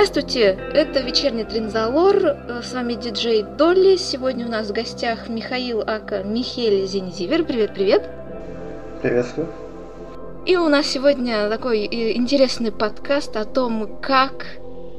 Здравствуйте, 0.00 0.56
это 0.74 1.00
вечерний 1.00 1.42
Тринзалор, 1.42 2.14
э, 2.24 2.62
с 2.62 2.72
вами 2.72 2.94
диджей 2.94 3.42
Долли. 3.42 3.96
Сегодня 3.96 4.46
у 4.46 4.48
нас 4.48 4.68
в 4.68 4.72
гостях 4.72 5.28
Михаил 5.28 5.80
Ака 5.80 6.22
Михель 6.22 6.86
Зензивер. 6.86 7.44
Привет, 7.44 7.74
привет. 7.74 8.08
Приветствую. 9.02 9.48
И 10.46 10.56
у 10.56 10.68
нас 10.68 10.86
сегодня 10.86 11.48
такой 11.48 11.80
э, 11.80 12.16
интересный 12.16 12.70
подкаст 12.70 13.36
о 13.36 13.44
том, 13.44 13.98
как 14.00 14.46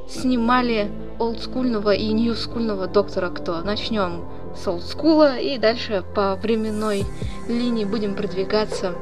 снимали 0.09 0.91
олдскульного 1.17 1.93
и 1.93 2.11
ньюскульного 2.11 2.87
доктора 2.87 3.29
Кто. 3.29 3.61
Начнем 3.61 4.25
с 4.53 4.67
олдскула 4.67 5.37
и 5.37 5.57
дальше 5.57 6.03
по 6.13 6.35
временной 6.35 7.05
линии 7.47 7.85
будем 7.85 8.15
продвигаться 8.15 8.95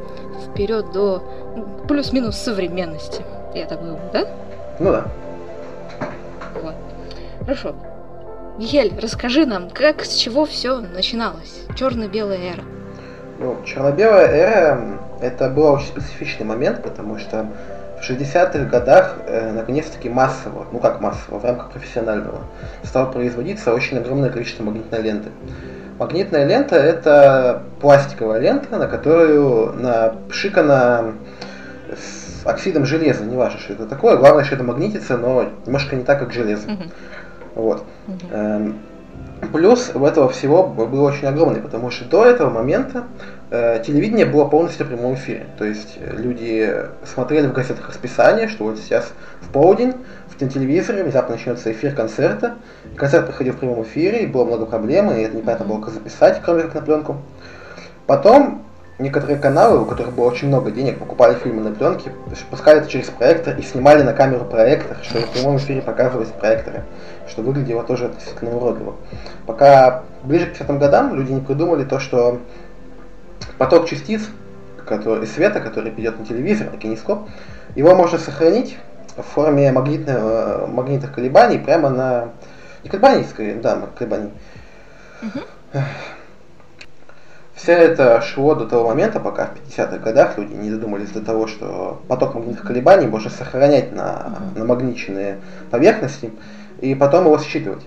вперед 0.45 0.91
до 0.91 1.23
плюс-минус 1.88 2.36
современности. 2.36 3.26
Я 3.55 3.66
так 3.66 3.80
думаю, 3.80 4.12
да? 4.14 4.27
Ну 4.80 4.91
да. 4.91 5.12
Хорошо. 7.48 7.76
Михель, 8.58 8.94
расскажи 9.02 9.46
нам, 9.46 9.70
как, 9.70 10.04
с 10.04 10.16
чего 10.16 10.46
все 10.46 10.82
начиналось? 10.82 11.64
Черно-белая 11.78 12.40
эра. 12.40 12.64
Ну, 13.40 13.55
черно-белая 13.66 14.28
эра 14.28 15.00
это 15.22 15.50
был 15.50 15.72
очень 15.72 15.88
специфичный 15.88 16.46
момент, 16.46 16.84
потому 16.84 17.18
что 17.18 17.48
в 18.02 18.10
60-х 18.10 18.66
годах 18.66 19.16
э, 19.28 19.54
наконец-таки 19.54 20.10
массово, 20.10 20.66
ну 20.74 20.80
как 20.80 21.00
массово, 21.00 21.40
в 21.40 21.46
рамках 21.46 21.72
профессионального, 21.72 22.40
стало 22.84 23.10
производиться 23.14 23.74
очень 23.74 23.98
огромное 23.98 24.30
количество 24.30 24.64
магнитной 24.64 25.02
ленты. 25.02 25.30
Магнитная 26.00 26.46
лента 26.46 26.76
это 26.76 27.64
пластиковая 27.80 28.41
лента, 28.41 28.77
на 28.77 28.88
которую 28.88 29.71
напшикана 29.71 31.14
с 31.96 32.46
оксидом 32.46 32.86
железа, 32.86 33.24
не 33.24 33.38
важно, 33.38 33.58
что 33.58 33.71
это 33.71 33.86
такое, 33.86 34.18
главное, 34.18 34.43
что 34.43 34.55
это 34.55 34.66
магнитится, 34.66 35.18
но 35.18 35.49
немножко 35.66 35.96
не 35.96 36.04
так, 36.04 36.20
как 36.20 36.34
железо. 36.34 36.70
Мгм. 36.70 36.91
Вот. 37.58 37.84
Эм, 38.32 38.76
Плюс 39.54 39.91
у 39.94 40.04
этого 40.04 40.30
всего 40.30 40.66
был 40.66 41.04
очень 41.04 41.27
огромный, 41.27 41.62
потому 41.62 41.91
что 41.91 42.05
до 42.05 42.26
этого 42.26 42.49
момента 42.49 43.04
э, 43.52 43.84
телевидение 43.86 44.26
было 44.26 44.46
полностью 44.46 44.86
в 44.86 44.90
прямом 44.90 45.14
эфире. 45.14 45.46
То 45.60 45.64
есть 45.64 45.98
э, 45.99 46.16
люди 46.18 46.76
смотрели 47.05 47.46
в 47.46 47.54
газетах 47.54 47.88
расписание, 47.88 48.48
что 48.48 48.64
вот 48.64 48.80
сейчас 48.80 49.14
в 49.41 49.49
полдень 49.49 49.94
в 50.27 50.38
телевизоре 50.38 51.04
внезапно 51.04 51.36
начнется 51.36 51.72
эфир 51.72 51.94
концерта. 51.94 52.55
Концерт 52.96 53.27
проходил 53.27 53.54
в 53.54 53.58
прямом 53.58 53.84
эфире, 53.84 54.24
и 54.24 54.27
было 54.27 54.44
много 54.44 54.66
проблем, 54.66 55.12
и 55.12 55.21
это 55.21 55.38
непонятно 55.38 55.66
было 55.66 55.82
как 55.82 55.94
записать, 55.94 56.42
кроме 56.44 56.64
как 56.64 56.74
на 56.74 56.82
пленку. 56.82 57.18
Потом 58.08 58.66
некоторые 58.99 59.37
каналы, 59.37 59.79
у 59.79 59.85
которых 59.85 60.13
было 60.13 60.26
очень 60.26 60.48
много 60.48 60.71
денег, 60.71 60.99
покупали 60.99 61.35
фильмы 61.35 61.62
на 61.62 61.73
пленке, 61.73 62.12
пускали 62.49 62.79
это 62.79 62.90
через 62.90 63.07
проектор 63.07 63.57
и 63.57 63.62
снимали 63.62 64.03
на 64.03 64.13
камеру 64.13 64.45
проектор, 64.45 64.97
что 65.03 65.19
в 65.19 65.29
прямом 65.31 65.57
эфире 65.57 65.81
показывались 65.81 66.29
проекторы, 66.29 66.84
что 67.28 67.41
выглядело 67.41 67.84
тоже 67.84 68.06
относительно 68.06 68.56
уродливо. 68.56 68.95
Пока 69.45 70.03
ближе 70.23 70.47
к 70.47 70.53
50 70.53 70.79
годам 70.79 71.16
люди 71.16 71.31
не 71.31 71.41
придумали 71.41 71.84
то, 71.84 72.00
что 72.00 72.40
поток 73.57 73.88
частиц 73.88 74.22
который, 74.88 75.28
света, 75.28 75.59
который 75.59 75.91
идет 75.91 76.19
на 76.19 76.25
телевизор, 76.25 76.72
на 76.72 76.78
кинескоп, 76.78 77.29
его 77.75 77.94
можно 77.95 78.18
сохранить 78.18 78.78
в 79.16 79.22
форме 79.22 79.72
магнитного, 79.72 80.66
магнитных 80.68 81.13
колебаний 81.13 81.59
прямо 81.59 81.90
на... 81.90 82.29
Не 82.84 82.90
колебаний, 82.90 83.25
скорее, 83.29 83.56
да, 83.56 83.81
колебаний. 83.97 84.31
Мгм. 85.22 85.84
Все 87.58 87.72
это 87.72 88.22
шло 88.22 88.53
до 88.53 88.68
того 88.68 88.90
момента, 88.90 89.19
пока 89.19 89.47
в 89.47 89.56
50-х 89.56 89.97
годах 89.97 90.38
люди 90.38 90.54
не 90.54 90.70
додумались 90.70 91.09
до 91.09 91.22
того, 91.22 91.48
что 91.48 92.00
поток 92.08 92.36
магнитных 92.36 92.64
колебаний 92.64 93.08
можно 93.08 93.31
сохранять 93.31 93.92
на 93.92 94.36
намагниченные 94.56 95.40
поверхности 95.72 96.31
и 96.81 96.94
потом 96.94 97.26
его 97.26 97.40
считывать. 97.40 97.84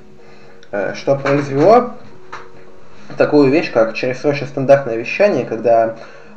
Э, 0.73 0.95
Что 0.97 1.15
произвело 1.15 1.93
такую 3.17 3.49
вещь, 3.53 3.71
как 3.71 3.95
через 3.95 4.21
срочно 4.21 4.49
стандартное 4.49 4.97
вещание, 4.97 5.45
когда 5.45 5.95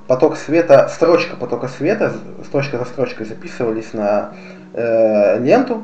поток 0.07 0.37
света, 0.37 0.87
строчка 0.93 1.35
потока 1.35 1.67
света, 1.69 2.13
строчка 2.45 2.77
за 2.77 2.85
строчкой 2.85 3.25
записывались 3.25 3.93
на 3.93 4.33
э, 4.73 5.39
ленту 5.39 5.81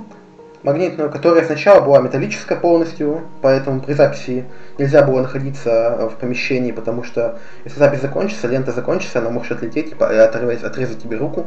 магнитную, 0.61 1.09
которая 1.09 1.43
сначала 1.45 1.81
была 1.81 1.99
металлическая 1.99 2.59
полностью, 2.59 3.21
поэтому 3.41 3.81
при 3.81 3.93
записи 3.93 4.45
нельзя 4.79 5.03
было 5.03 5.21
находиться 5.21 6.09
в 6.11 6.15
помещении, 6.19 6.71
потому 6.71 7.03
что 7.03 7.39
если 7.65 7.79
запись 7.79 8.01
закончится, 8.01 8.47
лента 8.47 8.71
закончится, 8.71 9.19
она 9.19 9.29
может 9.29 9.51
отлететь 9.51 9.91
и 9.91 10.03
оторвать, 10.03 10.63
отрезать 10.63 11.03
тебе 11.03 11.17
руку. 11.17 11.45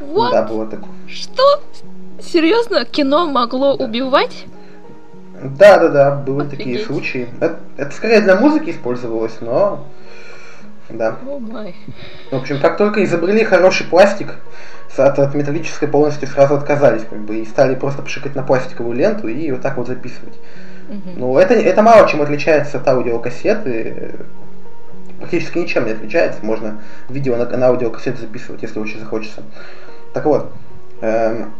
Вот, 0.00 0.32
Да, 0.32 0.42
было 0.42 0.66
такое. 0.66 0.90
что? 1.08 1.62
Серьезно, 2.20 2.84
кино 2.84 3.26
могло 3.26 3.74
убивать? 3.74 4.46
Да, 5.42 5.78
да, 5.78 5.88
да, 5.88 6.10
были 6.14 6.48
такие 6.48 6.76
Офигеть. 6.76 6.86
случаи. 6.86 7.28
Это, 7.40 7.58
это 7.76 7.94
скорее 7.94 8.20
для 8.20 8.36
музыки 8.36 8.70
использовалось, 8.70 9.40
но 9.40 9.86
да. 10.88 11.16
О 11.26 11.38
май. 11.38 11.74
В 12.30 12.36
общем, 12.36 12.60
как 12.60 12.76
только 12.76 13.04
изобрели 13.04 13.44
хороший 13.44 13.86
пластик, 13.86 14.34
от, 14.96 15.18
от 15.18 15.34
металлической 15.34 15.88
полностью 15.88 16.28
сразу 16.28 16.54
отказались, 16.54 17.02
как 17.08 17.18
бы, 17.20 17.36
и 17.36 17.44
стали 17.46 17.74
просто 17.74 18.02
пшикать 18.02 18.34
на 18.36 18.42
пластиковую 18.42 18.96
ленту 18.96 19.28
и 19.28 19.50
вот 19.50 19.60
так 19.60 19.76
вот 19.76 19.86
записывать. 19.88 20.34
Ну, 21.16 21.38
это, 21.38 21.54
это 21.54 21.82
мало 21.82 22.08
чем 22.08 22.22
отличается 22.22 22.78
от 22.78 22.86
аудиокассеты. 22.88 24.12
Практически 25.18 25.58
ничем 25.58 25.86
не 25.86 25.92
отличается. 25.92 26.44
Можно 26.44 26.80
видео 27.08 27.36
на, 27.36 27.44
на 27.46 27.68
аудиокассету 27.68 28.18
записывать, 28.20 28.62
если 28.62 28.78
очень 28.78 28.98
захочется. 29.00 29.42
Так 30.12 30.24
вот. 30.26 30.50
эм, 31.00 31.52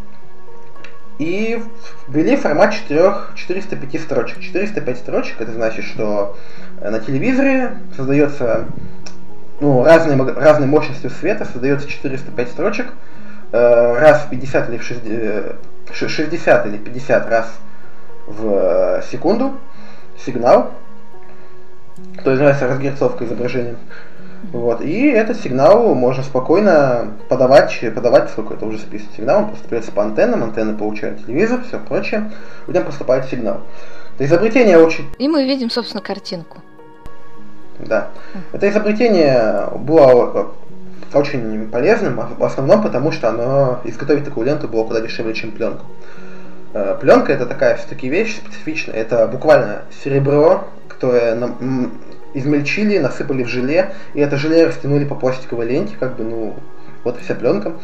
и 1.19 1.63
ввели 2.09 2.37
формат 2.37 2.75
4, 2.75 3.15
405 3.35 4.01
строчек. 4.01 4.41
405 4.41 4.99
строчек, 4.99 5.41
это 5.41 5.53
значит, 5.53 5.85
что 5.85 6.37
э, 6.81 6.91
на 6.91 6.99
телевизоре 6.99 7.79
создается 7.97 8.67
ну, 9.61 9.85
разной, 9.85 10.17
разной 10.35 10.67
мощностью 10.67 11.11
света, 11.11 11.45
создается 11.45 11.89
405 11.89 12.49
строчек, 12.49 12.87
э, 13.53 13.99
раз 13.99 14.23
в 14.23 14.31
50 14.31 14.69
или 14.71 14.79
в 14.79 14.83
60, 14.83 15.07
э, 15.07 15.55
ш- 15.93 16.09
60 16.09 16.67
или 16.67 16.79
50 16.79 17.29
раз 17.29 17.47
в 18.27 18.47
э, 18.47 19.03
секунду 19.11 19.53
сигнал, 20.25 20.71
то 22.23 22.31
называется 22.31 22.69
разгерцовка 22.69 23.25
изображения. 23.25 23.77
Вот. 24.53 24.83
И 24.83 25.07
этот 25.07 25.41
сигнал 25.41 25.95
можно 25.95 26.23
спокойно 26.23 27.13
подавать, 27.29 27.81
подавать, 27.95 28.25
поскольку 28.25 28.55
это 28.55 28.67
уже 28.67 28.79
записан 28.79 29.09
сигнал, 29.17 29.45
он 29.45 29.51
поступает 29.51 29.85
по 29.93 30.03
антеннам, 30.03 30.43
антенны 30.43 30.77
получают 30.77 31.25
телевизор, 31.25 31.63
все 31.67 31.79
прочее, 31.79 32.31
людям 32.67 32.85
поступает 32.85 33.27
сигнал. 33.27 33.61
Это 34.15 34.27
изобретение 34.27 34.79
очень 34.79 35.07
И 35.19 35.29
мы 35.29 35.45
видим, 35.45 35.71
собственно, 35.71 36.03
картинку. 36.03 36.59
да. 37.79 38.09
Это 38.53 38.69
изобретение 38.69 39.69
было 39.77 40.53
э, 41.13 41.19
очень 41.19 41.69
полезным, 41.69 42.21
а 42.21 42.29
в 42.39 42.45
основном 42.45 42.83
потому, 42.83 43.13
что 43.13 43.31
оно 43.31 43.81
изготовить 43.85 44.25
такую 44.25 44.47
ленту 44.47 44.69
было 44.69 44.85
куда 44.85 45.01
дешевле, 45.01 45.35
чем 45.35 45.53
пленку. 45.53 45.87
Пленка 47.01 47.33
это 47.33 47.47
такая 47.47 47.77
все-таки 47.77 48.09
вещь 48.09 48.37
специфичная. 48.37 48.97
Это 48.97 49.29
буквально 49.29 49.83
серебро, 50.03 50.65
которое 50.89 51.35
нам- 51.37 51.93
измельчили, 52.35 52.99
насыпали 52.99 53.45
в 53.45 53.49
желе, 53.49 53.93
и 54.15 54.21
это 54.21 54.37
желе 54.37 54.67
растянули 54.67 55.05
по 55.05 55.15
пластиковой 55.15 55.67
ленте, 55.67 55.95
как 55.99 56.17
бы, 56.17 56.25
ну, 56.25 56.57
вот 57.05 57.21
вся 57.21 57.37
пленка. 57.37 57.75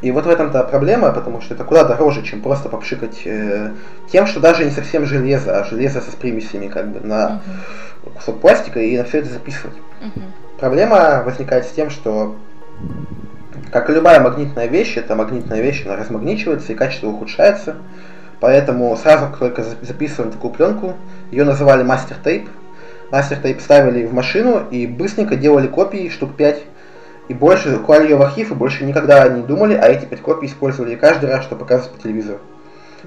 И 0.00 0.12
вот 0.12 0.26
в 0.26 0.28
этом-то 0.28 0.62
проблема, 0.64 1.10
потому 1.12 1.40
что 1.40 1.54
это 1.54 1.64
куда 1.64 1.82
дороже, 1.84 2.22
чем 2.22 2.40
просто 2.42 2.68
попшикать 2.68 3.22
э, 3.24 3.70
тем, 4.12 4.26
что 4.26 4.38
даже 4.38 4.64
не 4.64 4.70
совсем 4.70 5.06
железо, 5.06 5.58
а 5.58 5.64
железо 5.64 6.02
со 6.02 6.14
примесями 6.16 6.68
как 6.68 6.88
бы 6.92 7.00
на 7.00 7.40
Мгм. 8.04 8.12
кусок 8.14 8.40
пластика 8.40 8.80
и 8.80 8.98
на 8.98 9.04
все 9.04 9.20
это 9.20 9.30
записывать. 9.30 9.76
Мгм. 10.02 10.24
Проблема 10.58 11.22
возникает 11.24 11.64
с 11.64 11.70
тем, 11.70 11.88
что 11.88 12.36
как 13.70 13.90
и 13.90 13.92
любая 13.92 14.20
магнитная 14.20 14.66
вещь, 14.66 14.96
эта 14.96 15.14
магнитная 15.14 15.60
вещь, 15.60 15.84
она 15.84 15.96
размагничивается 15.96 16.72
и 16.72 16.74
качество 16.74 17.08
ухудшается. 17.08 17.76
Поэтому 18.40 18.96
сразу, 18.96 19.26
как 19.26 19.38
только 19.38 19.62
за- 19.62 19.76
записываем 19.82 20.32
такую 20.32 20.52
пленку, 20.52 20.94
ее 21.30 21.44
называли 21.44 21.82
мастер 21.82 22.16
тейп. 22.22 22.48
Мастер 23.10 23.38
тейп 23.38 23.60
ставили 23.60 24.06
в 24.06 24.12
машину 24.12 24.62
и 24.70 24.86
быстренько 24.86 25.36
делали 25.36 25.66
копии, 25.66 26.08
штук 26.08 26.34
5. 26.36 26.62
И 27.28 27.34
больше 27.34 27.78
клали 27.78 28.04
ее 28.04 28.16
в 28.16 28.22
архив 28.22 28.50
и 28.50 28.54
больше 28.54 28.84
никогда 28.84 29.26
не 29.28 29.42
думали, 29.42 29.74
а 29.74 29.88
эти 29.88 30.04
5 30.04 30.20
копий 30.20 30.46
использовали 30.46 30.94
каждый 30.94 31.30
раз, 31.30 31.44
чтобы 31.44 31.60
показывать 31.60 31.92
по 31.92 32.02
телевизору. 32.02 32.38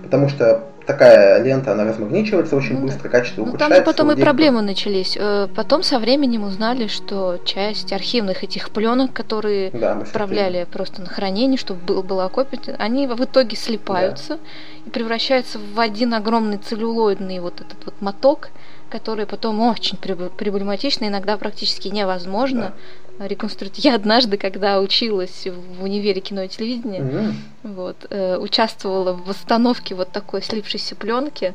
Потому 0.01 0.29
что 0.29 0.63
такая 0.87 1.43
лента, 1.43 1.73
она 1.73 1.83
размагничивается 1.83 2.55
очень 2.55 2.75
Ну 2.75 2.81
да. 2.81 2.85
быстро, 2.87 3.09
качество 3.09 3.41
Ну, 3.41 3.45
там 3.45 3.53
ухудшается. 3.53 3.81
и 3.81 3.85
потом 3.85 4.11
и 4.11 4.15
проблемы 4.21 4.61
начались. 4.61 5.15
Э, 5.19 5.47
Потом 5.55 5.83
со 5.83 5.99
временем 5.99 6.43
узнали, 6.43 6.87
что 6.87 7.37
часть 7.45 7.93
архивных 7.93 8.43
этих 8.43 8.71
пленок, 8.71 9.13
которые 9.13 9.69
Да, 9.71 9.93
отправляли 9.99 10.65
просто 10.71 11.01
на 11.01 11.07
хранение, 11.09 11.57
чтобы 11.57 11.81
был, 11.81 12.01
была 12.03 12.29
копия, 12.29 12.75
они 12.79 13.05
в 13.07 13.23
итоге 13.23 13.55
слипаются 13.57 14.39
и 14.85 14.89
превращаются 14.89 15.59
в 15.59 15.79
один 15.79 16.13
огромный 16.13 16.57
целлюлоидный 16.57 17.39
вот 17.39 17.61
этот 17.61 17.85
вот 17.85 17.93
моток, 18.01 18.49
который 18.89 19.25
потом 19.25 19.59
очень 19.59 19.97
проблематично, 19.97 21.05
иногда 21.05 21.35
практически 21.37 21.89
невозможно 21.89 22.73
реконструировать. 23.19 23.83
Я 23.83 23.95
однажды, 23.95 24.37
когда 24.37 24.79
училась 24.79 25.45
в 25.47 25.83
универе 25.83 26.21
кино 26.21 26.43
и 26.43 26.47
телевидения, 26.47 27.01
Мгм. 27.01 27.35
вот, 27.63 28.05
э, 28.09 28.37
участвовала 28.37 29.13
в 29.13 29.25
восстановке 29.25 29.95
вот 29.95 30.11
такой 30.11 30.41
слипшейся 30.41 30.95
пленки. 30.95 31.53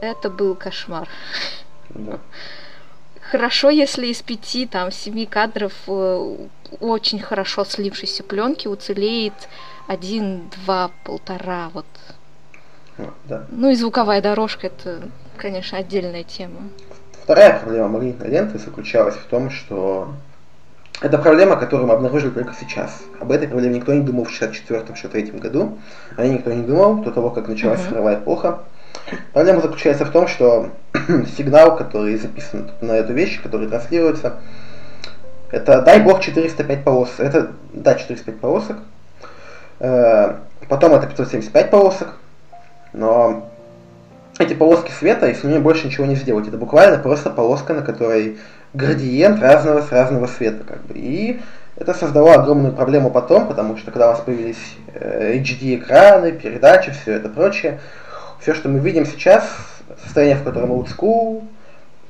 Это 0.00 0.30
был 0.30 0.54
кошмар. 0.54 1.08
Да. 1.90 2.18
Хорошо, 3.20 3.70
если 3.70 4.06
из 4.08 4.20
пяти, 4.22 4.66
там, 4.66 4.90
семи 4.90 5.26
кадров 5.26 5.72
э, 5.86 6.36
очень 6.80 7.18
хорошо 7.20 7.64
слившейся 7.64 8.22
пленки 8.22 8.66
уцелеет 8.68 9.32
один, 9.86 10.50
два, 10.64 10.90
полтора, 11.04 11.70
вот. 11.72 11.86
Вот, 12.98 13.14
да. 13.24 13.46
Ну 13.50 13.70
и 13.70 13.74
звуковая 13.74 14.20
дорожка, 14.20 14.66
это, 14.66 15.08
конечно, 15.36 15.78
отдельная 15.78 16.24
тема. 16.24 16.68
Вторая 17.22 17.58
проблема 17.60 17.88
магнитной 17.88 18.28
ленты 18.28 18.58
заключалась 18.58 19.14
в 19.14 19.24
том, 19.26 19.50
что 19.50 20.12
это 21.02 21.18
проблема, 21.18 21.56
которую 21.56 21.88
мы 21.88 21.94
обнаружили 21.94 22.30
только 22.30 22.54
сейчас. 22.58 23.02
Об 23.20 23.32
этой 23.32 23.48
проблеме 23.48 23.76
никто 23.76 23.92
не 23.92 24.02
думал 24.02 24.24
в 24.24 24.30
64-63 24.30 25.38
году. 25.38 25.78
О 26.16 26.22
ней 26.24 26.34
никто 26.34 26.52
не 26.52 26.62
думал 26.62 26.96
до 27.02 27.10
того, 27.10 27.30
как 27.30 27.48
началась 27.48 27.80
Мгм. 27.80 27.88
цифровая 27.88 28.16
эпоха. 28.16 28.60
Проблема 29.32 29.60
заключается 29.60 30.04
в 30.04 30.10
том, 30.10 30.28
что 30.28 30.70
сигнал, 31.36 31.76
который 31.76 32.16
записан 32.16 32.70
на 32.80 32.92
эту 32.92 33.12
вещь, 33.12 33.42
который 33.42 33.68
транслируется, 33.68 34.34
это, 35.50 35.82
дай 35.82 36.00
бог, 36.00 36.20
405 36.20 36.84
полос. 36.84 37.10
Это, 37.18 37.52
да, 37.72 37.94
405 37.94 38.40
полосок. 38.40 38.76
Э, 39.80 40.36
Потом 40.68 40.94
это 40.94 41.06
575 41.06 41.70
полосок. 41.70 42.16
Но 42.92 43.50
эти 44.38 44.54
полоски 44.54 44.90
света, 44.92 45.26
и 45.26 45.34
с 45.34 45.42
ними 45.44 45.58
больше 45.58 45.86
ничего 45.86 46.06
не 46.06 46.14
сделать. 46.14 46.48
Это 46.48 46.56
буквально 46.56 46.98
просто 46.98 47.30
полоска, 47.30 47.74
на 47.74 47.82
которой 47.82 48.38
градиент 48.74 49.40
разного 49.40 49.82
с 49.82 49.90
разного 49.90 50.26
света. 50.26 50.64
Как 50.64 50.82
бы. 50.84 50.94
И 50.94 51.40
это 51.76 51.94
создало 51.94 52.34
огромную 52.34 52.74
проблему 52.74 53.10
потом, 53.10 53.48
потому 53.48 53.76
что 53.76 53.90
когда 53.90 54.08
у 54.08 54.12
нас 54.12 54.20
появились 54.20 54.76
э, 54.94 55.36
HD-экраны, 55.38 56.32
передачи, 56.32 56.90
все 56.90 57.14
это 57.14 57.28
прочее, 57.28 57.80
все, 58.40 58.54
что 58.54 58.68
мы 58.68 58.78
видим 58.78 59.06
сейчас, 59.06 59.44
состояние, 60.04 60.36
в 60.36 60.44
котором 60.44 60.72
old 60.72 60.88
school, 60.88 61.44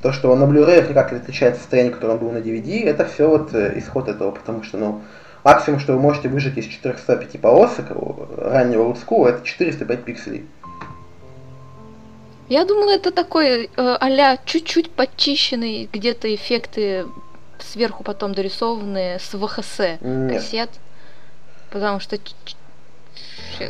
то, 0.02 0.12
что 0.12 0.34
на 0.34 0.44
Blu-ray 0.44 0.88
никак 0.88 1.12
не 1.12 1.18
отличается 1.18 1.58
от 1.58 1.62
состояния, 1.62 1.90
которое 1.90 2.18
было 2.18 2.32
на 2.32 2.38
DVD, 2.38 2.84
это 2.84 3.06
все 3.06 3.28
вот 3.28 3.54
э, 3.54 3.78
исход 3.78 4.08
этого, 4.08 4.32
потому 4.32 4.64
что, 4.64 4.78
ну, 4.78 5.02
максимум, 5.44 5.78
что 5.78 5.92
вы 5.92 6.00
можете 6.00 6.28
выжать 6.28 6.58
из 6.58 6.66
405 6.66 7.40
полосок 7.40 7.86
э, 7.90 8.50
раннего 8.50 8.82
old 8.82 8.98
school, 9.06 9.28
это 9.28 9.44
405 9.44 10.04
пикселей. 10.04 10.46
Я 12.52 12.66
думала, 12.66 12.90
это 12.90 13.12
такой 13.12 13.70
а 13.78 14.36
чуть-чуть 14.44 14.90
подчищенный, 14.90 15.88
где-то 15.90 16.34
эффекты 16.34 17.06
сверху 17.58 18.04
потом 18.04 18.34
дорисованные 18.34 19.18
с 19.18 19.34
ВХС 19.34 19.78
Нет. 20.02 20.32
кассет. 20.34 20.68
Потому 21.70 21.98
что, 21.98 22.18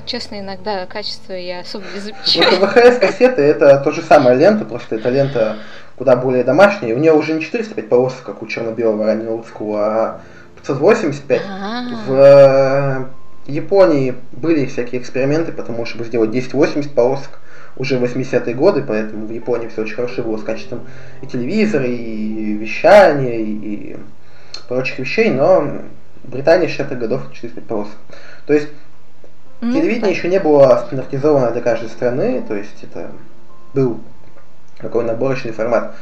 честно, 0.04 0.40
иногда 0.40 0.86
качество 0.86 1.32
я 1.32 1.60
особо 1.60 1.84
не 1.94 2.00
замечаю. 2.00 2.58
Вот 2.58 2.70
ВХС 2.70 2.98
кассеты 2.98 3.42
это 3.42 3.78
то 3.78 3.92
же 3.92 4.02
самая 4.02 4.34
лента, 4.34 4.64
просто 4.64 4.96
эта 4.96 5.10
лента 5.10 5.58
куда 5.96 6.16
более 6.16 6.42
домашняя. 6.42 6.96
У 6.96 6.98
нее 6.98 7.12
уже 7.12 7.34
не 7.34 7.40
405 7.40 7.88
полосок, 7.88 8.24
как 8.24 8.42
у 8.42 8.48
черно-белого 8.48 9.06
раннего 9.06 9.34
олдскула, 9.34 9.86
а 9.86 10.20
585. 10.56 11.40
А, 11.48 11.84
В 12.08 12.12
э, 12.12 13.04
Японии 13.46 14.16
были 14.32 14.66
всякие 14.66 15.00
эксперименты, 15.00 15.52
потому 15.52 15.86
чтобы 15.86 16.04
сделать 16.04 16.30
1080 16.30 16.92
полосок 16.96 17.38
уже 17.76 17.98
в 17.98 18.04
80-е 18.04 18.54
годы, 18.54 18.84
поэтому 18.86 19.26
в 19.26 19.32
Японии 19.32 19.68
все 19.68 19.82
очень 19.82 19.94
хорошо 19.94 20.22
было 20.22 20.36
с 20.36 20.42
качеством 20.42 20.80
и 21.22 21.26
телевизора, 21.26 21.86
и 21.86 22.54
вещания, 22.54 23.38
и 23.38 23.96
прочих 24.68 24.98
вещей, 24.98 25.30
но 25.30 25.80
в 26.22 26.30
Британии 26.30 26.68
60-х 26.68 26.94
годов 26.96 27.32
405 27.32 27.64
полосок. 27.64 27.96
То 28.46 28.52
есть 28.54 28.68
ну, 29.62 29.72
Телевидение 29.72 30.10
еще 30.10 30.28
не 30.28 30.40
было 30.40 30.82
стандартизовано 30.86 31.52
для 31.52 31.60
каждой 31.62 31.88
страны, 31.88 32.42
то 32.46 32.56
есть 32.56 32.82
это 32.82 33.12
был 33.74 34.00
такой 34.78 35.04
наборочный 35.04 35.52
формат. 35.52 35.94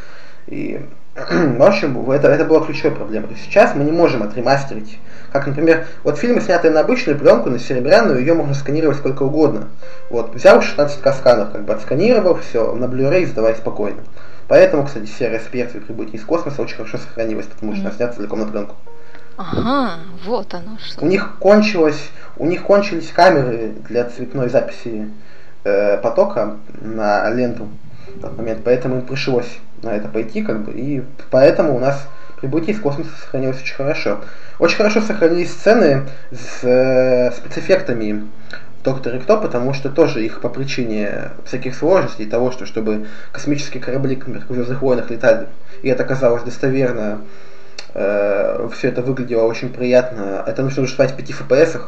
И, 0.46 0.80
в 1.58 1.62
общем, 1.62 2.10
это, 2.10 2.28
это 2.28 2.44
была 2.44 2.64
ключевая 2.64 2.94
проблема. 2.96 3.26
То 3.26 3.34
есть 3.34 3.44
сейчас 3.44 3.74
мы 3.74 3.84
не 3.84 3.92
можем 3.92 4.22
отремастерить. 4.22 4.98
Как, 5.32 5.46
например, 5.46 5.86
вот 6.02 6.18
фильмы, 6.18 6.40
снятые 6.40 6.72
на 6.72 6.80
обычную 6.80 7.18
пленку, 7.18 7.50
на 7.50 7.58
серебряную, 7.58 8.18
ее 8.20 8.34
можно 8.34 8.54
сканировать 8.54 8.96
сколько 8.98 9.22
угодно. 9.22 9.68
Вот, 10.10 10.34
взял 10.34 10.60
16 10.60 10.98
сканов, 11.14 11.52
как 11.52 11.64
бы 11.64 11.72
отсканировал, 11.72 12.36
все, 12.36 12.74
на 12.74 12.86
Blu-ray 12.86 13.26
сдавай 13.26 13.54
спокойно. 13.54 14.00
Поэтому, 14.48 14.84
кстати, 14.84 15.06
серия 15.06 15.40
«Смерть» 15.48 15.70
при 15.70 15.78
прибытии 15.78 16.16
из 16.16 16.24
космоса 16.24 16.60
очень 16.62 16.76
хорошо 16.76 16.98
сохранилась, 16.98 17.46
потому 17.46 17.72
что 17.72 17.82
она 17.82 17.90
Мгм. 17.90 17.96
снята 17.96 18.12
целиком 18.14 18.40
на 18.40 18.46
пленку. 18.46 18.74
Ага, 19.36 19.92
вот 20.26 20.52
оно 20.52 20.76
что. 20.84 21.04
У 21.04 21.06
них 21.06 21.36
кончилось, 21.38 22.10
у 22.36 22.46
них 22.46 22.62
кончились 22.64 23.10
камеры 23.12 23.72
для 23.88 24.04
цветной 24.04 24.48
записи 24.48 25.08
э, 25.62 25.98
потока 25.98 26.56
на 26.80 27.30
ленту 27.30 27.68
в 28.16 28.20
тот 28.20 28.36
момент, 28.36 28.60
поэтому 28.64 28.96
им 28.96 29.02
пришлось 29.02 29.58
на 29.82 29.90
это 29.90 30.08
пойти, 30.08 30.42
как 30.42 30.64
бы, 30.64 30.72
и 30.72 31.02
поэтому 31.30 31.76
у 31.76 31.78
нас 31.78 32.06
прибытие 32.40 32.74
из 32.74 32.80
космоса 32.80 33.10
сохранилось 33.20 33.60
очень 33.62 33.74
хорошо. 33.74 34.20
Очень 34.58 34.76
хорошо 34.76 35.00
сохранились 35.00 35.52
сцены 35.52 36.06
с 36.30 36.64
э, 36.64 37.32
спецэффектами 37.32 38.26
в 38.80 38.82
Докторе 38.82 39.18
Кто, 39.18 39.38
потому 39.38 39.74
что 39.74 39.90
тоже 39.90 40.24
их 40.24 40.40
по 40.40 40.48
причине 40.48 41.30
всяких 41.44 41.74
сложностей, 41.74 42.26
того, 42.26 42.50
что 42.50 42.66
чтобы 42.66 43.06
космические 43.32 43.82
корабли, 43.82 44.16
в 44.16 44.54
Звездных 44.54 44.80
войнах 44.82 45.10
летали, 45.10 45.48
и 45.82 45.88
это 45.88 46.04
казалось 46.04 46.42
достоверно, 46.42 47.20
все 47.92 48.88
это 48.88 49.02
выглядело 49.02 49.44
очень 49.44 49.70
приятно. 49.70 50.44
Это 50.46 50.62
нужно 50.62 50.86
ждать 50.86 51.12
в 51.12 51.16
5 51.16 51.30
FPS. 51.30 51.80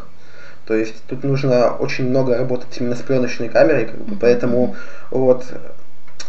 То 0.66 0.74
есть 0.74 0.94
тут 1.08 1.24
нужно 1.24 1.72
очень 1.72 2.08
много 2.08 2.36
работать 2.36 2.68
именно 2.78 2.94
с 2.94 3.00
пленочной 3.00 3.48
камерой, 3.48 3.86
как 3.86 3.98
бы, 3.98 4.16
поэтому 4.16 4.76
вот 5.10 5.44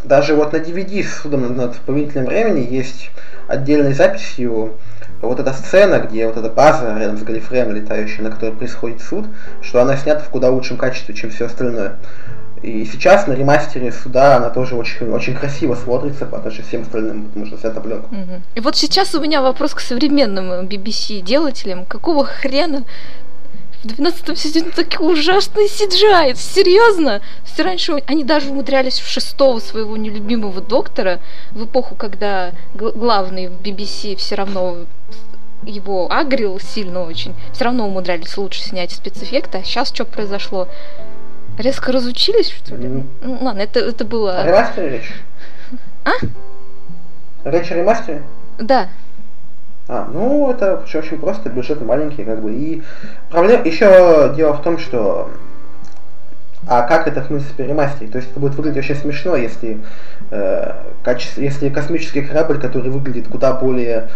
даже 0.04 0.36
вот 0.36 0.54
на 0.54 0.58
DVD 0.58 1.04
с 1.04 1.22
судом 1.22 1.56
над 1.56 1.76
повелителем 1.78 2.26
времени 2.26 2.68
есть 2.70 3.12
отдельной 3.48 3.94
записью 3.94 4.78
вот 5.22 5.40
эта 5.40 5.54
сцена, 5.54 6.00
где 6.00 6.28
вот 6.28 6.38
эта 6.38 6.50
база 6.50 6.98
рядом 6.98 7.18
с 7.18 7.24
Галифреем 7.24 7.72
летающая, 7.72 8.24
на 8.24 8.32
которой 8.32 8.54
происходит 8.54 9.02
суд, 9.02 9.26
что 9.62 9.82
она 9.82 9.96
снята 9.96 10.20
в 10.22 10.30
куда 10.30 10.50
лучшем 10.50 10.78
качестве, 10.78 11.16
чем 11.16 11.30
все 11.30 11.46
остальное. 11.46 11.98
И 12.62 12.86
сейчас 12.86 13.28
на 13.28 13.34
ремастере 13.34 13.92
суда 13.92 14.38
она 14.38 14.50
тоже 14.50 14.76
очень, 14.76 15.10
очень 15.12 15.36
красиво 15.36 15.76
смотрится 15.76 16.26
по 16.26 16.38
отношению 16.38 16.68
всем 16.68 16.82
остальным, 16.84 17.26
потому 17.26 17.46
что 17.46 17.58
снята 17.58 17.82
пленку. 17.82 18.08
Мгм. 18.16 18.42
И 18.56 18.60
вот 18.62 18.78
сейчас 18.78 19.14
у 19.16 19.22
меня 19.22 19.42
вопрос 19.42 19.74
к 19.74 19.82
современным 19.82 20.50
э, 20.50 20.64
BBC 20.64 21.22
делателям. 21.22 21.86
Какого 21.86 22.24
хрена 22.24 22.86
в 23.84 23.88
12 23.88 24.38
сезоне 24.40 24.72
такие 24.72 25.00
ужасные 25.02 25.68
CGI? 25.68 26.36
Серьезно? 26.36 27.22
Есть 27.46 27.60
раньше 27.60 28.02
они 28.08 28.24
даже 28.24 28.50
умудрялись 28.50 29.00
в 29.00 29.08
шестого 29.08 29.60
своего 29.60 29.98
нелюбимого 29.98 30.62
доктора, 30.62 31.20
в 31.52 31.66
эпоху, 31.66 31.96
когда 31.96 32.52
гл- 32.74 32.94
главный 32.94 33.48
в 33.50 33.60
BBC 33.62 34.16
все 34.16 34.36
равно 34.36 34.78
его 35.66 36.12
агрил 36.12 36.60
сильно 36.60 37.04
очень, 37.04 37.36
все 37.54 37.66
равно 37.66 37.88
умудрялись 37.88 38.38
лучше 38.38 38.62
снять 38.62 38.92
спецэффекты, 38.92 39.60
а 39.60 39.64
сейчас 39.64 39.90
что 39.90 40.06
произошло? 40.06 40.68
Резко 41.58 41.92
разучились, 41.92 42.50
что 42.50 42.76
ли? 42.76 42.88
Мгм. 42.88 43.08
Ну 43.22 43.38
ладно, 43.42 43.62
это, 43.62 43.80
это 43.80 44.06
было... 44.06 44.46
ремастере 44.46 44.90
речь? 44.90 45.14
А? 46.06 46.12
Речь 47.46 47.72
о 47.72 47.76
ремастере? 47.76 48.24
Да. 48.60 48.90
А, 49.88 50.08
ну 50.12 50.50
это 50.50 50.82
очень 50.94 51.18
просто, 51.18 51.50
бюджет 51.50 51.82
маленький, 51.82 52.24
как 52.24 52.42
бы. 52.42 52.54
И 52.54 52.84
проблема 53.30 53.66
еще 53.66 54.34
дело 54.36 54.54
в 54.54 54.62
том, 54.62 54.78
что 54.78 55.30
а 56.66 56.84
как 56.84 57.08
это 57.08 57.22
в 57.22 57.28
принципе 57.28 57.66
ремастерить? 57.66 58.12
То 58.12 58.20
есть 58.20 58.32
это 58.32 58.40
будет 58.40 58.56
выглядеть 58.56 58.86
очень 58.86 58.96
смешно, 58.96 59.36
если 59.36 59.80
э, 60.32 60.74
качество, 61.04 61.42
если 61.42 61.70
космический 61.70 62.22
корабль, 62.22 62.60
который 62.60 62.90
выглядит 62.90 63.28
куда 63.28 63.54
более 63.54 64.10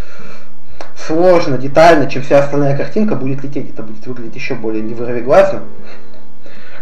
сложно, 0.95 1.57
детально, 1.57 2.09
чем 2.09 2.21
вся 2.21 2.39
остальная 2.39 2.77
картинка, 2.77 3.15
будет 3.15 3.43
лететь, 3.43 3.71
это 3.71 3.83
будет 3.83 4.05
выглядеть 4.07 4.35
еще 4.35 4.55
более 4.55 4.81
невыровиглазно. 4.81 5.63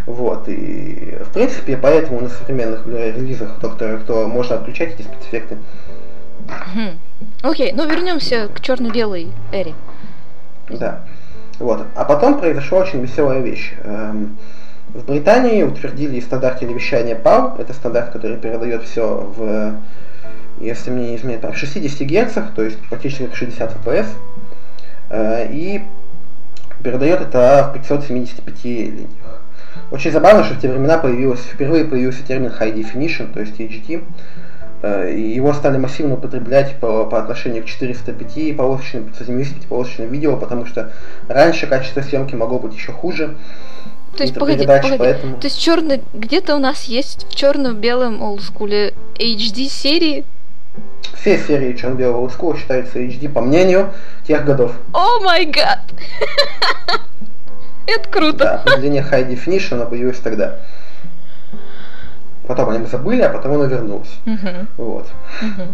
Вот, 0.05 0.47
и 0.47 1.17
в 1.25 1.33
принципе, 1.33 1.77
поэтому 1.77 2.21
на 2.21 2.29
современных 2.29 2.85
Blu-ray 2.85 3.15
релизах 3.15 3.59
Доктора 3.59 3.97
Кто 3.97 4.27
можно 4.27 4.57
отключать 4.57 4.93
эти 4.93 5.01
спецэффекты. 5.01 5.57
Окей, 7.41 7.71
ну 7.73 7.87
вернемся 7.87 8.49
к 8.53 8.59
черно-белой 8.61 9.29
эре. 9.51 9.73
Да. 10.69 11.01
Вот. 11.59 11.85
А 11.95 12.03
потом 12.05 12.39
произошла 12.39 12.79
очень 12.79 13.01
веселая 13.01 13.41
вещь. 13.41 13.73
Эм, 13.83 14.37
В 14.93 15.05
Британии 15.05 15.63
утвердили 15.63 16.19
стандарт 16.19 16.59
телевещания 16.59 17.15
PAL. 17.15 17.59
Это 17.59 17.73
стандарт, 17.73 18.11
который 18.11 18.37
передает 18.37 18.83
все 18.83 19.31
в, 19.35 19.75
если 20.59 20.89
мне 20.89 21.09
не 21.09 21.15
изменяет, 21.17 21.43
в 21.43 21.55
60 21.55 22.07
Гц, 22.07 22.33
то 22.55 22.61
есть 22.63 22.77
практически 22.89 23.25
как 23.25 23.35
60 23.35 23.75
FPS. 23.75 24.07
И 25.51 25.83
передает 26.83 27.21
это 27.21 27.69
в 27.69 27.77
575 27.77 28.63
линиях. 28.65 29.09
Очень 29.91 30.11
забавно, 30.11 30.43
что 30.43 30.55
в 30.55 30.61
те 30.61 30.69
времена 30.69 30.97
появилась, 30.97 31.41
впервые 31.41 31.85
появился 31.85 32.23
термин 32.23 32.51
High 32.57 32.73
Definition, 32.75 33.33
то 33.33 33.39
есть 33.39 33.59
HD. 33.59 34.03
Э, 34.85 35.11
его 35.11 35.51
стали 35.53 35.77
массивно 35.77 36.13
употреблять 36.13 36.75
по, 36.79 37.05
по 37.05 37.17
отношению 37.17 37.63
к 37.63 37.65
405 37.65 38.55
полосочным, 38.55 39.05
575 39.05 39.67
полосочным 39.67 40.11
видео, 40.11 40.37
потому 40.37 40.67
что 40.67 40.93
раньше 41.27 41.65
качество 41.65 42.01
съемки 42.01 42.35
могло 42.35 42.59
быть 42.59 42.75
еще 42.75 42.91
хуже. 42.91 43.35
То 44.15 44.21
есть, 44.21 44.35
погоди, 44.35 44.63
погоди. 44.67 44.97
Поэтому... 44.99 45.37
То 45.37 45.47
есть 45.47 45.59
черный, 45.59 46.03
где-то 46.13 46.55
у 46.55 46.59
нас 46.59 46.83
есть 46.83 47.25
в 47.27 47.35
черно-белом 47.35 48.21
олдскуле 48.21 48.93
HD 49.15 49.69
серии? 49.69 50.23
Все 51.15 51.39
серии 51.39 51.73
черно-белого 51.73 52.19
олдскула 52.19 52.55
считаются 52.55 52.99
HD 52.99 53.27
по 53.27 53.41
мнению 53.41 53.91
тех 54.27 54.45
годов. 54.45 54.73
О 54.93 55.19
май 55.21 55.47
гад! 55.47 55.79
Это 57.87 58.07
круто. 58.09 58.37
Да, 58.37 58.55
определение 58.61 59.01
High 59.01 59.29
Definition 59.29 59.89
появилось 59.89 60.19
тогда. 60.19 60.59
Потом 62.47 62.69
они 62.69 62.85
забыли, 62.85 63.21
а 63.21 63.29
потом 63.29 63.53
оно 63.53 63.65
вернулось. 63.65 64.19
Uh-huh. 64.25 64.65
Вот. 64.77 65.07
Uh-huh. 65.41 65.67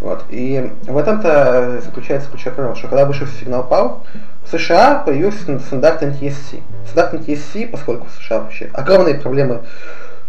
Вот. 0.00 0.24
И 0.30 0.70
в 0.82 0.96
этом-то 0.96 1.80
заключается 1.82 2.30
ключевая 2.30 2.54
проблема, 2.54 2.76
что 2.76 2.88
когда 2.88 3.06
вышел 3.06 3.26
сигнал 3.26 3.66
PAL, 3.68 4.00
в 4.44 4.50
США 4.50 5.02
появился 5.04 5.58
стандарт 5.60 6.02
NTSC. 6.02 6.62
Стандарт 6.86 7.14
NTSC, 7.14 7.68
поскольку 7.68 8.06
в 8.06 8.22
США 8.22 8.40
вообще 8.40 8.70
огромные 8.74 9.14
проблемы 9.14 9.62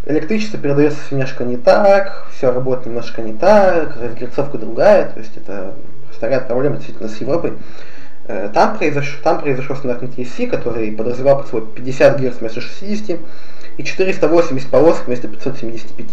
электричество 0.05 0.59
передается 0.59 0.99
немножко 1.11 1.43
не 1.43 1.57
так, 1.57 2.27
все 2.31 2.51
работает 2.51 2.87
немножко 2.87 3.21
не 3.21 3.33
так, 3.33 3.97
разгерцовка 3.97 4.57
другая, 4.57 5.09
то 5.09 5.19
есть 5.19 5.35
это 5.35 5.73
старая 6.13 6.39
проблема 6.41 6.77
действительно 6.77 7.09
с 7.09 7.17
Европой. 7.17 7.53
Э, 8.27 8.49
там 8.53 8.77
произошел, 8.77 9.19
там 9.23 9.39
произошел 9.39 9.75
стандарт 9.75 10.03
NTSC, 10.03 10.47
который 10.47 10.91
подразумевал 10.91 11.39
под 11.39 11.47
собой 11.47 11.67
50 11.75 12.19
Гц 12.19 12.37
вместо 12.39 12.61
60 12.61 13.19
и 13.77 13.83
480 13.83 14.69
полосок 14.69 15.07
вместо 15.07 15.27
575, 15.27 16.05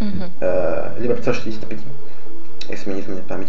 угу. 0.00 0.08
э, 0.40 0.96
либо 1.00 1.14
565, 1.14 1.78
если 2.68 2.86
мне 2.88 2.96
не 2.96 3.02
изменяет 3.02 3.26
память. 3.26 3.48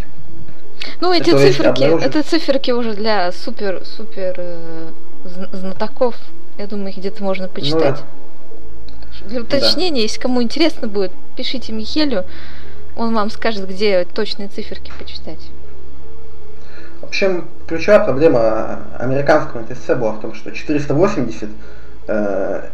Ну, 1.01 1.13
эти 1.13 1.31
То 1.31 1.37
циферки, 1.37 1.83
обнаружит... 1.83 2.07
это 2.09 2.23
циферки 2.23 2.71
уже 2.71 2.93
для 2.93 3.31
супер, 3.31 3.83
супер 3.85 4.35
э, 4.37 4.89
знатоков. 5.51 6.15
Я 6.57 6.67
думаю, 6.67 6.89
их 6.89 6.97
где-то 6.97 7.23
можно 7.23 7.47
почитать. 7.47 8.03
Ну, 9.21 9.29
Для 9.29 9.41
уточнения, 9.41 9.97
да. 9.97 10.03
если 10.03 10.19
кому 10.19 10.41
интересно 10.41 10.87
будет, 10.87 11.11
пишите 11.35 11.71
Михелю, 11.71 12.25
он 12.95 13.13
вам 13.13 13.29
скажет, 13.29 13.67
где 13.69 14.05
точные 14.05 14.47
циферки 14.47 14.91
почитать. 14.97 15.49
В 17.01 17.05
общем, 17.05 17.47
ключевая 17.67 18.03
проблема 18.03 18.79
американского 18.97 19.61
НТСЦ 19.61 19.89
была 19.89 20.13
в 20.13 20.21
том, 20.21 20.33
что 20.33 20.51
480 20.51 21.43
э, 21.43 21.47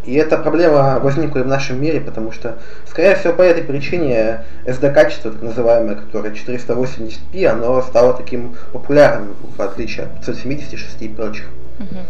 и 0.05 0.13
эта 0.13 0.37
проблема 0.37 0.99
возникла 0.99 1.39
и 1.39 1.43
в 1.43 1.47
нашем 1.47 1.81
мире, 1.81 1.99
потому 1.99 2.31
что, 2.31 2.57
скорее 2.87 3.15
всего, 3.15 3.33
по 3.33 3.41
этой 3.41 3.63
причине 3.63 4.41
SD-качество, 4.65 5.31
так 5.31 5.41
называемое, 5.41 5.95
которое 5.95 6.33
480p, 6.33 7.45
оно 7.47 7.81
стало 7.81 8.13
таким 8.13 8.55
популярным, 8.71 9.35
в 9.57 9.61
отличие 9.61 10.05
от 10.05 10.17
576 10.17 11.01
и 11.01 11.07
прочих. 11.07 11.45
Uh-huh. 11.79 12.05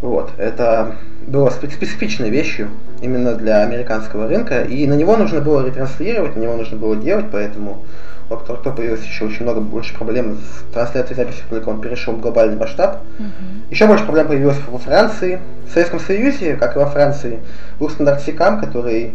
Вот, 0.00 0.32
это 0.36 0.96
было 1.28 1.48
специфичной 1.50 2.30
вещью 2.30 2.70
именно 3.00 3.34
для 3.34 3.62
американского 3.62 4.26
рынка, 4.26 4.62
и 4.62 4.84
на 4.88 4.94
него 4.94 5.16
нужно 5.16 5.40
было 5.40 5.64
ретранслировать, 5.64 6.34
на 6.34 6.40
него 6.40 6.56
нужно 6.56 6.76
было 6.76 6.96
делать, 6.96 7.26
поэтому 7.30 7.84
у 8.28 8.34
Доктор 8.34 8.58
Кто 8.58 8.72
появилось 8.72 9.04
еще 9.04 9.26
очень 9.26 9.42
много 9.42 9.60
больше 9.60 9.94
проблем 9.94 10.38
с 10.38 10.72
трансляцией 10.72 11.16
записи, 11.16 11.42
только 11.48 11.68
он 11.68 11.80
перешел 11.80 12.14
в 12.14 12.20
глобальный 12.20 12.56
масштаб. 12.56 13.02
Uh-huh. 13.18 13.70
Еще 13.70 13.86
больше 13.86 14.04
проблем 14.04 14.28
появилось 14.28 14.58
во 14.68 14.78
Франции. 14.78 15.40
В 15.68 15.72
Советском 15.72 16.00
Союзе, 16.00 16.56
как 16.56 16.76
и 16.76 16.78
во 16.78 16.86
Франции, 16.86 17.40
был 17.78 17.90
стандарт 17.90 18.26
SICAM, 18.26 18.60
который 18.60 19.14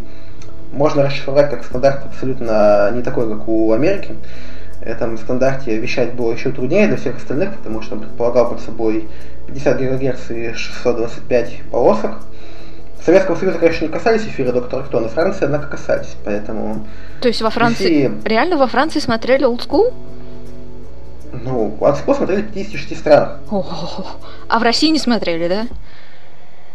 можно 0.71 1.03
расшифровать 1.03 1.49
как 1.49 1.63
стандарт 1.63 2.05
абсолютно 2.05 2.91
не 2.93 3.01
такой, 3.01 3.29
как 3.29 3.47
у 3.47 3.71
Америки. 3.73 4.15
В 4.79 4.83
этом 4.83 5.17
стандарте 5.17 5.77
вещать 5.77 6.13
было 6.13 6.31
еще 6.31 6.51
труднее 6.51 6.87
для 6.87 6.97
всех 6.97 7.17
остальных, 7.17 7.55
потому 7.55 7.81
что 7.81 7.95
он 7.95 8.01
предполагал 8.01 8.49
под 8.49 8.61
собой 8.61 9.07
50 9.47 9.77
ГГц 9.79 10.31
и 10.31 10.53
625 10.53 11.61
полосок. 11.71 12.19
Советского 13.07 13.37
Союза, 13.37 13.57
конечно, 13.57 13.85
не 13.85 13.89
касались 13.89 14.23
эфира 14.23 14.51
Доктора 14.51 14.83
Кто, 14.83 14.99
но 14.99 15.07
Франции, 15.07 15.45
однако, 15.45 15.67
касались, 15.67 16.17
поэтому... 16.25 16.85
То 17.21 17.29
есть 17.29 17.41
во 17.41 17.49
Франции... 17.49 18.07
DC... 18.09 18.27
Реально 18.27 18.57
во 18.57 18.67
Франции 18.67 18.99
смотрели 18.99 19.47
Old 19.47 19.65
School? 19.65 19.93
Ну, 21.31 21.77
Old 21.79 22.05
School 22.05 22.17
смотрели 22.17 22.41
в 22.41 22.51
56 22.51 22.99
странах. 22.99 23.39
О-о-о. 23.49 24.07
А 24.49 24.59
в 24.59 24.61
России 24.61 24.89
не 24.89 24.99
смотрели, 24.99 25.47
да? 25.47 25.67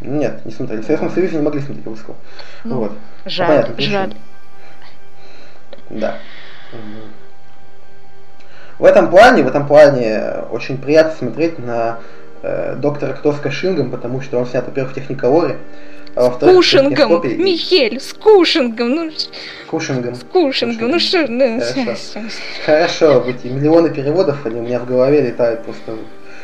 Нет, 0.01 0.43
не 0.47 0.53
смотрели. 0.53 0.81
В 0.81 0.85
Советском 0.87 1.11
Союзе 1.11 1.37
не 1.37 1.43
могли 1.43 1.61
смотреть 1.61 1.85
Old 1.85 1.99
School. 2.03 2.15
Ну, 2.65 2.77
вот. 2.79 2.93
Жаль, 3.27 3.49
Понятно, 3.49 3.83
жаль. 3.83 4.15
Да. 5.91 6.17
В 8.79 8.87
этом 8.87 9.11
плане, 9.11 9.43
в 9.43 9.49
этом 9.49 9.67
плане 9.67 10.23
очень 10.51 10.79
приятно 10.79 11.13
смотреть 11.15 11.59
на 11.59 11.99
э, 12.43 12.77
доктора 12.77 13.13
Кто 13.13 13.35
с 13.35 13.39
Кашингом, 13.39 13.91
потому 13.91 14.23
что 14.23 14.39
он 14.39 14.47
снят, 14.47 14.65
во-первых, 14.65 14.93
в 14.93 14.95
Техниколоре, 14.95 15.59
а 16.15 16.31
с 16.31 16.39
Кушингом, 16.39 17.23
Михель, 17.39 17.99
с 18.01 18.13
Кушингом, 18.13 18.91
ну... 18.91 19.11
С 19.11 19.29
Кушингом. 19.69 20.15
С 20.15 20.25
Кушингом, 20.25 20.91
ну 20.91 20.99
что... 20.99 21.27
Ну, 21.27 21.61
Хорошо, 21.61 22.31
Хорошо 22.67 23.25
эти 23.27 23.47
миллионы 23.47 23.91
переводов, 23.91 24.45
они 24.45 24.61
у 24.61 24.63
меня 24.63 24.79
в 24.79 24.87
голове 24.87 25.23
летают 25.23 25.65
просто... 25.65 25.97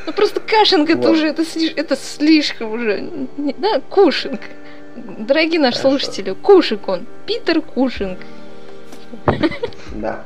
Ну 0.07 0.13
просто 0.13 0.41
Кашинг 0.41 0.89
вот. 0.89 0.99
это 0.99 1.11
уже, 1.11 1.27
это, 1.29 1.45
это 1.77 1.97
слишком 1.97 2.73
уже, 2.73 3.11
да, 3.37 3.81
Кушинг. 3.91 4.41
Дорогие 4.97 5.61
наши 5.61 5.79
Хорошо. 5.79 5.99
слушатели, 5.99 6.33
Кушинг 6.33 6.89
он, 6.89 7.07
Питер 7.27 7.61
Кушинг. 7.61 8.19
Да. 9.93 10.25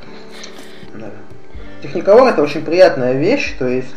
да. 0.94 1.11
Техниковар 1.82 2.32
это 2.32 2.42
очень 2.42 2.64
приятная 2.64 3.14
вещь, 3.14 3.54
то 3.58 3.66
есть, 3.66 3.88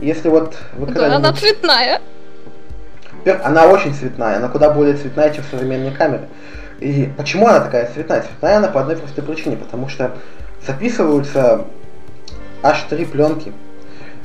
если 0.00 0.30
вот 0.30 0.56
вы 0.72 0.86
Да, 0.86 1.16
она 1.16 1.34
цветная. 1.34 2.00
Она 3.42 3.66
очень 3.66 3.94
цветная, 3.94 4.36
она 4.36 4.48
куда 4.48 4.70
более 4.70 4.96
цветная, 4.96 5.32
чем 5.32 5.44
современные 5.50 5.92
камеры. 5.92 6.28
И 6.80 7.10
почему 7.16 7.46
она 7.46 7.60
такая 7.60 7.90
цветная? 7.92 8.22
Цветная 8.22 8.56
она 8.56 8.68
по 8.68 8.80
одной 8.80 8.96
простой 8.96 9.22
причине, 9.24 9.56
потому 9.56 9.88
что 9.88 10.12
записываются 10.66 11.66
аж 12.62 12.82
три 12.88 13.04
пленки. 13.04 13.52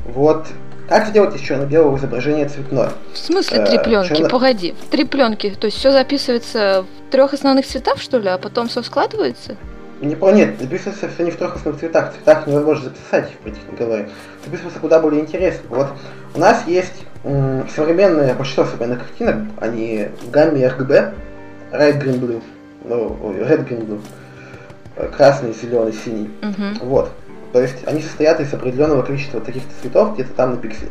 Вот 0.04 0.46
как 0.88 1.08
сделать 1.08 1.34
из 1.34 1.40
черно-белого 1.40 1.96
изображения 1.98 2.48
цветное? 2.48 2.90
В 3.12 3.18
смысле 3.18 3.64
три 3.66 3.78
пленки? 3.78 4.12
Э, 4.12 4.14
черно... 4.16 4.28
Погоди, 4.28 4.74
три 4.90 5.04
пленки. 5.04 5.50
То 5.58 5.66
есть 5.66 5.78
все 5.78 5.90
записывается 5.90 6.84
в 6.84 7.10
трех 7.10 7.34
основных 7.34 7.66
цветах, 7.66 7.98
что 7.98 8.18
ли, 8.18 8.28
а 8.28 8.38
потом 8.38 8.68
все 8.68 8.82
складывается? 8.82 9.56
Не, 10.00 10.14
нет, 10.14 10.60
записывается 10.60 11.08
все 11.08 11.24
не 11.24 11.30
в 11.30 11.36
трех 11.36 11.56
основных 11.56 11.80
цветах. 11.80 12.12
В 12.12 12.16
цветах 12.16 12.46
невозможно 12.46 12.90
записать, 12.90 13.32
в 13.42 13.46
этих 13.46 13.58
не 13.70 13.76
говорю. 13.76 14.08
Записывается 14.44 14.78
куда 14.78 15.00
более 15.00 15.22
интересно. 15.22 15.62
Вот 15.70 15.88
у 16.34 16.38
нас 16.38 16.62
есть 16.66 17.05
современные, 17.74 18.34
большинство 18.34 18.64
современных 18.64 19.00
картинок, 19.00 19.36
они 19.60 20.08
в 20.22 20.30
гамме 20.30 20.62
RGB, 20.62 21.14
Red, 21.72 22.00
Green, 22.00 22.20
Blue, 22.20 22.42
ну, 22.84 23.16
Red, 23.32 23.68
Green, 23.68 23.86
Blue, 23.86 24.00
э, 24.96 25.08
красный, 25.16 25.52
зеленый, 25.52 25.92
синий. 25.92 26.30
Uh-huh. 26.40 26.84
Вот. 26.84 27.10
То 27.52 27.60
есть 27.60 27.86
они 27.86 28.02
состоят 28.02 28.40
из 28.40 28.52
определенного 28.52 29.02
количества 29.02 29.40
таких-то 29.40 29.70
цветов 29.80 30.14
где-то 30.14 30.32
там 30.34 30.52
на 30.52 30.56
пикселе. 30.58 30.90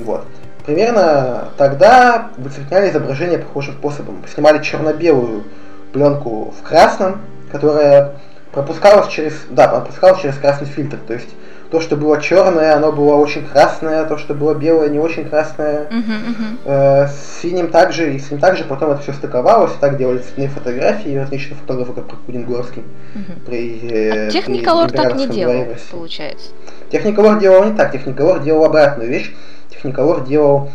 Вот. 0.00 0.24
Примерно 0.64 1.48
тогда 1.56 2.30
выцветняли 2.38 2.90
изображение 2.90 3.38
похожим 3.38 3.74
способом. 3.74 4.24
Снимали 4.32 4.62
черно-белую 4.62 5.44
пленку 5.92 6.52
в 6.58 6.62
красном, 6.66 7.20
которая 7.52 8.14
пропускалась 8.52 9.08
через, 9.08 9.34
да, 9.50 9.68
пропускалась 9.68 10.20
через 10.22 10.36
красный 10.38 10.66
фильтр. 10.66 10.98
То 11.06 11.14
есть 11.14 11.28
то, 11.70 11.80
что 11.80 11.96
было 11.96 12.20
черное, 12.20 12.76
оно 12.76 12.92
было 12.92 13.14
очень 13.14 13.44
красное, 13.44 14.04
то, 14.04 14.18
что 14.18 14.34
было 14.34 14.54
белое, 14.54 14.88
не 14.88 14.98
очень 14.98 15.28
красное. 15.28 15.88
Uh-huh, 15.90 16.04
uh-huh. 16.04 16.58
Э, 16.64 17.08
с 17.08 17.40
синим 17.42 17.70
также, 17.70 18.14
и 18.14 18.18
с 18.18 18.30
ним 18.30 18.40
также 18.40 18.64
потом 18.64 18.92
это 18.92 19.02
все 19.02 19.12
стыковалось, 19.12 19.72
и 19.72 19.80
так 19.80 19.96
делали 19.96 20.18
цветные 20.18 20.48
фотографии, 20.48 21.16
различные 21.16 21.56
фотографы, 21.56 21.92
как 21.94 22.06
Прокудин 22.06 22.44
Горский. 22.44 22.82
Uh-huh. 22.82 23.46
При, 23.46 23.88
э, 23.90 24.26
а 24.28 24.30
Техниколор 24.30 24.90
так 24.92 25.16
не 25.16 25.26
делал, 25.26 25.66
получается. 25.90 26.50
Техниколор 26.90 27.38
делал 27.38 27.64
не 27.64 27.76
так, 27.76 27.92
Техниколор 27.92 28.40
делал 28.40 28.64
обратную 28.64 29.10
вещь. 29.10 29.34
Техниколор 29.70 30.24
делал 30.24 30.70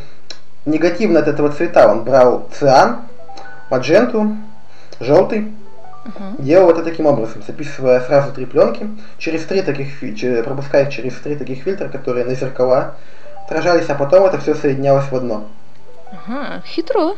негативно 0.65 1.19
от 1.19 1.27
этого 1.27 1.49
цвета. 1.49 1.89
Он 1.89 2.03
брал 2.03 2.47
циан, 2.51 3.01
мадженту, 3.69 4.35
желтый, 4.99 5.51
Uh-huh. 6.03 6.41
Делал 6.41 6.71
это 6.71 6.83
таким 6.83 7.05
образом, 7.05 7.43
записывая 7.45 8.01
сразу 8.01 8.31
три 8.31 8.45
пленки, 8.45 8.89
через 9.19 9.45
три 9.45 9.61
таких, 9.61 9.99
пропуская 10.43 10.89
через 10.89 11.13
три 11.15 11.35
таких 11.35 11.63
фильтра, 11.63 11.89
которые 11.89 12.25
на 12.25 12.33
зеркала 12.33 12.95
отражались, 13.45 13.89
а 13.89 13.95
потом 13.95 14.25
это 14.25 14.39
все 14.39 14.55
соединялось 14.55 15.05
в 15.05 15.15
одно. 15.15 15.47
Ага, 16.11 16.61
хитро. 16.65 17.15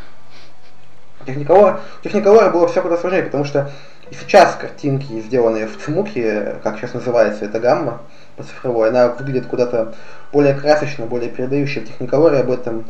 Техниколора, 1.25 1.79
техниколора 2.03 2.49
было 2.49 2.67
все 2.67 2.81
куда 2.81 2.97
сложнее, 2.97 3.23
потому 3.23 3.45
что 3.45 3.71
и 4.11 4.15
сейчас 4.15 4.55
картинки, 4.55 5.21
сделанные 5.21 5.67
в 5.67 5.77
цмуке, 5.77 6.57
как 6.61 6.77
сейчас 6.77 6.93
называется 6.93 7.45
эта 7.45 7.59
гамма, 7.59 8.01
по 8.35 8.43
цифровой. 8.43 8.89
Она 8.89 9.09
выглядит 9.09 9.47
куда-то 9.47 9.93
более 10.31 10.53
красочно, 10.53 11.05
более 11.05 11.29
передающая 11.29 11.83
в 11.83 11.87
техниколоре 11.87 12.39
об 12.39 12.51
этом. 12.51 12.85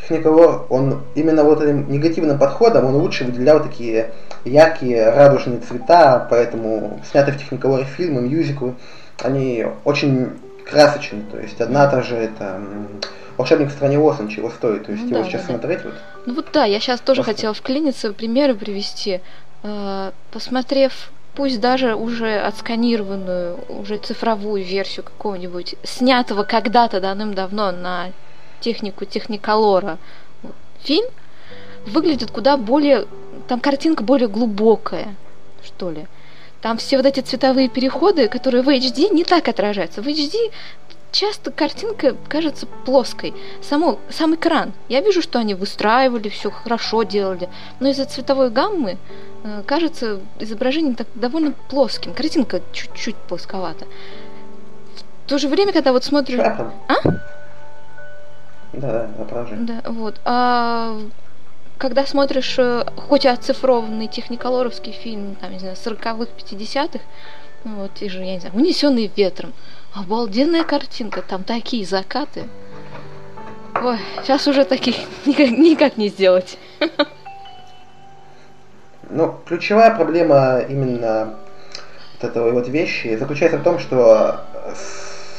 Техниколор, 0.00 0.66
он 0.70 1.02
именно 1.14 1.44
вот 1.44 1.62
этим 1.62 1.90
негативным 1.90 2.38
подходом, 2.38 2.86
он 2.86 2.96
лучше 2.96 3.24
выделял 3.24 3.62
такие 3.62 4.12
яркие 4.44 5.10
радужные 5.10 5.60
цвета, 5.60 6.26
поэтому 6.30 7.00
снятые 7.10 7.36
в 7.36 7.40
техниколоре 7.40 7.84
фильмы, 7.84 8.22
мюзиклы, 8.22 8.74
они 9.22 9.66
очень 9.84 10.30
красочные. 10.68 11.22
То 11.30 11.38
есть 11.38 11.60
одна 11.60 11.86
та 11.88 12.02
же 12.02 12.16
это 12.16 12.60
волшебник 13.36 13.68
в 13.68 13.72
стране 13.72 13.98
Оз, 13.98 14.18
он 14.20 14.28
чего 14.28 14.50
стоит. 14.50 14.86
То 14.86 14.92
есть 14.92 15.04
ну, 15.04 15.10
его 15.10 15.18
да, 15.20 15.24
сейчас 15.24 15.42
да, 15.42 15.48
смотреть 15.48 15.84
вот. 15.84 15.94
Ну 16.26 16.34
вот 16.34 16.46
да, 16.52 16.64
я 16.64 16.80
сейчас 16.80 17.00
тоже 17.00 17.22
Просто... 17.22 17.34
хотела 17.34 17.54
вклиниться, 17.54 18.12
примеры 18.12 18.54
привести. 18.54 19.20
Э, 19.62 20.10
посмотрев 20.30 21.10
пусть 21.36 21.60
даже 21.60 21.94
уже 21.94 22.38
отсканированную, 22.38 23.58
уже 23.68 23.98
цифровую 23.98 24.64
версию 24.64 25.04
какого-нибудь, 25.04 25.76
снятого 25.84 26.42
когда-то 26.42 27.00
давным-давно 27.00 27.72
на 27.72 28.12
технику 28.60 29.04
техниколора 29.04 29.98
фильм, 30.82 31.06
выглядит 31.86 32.30
куда 32.30 32.56
более... 32.56 33.06
Там 33.48 33.60
картинка 33.60 34.02
более 34.02 34.28
глубокая, 34.28 35.14
что 35.62 35.90
ли. 35.90 36.06
Там 36.62 36.78
все 36.78 36.96
вот 36.96 37.06
эти 37.06 37.20
цветовые 37.20 37.68
переходы, 37.68 38.28
которые 38.28 38.62
в 38.62 38.68
HD 38.68 39.10
не 39.12 39.22
так 39.22 39.46
отражаются. 39.46 40.02
В 40.02 40.08
HD 40.08 40.50
часто 41.12 41.50
картинка 41.50 42.16
кажется 42.28 42.66
плоской. 42.66 43.34
Само, 43.62 43.98
сам 44.10 44.34
экран. 44.34 44.72
Я 44.88 45.00
вижу, 45.00 45.22
что 45.22 45.38
они 45.38 45.54
выстраивали, 45.54 46.28
все 46.28 46.50
хорошо 46.50 47.04
делали, 47.04 47.48
но 47.78 47.88
из-за 47.88 48.06
цветовой 48.06 48.50
гаммы 48.50 48.98
кажется 49.66 50.20
изображение 50.38 50.94
так 50.94 51.06
довольно 51.14 51.52
плоским. 51.68 52.14
Картинка 52.14 52.60
чуть-чуть 52.72 53.16
плосковата. 53.16 53.86
В 55.24 55.28
то 55.28 55.38
же 55.38 55.48
время, 55.48 55.72
когда 55.72 55.92
вот 55.92 56.04
смотришь... 56.04 56.38
А? 56.38 56.96
Да, 58.72 59.08
да, 59.18 59.46
Да, 59.52 59.90
вот. 59.90 60.20
А 60.24 60.98
когда 61.78 62.06
смотришь 62.06 62.56
э, 62.58 62.84
хоть 62.96 63.24
и 63.24 63.28
оцифрованный 63.28 64.06
техниколоровский 64.08 64.92
фильм, 64.92 65.34
там, 65.36 65.52
не 65.52 65.58
знаю, 65.58 65.76
40-х, 65.76 66.28
50-х, 66.38 67.00
вот, 67.64 67.90
и 68.00 68.08
же, 68.08 68.20
я 68.20 68.34
не 68.34 68.40
знаю, 68.40 68.54
унесенный 68.54 69.10
ветром, 69.14 69.52
Обалденная 69.96 70.62
картинка, 70.62 71.22
там 71.22 71.42
такие 71.42 71.86
закаты. 71.86 72.44
Ой, 73.82 73.98
сейчас 74.22 74.46
уже 74.46 74.64
таких 74.64 74.96
никак, 75.26 75.50
никак 75.50 75.96
не 75.96 76.08
сделать. 76.08 76.58
Ну, 79.08 79.36
ключевая 79.46 79.94
проблема 79.94 80.60
именно 80.68 81.34
вот 82.20 82.30
этой 82.30 82.50
вот 82.50 82.68
вещи 82.68 83.16
заключается 83.16 83.58
в 83.58 83.62
том, 83.62 83.78
что 83.78 84.40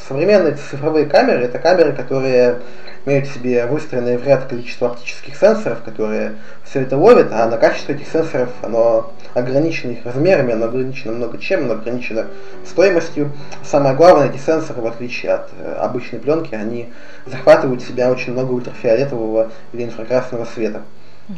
современные 0.08 0.54
цифровые 0.54 1.04
камеры 1.04 1.40
это 1.44 1.58
камеры, 1.58 1.92
которые 1.92 2.60
имеют 3.04 3.28
в 3.28 3.34
себе 3.34 3.66
выстроенное 3.66 4.18
в 4.18 4.26
ряд 4.26 4.46
количество 4.46 4.88
оптических 4.88 5.36
сенсоров, 5.36 5.82
которые 5.82 6.36
все 6.64 6.80
это 6.80 6.96
ловят, 6.96 7.28
а 7.30 7.46
на 7.46 7.58
качество 7.58 7.92
этих 7.92 8.08
сенсоров 8.08 8.50
оно 8.62 9.12
ограничено 9.34 9.92
их 9.92 10.04
размерами, 10.04 10.54
оно 10.54 10.66
ограничено 10.66 11.12
много 11.12 11.38
чем, 11.38 11.64
оно 11.64 11.74
ограничено 11.74 12.26
стоимостью. 12.66 13.32
Самое 13.62 13.94
главное, 13.94 14.30
эти 14.30 14.38
сенсоры, 14.38 14.80
в 14.80 14.86
отличие 14.86 15.32
от 15.32 15.50
э, 15.58 15.74
обычной 15.74 16.20
пленки, 16.20 16.54
они 16.54 16.92
захватывают 17.26 17.82
в 17.82 17.88
себя 17.88 18.10
очень 18.10 18.32
много 18.32 18.52
ультрафиолетового 18.52 19.50
или 19.72 19.84
инфракрасного 19.84 20.46
света. 20.46 20.82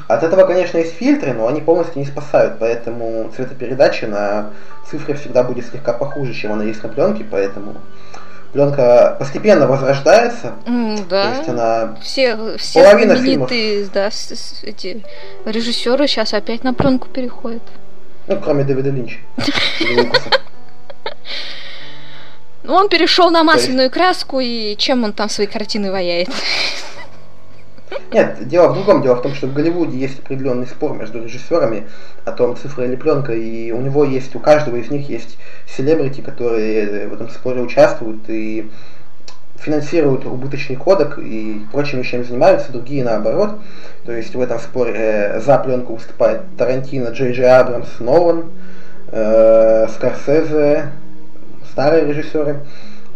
От 0.06 0.22
этого, 0.22 0.44
конечно, 0.46 0.78
есть 0.78 0.94
фильтры, 0.94 1.32
но 1.32 1.48
они 1.48 1.60
полностью 1.60 1.98
не 1.98 2.06
спасают, 2.06 2.58
поэтому 2.60 3.30
цветопередача 3.34 4.06
на 4.06 4.50
цифре 4.88 5.14
всегда 5.14 5.42
будет 5.42 5.66
слегка 5.66 5.92
похуже, 5.92 6.32
чем 6.32 6.52
она 6.52 6.64
есть 6.64 6.82
на 6.82 6.88
пленке, 6.88 7.24
поэтому 7.28 7.76
пленка 8.52 9.16
постепенно 9.18 9.66
возрождается. 9.66 10.54
Mm, 10.66 11.08
да. 11.08 11.30
То 11.30 11.36
есть 11.36 11.48
она 11.48 11.96
все, 12.02 12.56
все 12.58 12.82
половина 12.82 13.16
фильмов... 13.16 13.50
да, 13.92 14.10
с, 14.10 14.30
с, 14.30 14.62
эти 14.62 15.04
режиссеры 15.44 16.06
сейчас 16.06 16.34
опять 16.34 16.62
на 16.62 16.72
пленку 16.72 17.08
переходят. 17.08 17.62
Ну, 18.26 18.40
кроме 18.40 18.64
Дэвида 18.64 18.90
Линча. 18.90 19.18
Ну, 22.62 22.74
он 22.74 22.88
перешел 22.88 23.30
на 23.30 23.42
масляную 23.42 23.90
краску, 23.90 24.38
и 24.38 24.76
чем 24.76 25.02
он 25.02 25.12
там 25.12 25.28
свои 25.28 25.46
картины 25.46 25.90
ваяет? 25.90 26.28
Нет, 28.12 28.48
дело 28.48 28.68
в 28.68 28.74
другом. 28.74 29.02
Дело 29.02 29.16
в 29.16 29.22
том, 29.22 29.34
что 29.34 29.46
в 29.46 29.52
Голливуде 29.52 29.98
есть 29.98 30.18
определенный 30.20 30.66
спор 30.66 30.96
между 30.96 31.22
режиссерами 31.22 31.86
о 32.24 32.32
том, 32.32 32.56
цифра 32.56 32.84
или 32.84 32.96
пленка, 32.96 33.32
и 33.32 33.72
у 33.72 33.80
него 33.80 34.04
есть, 34.04 34.34
у 34.34 34.40
каждого 34.40 34.76
из 34.76 34.90
них 34.90 35.08
есть 35.08 35.38
селебрити, 35.68 36.20
которые 36.20 37.08
в 37.08 37.14
этом 37.14 37.28
споре 37.30 37.60
участвуют 37.60 38.28
и 38.28 38.70
финансируют 39.60 40.24
убыточный 40.24 40.76
кодек 40.76 41.18
и 41.18 41.62
прочими 41.70 42.00
вещами 42.00 42.22
занимаются, 42.22 42.72
другие 42.72 43.04
наоборот. 43.04 43.58
То 44.04 44.12
есть 44.12 44.34
в 44.34 44.40
этом 44.40 44.58
споре 44.58 44.94
э, 44.96 45.40
за 45.40 45.58
пленку 45.58 45.94
выступает 45.94 46.42
Тарантино, 46.56 47.08
Джей 47.08 47.32
Джей 47.32 47.50
Абрамс, 47.50 47.88
Нолан, 48.00 48.46
э, 49.12 49.86
Скорсезе, 49.94 50.90
старые 51.70 52.06
режиссеры. 52.06 52.60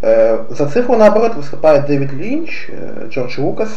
Э, 0.03 0.45
за 0.51 0.69
цифру 0.69 0.97
наоборот 0.97 1.35
выступает 1.35 1.87
Дэвид 1.87 2.13
Линч, 2.13 2.67
э, 2.69 3.09
Джордж 3.09 3.41
Лукас, 3.41 3.71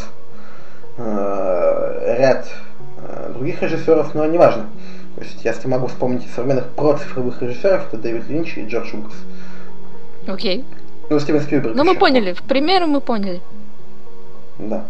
Э, 0.98 2.16
ряд 2.18 2.48
э, 2.96 3.30
других 3.32 3.62
режиссеров, 3.62 4.14
но 4.14 4.26
не 4.26 4.36
важно. 4.36 4.66
То 5.14 5.22
есть 5.22 5.44
я 5.44 5.54
могу 5.64 5.86
вспомнить 5.86 6.26
современных 6.34 6.66
процифровых 6.70 7.40
режиссеров, 7.40 7.86
это 7.86 7.96
Дэвид 7.96 8.28
Линч 8.28 8.56
и 8.56 8.66
Джордж 8.66 8.94
Лукас. 8.94 9.14
Окей. 10.26 10.58
Okay. 10.58 10.64
Ну, 11.10 11.20
Стивен 11.20 11.40
Спилберг. 11.40 11.74
Ну, 11.74 11.84
мы 11.84 11.94
поняли, 11.94 12.32
в 12.32 12.42
примеры 12.42 12.86
мы 12.86 13.00
поняли. 13.00 13.40
Да. 14.58 14.84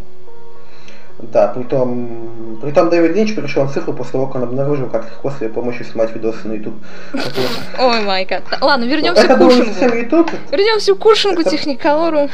Да, 1.18 1.48
притом, 1.48 2.58
притом 2.62 2.90
Дэвид 2.90 3.14
Линч 3.14 3.34
перешел 3.34 3.64
на 3.64 3.68
цифру 3.68 3.92
после 3.92 4.12
того, 4.12 4.26
как 4.26 4.36
он 4.36 4.42
обнаружил, 4.44 4.88
как 4.88 5.04
легко 5.04 5.30
себе 5.30 5.48
помощью 5.48 5.84
снимать 5.84 6.14
видосы 6.14 6.48
на 6.48 6.54
YouTube. 6.54 6.74
Ой, 7.78 8.00
май 8.02 8.24
гад. 8.24 8.44
Ладно, 8.60 8.84
вернемся 8.84 9.26
к 9.26 9.36
Куршингу. 9.36 10.30
Вернемся 10.50 10.94
к 10.94 10.98
Куршингу, 10.98 11.42
Техниколору. 11.42 12.30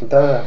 Да. 0.00 0.44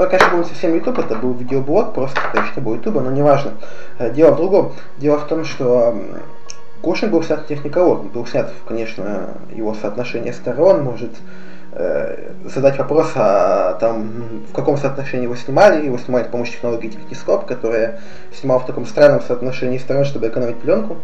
Ну, 0.00 0.08
конечно, 0.08 0.34
был 0.34 0.46
совсем 0.46 0.74
YouTube, 0.74 0.98
это 0.98 1.14
был 1.14 1.34
видеоблог, 1.34 1.92
просто 1.92 2.18
конечно, 2.32 2.58
не 2.58 2.64
был 2.64 2.74
YouTube, 2.76 2.94
но 3.02 3.10
неважно. 3.10 3.52
Э, 3.98 4.10
дело 4.10 4.30
в 4.32 4.36
другом. 4.36 4.72
Дело 4.96 5.18
в 5.18 5.26
том, 5.26 5.44
что 5.44 5.94
Кошин 6.80 7.10
был 7.10 7.22
снят 7.22 7.46
техниколог, 7.46 8.04
был 8.04 8.26
снят, 8.26 8.50
конечно, 8.66 9.34
его 9.54 9.74
соотношение 9.74 10.32
сторон, 10.32 10.84
может 10.84 11.10
э, 11.72 12.32
задать 12.46 12.78
вопрос, 12.78 13.12
а 13.14 13.74
там 13.74 14.44
в 14.48 14.54
каком 14.54 14.78
соотношении 14.78 15.24
его 15.24 15.36
снимали, 15.36 15.84
его 15.84 15.98
снимали 15.98 16.24
с 16.24 16.28
помощью 16.28 16.54
технологии 16.54 16.88
технископ, 16.88 17.44
которая 17.44 18.00
снимала 18.32 18.60
в 18.60 18.64
таком 18.66 18.86
странном 18.86 19.20
соотношении 19.20 19.76
сторон, 19.76 20.06
чтобы 20.06 20.28
экономить 20.28 20.56
пленку. 20.60 20.96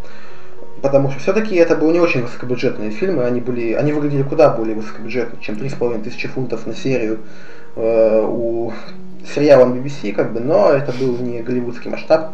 Потому 0.80 1.10
что 1.10 1.20
все-таки 1.20 1.54
это 1.56 1.76
были 1.76 1.92
не 1.92 2.00
очень 2.00 2.22
высокобюджетные 2.22 2.92
фильмы, 2.92 3.24
они 3.24 3.42
были, 3.42 3.74
они 3.74 3.92
выглядели 3.92 4.22
куда 4.22 4.48
более 4.48 4.74
высокобюджетно, 4.74 5.38
чем 5.42 5.56
3,5 5.56 6.02
тысячи 6.02 6.28
фунтов 6.28 6.66
на 6.66 6.74
серию 6.74 7.20
Э, 7.76 8.24
у 8.26 8.72
сериала 9.34 9.66
BBC, 9.66 10.12
как 10.12 10.32
бы, 10.32 10.40
но 10.40 10.70
это 10.70 10.92
был 10.92 11.18
не 11.18 11.42
голливудский 11.42 11.90
масштаб. 11.90 12.32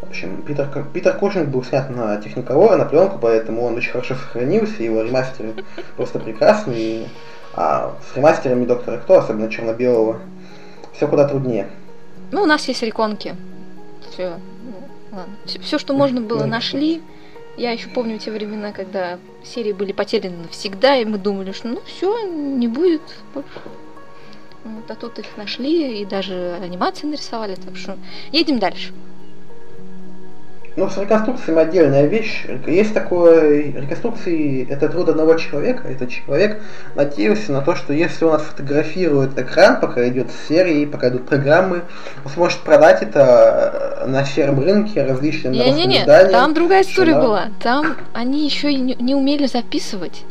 В 0.00 0.10
общем, 0.10 0.42
Питер, 0.42 0.68
Питер 0.92 1.16
Кушинг 1.16 1.48
был 1.48 1.64
снят 1.64 1.90
на 1.90 2.16
техниколора, 2.18 2.76
на 2.76 2.84
пленку, 2.84 3.18
поэтому 3.20 3.64
он 3.64 3.76
очень 3.76 3.90
хорошо 3.90 4.14
сохранился, 4.14 4.82
его 4.82 5.02
ремастеры 5.02 5.54
просто 5.96 6.18
прекрасные. 6.20 7.08
А 7.56 7.94
с 8.12 8.16
ремастерами 8.16 8.64
Доктора 8.64 8.98
Кто, 8.98 9.18
особенно 9.18 9.48
черно-белого, 9.48 10.20
все 10.92 11.06
куда 11.08 11.26
труднее. 11.26 11.68
Ну, 12.32 12.42
у 12.42 12.46
нас 12.46 12.66
есть 12.66 12.82
реконки. 12.82 13.36
Все. 14.10 14.34
Ладно. 15.12 15.34
Все, 15.46 15.60
все 15.60 15.78
что 15.78 15.94
можно 15.94 16.20
было, 16.20 16.44
нашли. 16.44 17.02
Я 17.56 17.70
еще 17.70 17.88
помню 17.88 18.18
те 18.18 18.32
времена, 18.32 18.72
когда 18.72 19.18
серии 19.44 19.72
были 19.72 19.92
потеряны 19.92 20.38
навсегда, 20.38 20.96
и 20.96 21.04
мы 21.04 21.18
думали, 21.18 21.52
что 21.52 21.68
ну 21.68 21.80
все, 21.86 22.26
не 22.26 22.66
будет 22.66 23.02
больше. 23.32 23.48
Вот, 24.64 24.90
а 24.90 24.94
тут 24.94 25.18
их 25.18 25.26
нашли 25.36 26.00
и 26.00 26.04
даже 26.06 26.58
анимации 26.62 27.06
нарисовали, 27.06 27.54
так 27.54 27.76
что 27.76 27.96
едем 28.32 28.58
дальше. 28.58 28.92
Ну, 30.76 30.90
с 30.90 30.96
реконструкциями 30.96 31.60
отдельная 31.60 32.06
вещь. 32.06 32.44
Есть 32.66 32.94
такое, 32.94 33.70
реконструкции 33.72 34.66
это 34.68 34.88
труд 34.88 35.08
одного 35.08 35.34
человека. 35.34 35.86
Этот 35.86 36.10
человек 36.10 36.60
надеялся 36.96 37.52
на 37.52 37.60
то, 37.60 37.76
что 37.76 37.92
если 37.92 38.24
он 38.24 38.34
отфотографирует 38.34 39.38
экран, 39.38 39.78
пока 39.80 40.08
идет 40.08 40.28
серии, 40.48 40.84
пока 40.84 41.10
идут 41.10 41.26
программы, 41.26 41.82
он 42.24 42.30
сможет 42.32 42.58
продать 42.60 43.02
это 43.02 44.00
э, 44.00 44.06
на 44.06 44.24
сером 44.24 44.58
рынке 44.58 45.04
различным 45.04 45.52
не, 45.52 45.70
не, 45.70 45.86
не, 45.86 46.04
там 46.04 46.54
другая 46.54 46.82
история 46.82 47.14
была. 47.14 47.50
Там 47.62 47.96
они 48.12 48.44
еще 48.44 48.72
и 48.72 48.76
не 48.76 49.14
умели 49.14 49.46
записывать. 49.46 50.24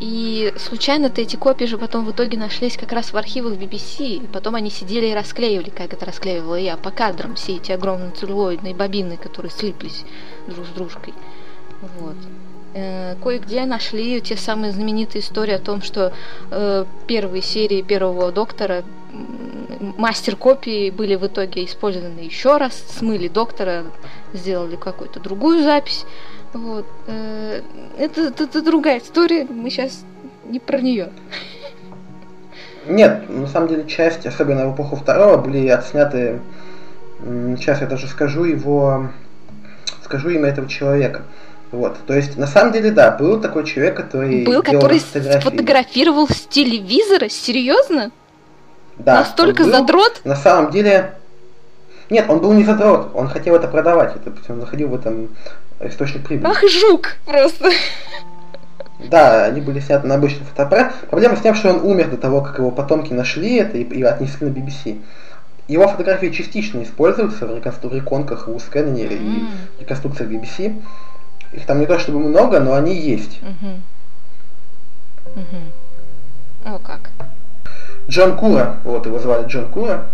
И 0.00 0.52
случайно-то 0.56 1.20
эти 1.20 1.36
копии 1.36 1.64
же 1.66 1.78
потом 1.78 2.04
в 2.04 2.10
итоге 2.10 2.36
нашлись 2.36 2.76
как 2.76 2.92
раз 2.92 3.12
в 3.12 3.16
архивах 3.16 3.54
BBC, 3.54 4.16
и 4.16 4.26
потом 4.26 4.54
они 4.56 4.70
сидели 4.70 5.06
и 5.06 5.14
расклеивали, 5.14 5.70
как 5.70 5.92
это 5.92 6.04
расклеивала 6.04 6.56
я, 6.56 6.76
по 6.76 6.90
кадрам 6.90 7.36
все 7.36 7.56
эти 7.56 7.72
огромные 7.72 8.10
целлулоидные 8.10 8.74
бобины, 8.74 9.16
которые 9.16 9.52
слиплись 9.52 10.04
друг 10.48 10.66
с 10.66 10.70
дружкой. 10.70 11.14
Вот. 11.98 12.16
Э, 12.74 13.14
кое-где 13.22 13.64
нашли 13.66 14.20
те 14.20 14.36
самые 14.36 14.72
знаменитые 14.72 15.22
истории 15.22 15.54
о 15.54 15.60
том, 15.60 15.80
что 15.80 16.12
э, 16.50 16.84
первые 17.06 17.42
серии 17.42 17.82
первого 17.82 18.32
доктора 18.32 18.82
мастер 19.96 20.34
копии 20.34 20.90
были 20.90 21.14
в 21.14 21.26
итоге 21.26 21.64
использованы 21.64 22.20
еще 22.20 22.56
раз, 22.56 22.74
смыли 22.98 23.28
доктора, 23.28 23.84
сделали 24.32 24.74
какую-то 24.74 25.20
другую 25.20 25.62
запись. 25.62 26.04
Вот. 26.54 26.86
Э, 27.08 27.62
это, 27.98 28.22
это, 28.28 28.44
это 28.44 28.62
другая 28.62 29.00
история, 29.00 29.44
мы 29.44 29.70
сейчас 29.70 30.04
не 30.46 30.60
про 30.60 30.80
нее. 30.80 31.10
Нет, 32.86 33.28
на 33.28 33.46
самом 33.48 33.68
деле 33.68 33.86
часть, 33.88 34.24
особенно 34.24 34.68
в 34.68 34.74
эпоху 34.74 34.96
второго, 34.96 35.36
были 35.36 35.66
отсняты. 35.68 36.40
Сейчас 37.56 37.80
я 37.80 37.86
даже 37.86 38.06
скажу 38.06 38.44
его, 38.44 39.08
скажу 40.04 40.28
имя 40.30 40.50
этого 40.50 40.68
человека. 40.68 41.22
Вот, 41.72 41.96
то 42.06 42.14
есть, 42.14 42.36
на 42.36 42.46
самом 42.46 42.72
деле, 42.72 42.92
да, 42.92 43.10
был 43.10 43.40
такой 43.40 43.64
человек, 43.64 43.96
который... 43.96 44.44
Был, 44.44 44.62
который 44.62 45.00
сфотографировал 45.00 46.28
с 46.28 46.42
телевизора? 46.42 47.28
Серьезно? 47.28 48.12
Да. 48.96 49.20
Настолько 49.20 49.64
был, 49.64 49.70
задрот? 49.72 50.20
На 50.24 50.36
самом 50.36 50.70
деле... 50.70 51.14
Нет, 52.10 52.26
он 52.28 52.38
был 52.38 52.52
не 52.52 52.64
задрот, 52.64 53.10
он 53.14 53.28
хотел 53.28 53.56
это 53.56 53.66
продавать, 53.66 54.14
это, 54.14 54.32
он 54.52 54.60
заходил 54.60 54.88
в 54.88 54.94
этом 54.94 55.30
источник 55.80 56.26
прибыли. 56.26 56.50
Ах, 56.50 56.62
жук 56.68 57.16
просто. 57.24 57.70
Да, 58.98 59.44
они 59.44 59.60
были 59.60 59.80
сняты 59.80 60.06
на 60.06 60.14
обычный 60.14 60.44
фотоаппарат. 60.44 60.94
Проблема 61.10 61.36
с 61.36 61.40
тем, 61.40 61.54
что 61.54 61.70
он 61.70 61.84
умер 61.84 62.10
до 62.10 62.16
того, 62.16 62.40
как 62.40 62.58
его 62.58 62.70
потомки 62.70 63.12
нашли 63.12 63.56
это 63.56 63.76
и, 63.76 63.82
и 63.82 64.02
отнесли 64.02 64.48
на 64.48 64.50
BBC. 64.50 65.00
Его 65.66 65.88
фотографии 65.88 66.28
частично 66.28 66.82
используются 66.82 67.46
в 67.46 67.94
реконках 67.94 68.48
в 68.48 68.58
скэнере 68.58 69.16
mm. 69.16 69.46
и 69.78 69.80
реконструкциях 69.80 70.30
BBC. 70.30 70.82
Их 71.52 71.66
там 71.66 71.80
не 71.80 71.86
то 71.86 71.98
чтобы 71.98 72.18
много, 72.18 72.60
но 72.60 72.74
они 72.74 72.94
есть. 72.94 73.40
Mm-hmm. 73.40 73.80
Mm-hmm. 75.36 76.74
О, 76.74 76.78
как. 76.78 77.10
Джон 78.08 78.36
Кура, 78.36 78.76
вот 78.84 79.06
его 79.06 79.18
звали 79.18 79.46
Джон 79.46 79.68
Кура. 79.70 80.06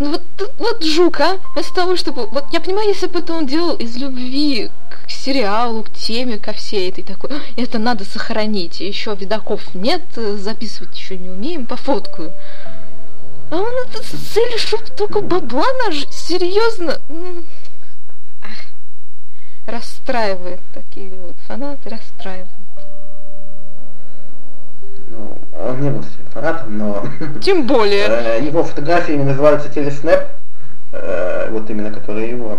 Ну 0.00 0.10
вот, 0.10 0.22
вот 0.58 0.82
жук, 0.82 1.20
а? 1.20 1.38
Вместо 1.54 1.74
того, 1.74 1.96
чтобы... 1.96 2.26
Вот 2.26 2.46
я 2.52 2.60
понимаю, 2.60 2.88
если 2.88 3.06
бы 3.06 3.20
это 3.20 3.32
он 3.32 3.46
делал 3.46 3.76
из 3.76 3.96
любви 3.96 4.70
к 4.90 5.08
сериалу, 5.08 5.84
к 5.84 5.90
теме, 5.92 6.38
ко 6.38 6.52
всей 6.52 6.90
этой 6.90 7.04
такой, 7.04 7.30
это 7.56 7.78
надо 7.78 8.04
сохранить, 8.04 8.80
еще 8.80 9.14
видаков 9.14 9.74
нет, 9.74 10.02
записывать 10.14 10.96
еще 10.98 11.16
не 11.16 11.30
умеем, 11.30 11.66
пофоткаю. 11.66 12.32
А 13.50 13.56
он 13.56 13.72
это 13.86 14.02
с 14.02 14.32
целью, 14.32 14.58
чтобы 14.58 14.86
только 14.86 15.20
бабла 15.20 15.66
наж... 15.86 16.06
Серьезно? 16.10 17.00
Ах, 18.42 18.64
расстраивает 19.66 20.60
такие 20.72 21.10
вот 21.10 21.36
фанаты, 21.46 21.88
расстраивают. 21.88 22.50
Ну, 25.16 25.38
он 25.58 25.80
не 25.80 25.90
был 25.90 26.04
фанатом, 26.32 26.78
но... 26.78 27.04
Тем 27.42 27.66
более. 27.66 28.06
Э, 28.08 28.40
его 28.42 28.64
фотографии 28.64 29.12
называются 29.12 29.68
телеснэп, 29.68 30.28
э, 30.92 31.48
вот 31.50 31.70
именно 31.70 31.90
которые 31.90 32.30
его 32.30 32.58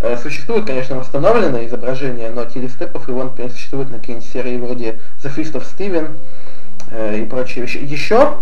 Э, 0.00 0.18
существует, 0.18 0.66
конечно, 0.66 0.96
восстановленное 0.96 1.66
изображение, 1.66 2.30
но 2.30 2.44
телестепов 2.44 3.08
его, 3.08 3.24
например, 3.24 3.50
существует 3.50 3.90
на 3.90 3.98
какие-нибудь 3.98 4.28
серии 4.28 4.58
вроде 4.58 5.00
The 5.22 5.34
Fist 5.34 5.52
of 5.54 5.64
Steven 5.64 6.10
и 7.16 7.24
прочие 7.24 7.62
вещи. 7.62 7.78
Еще 7.78 8.34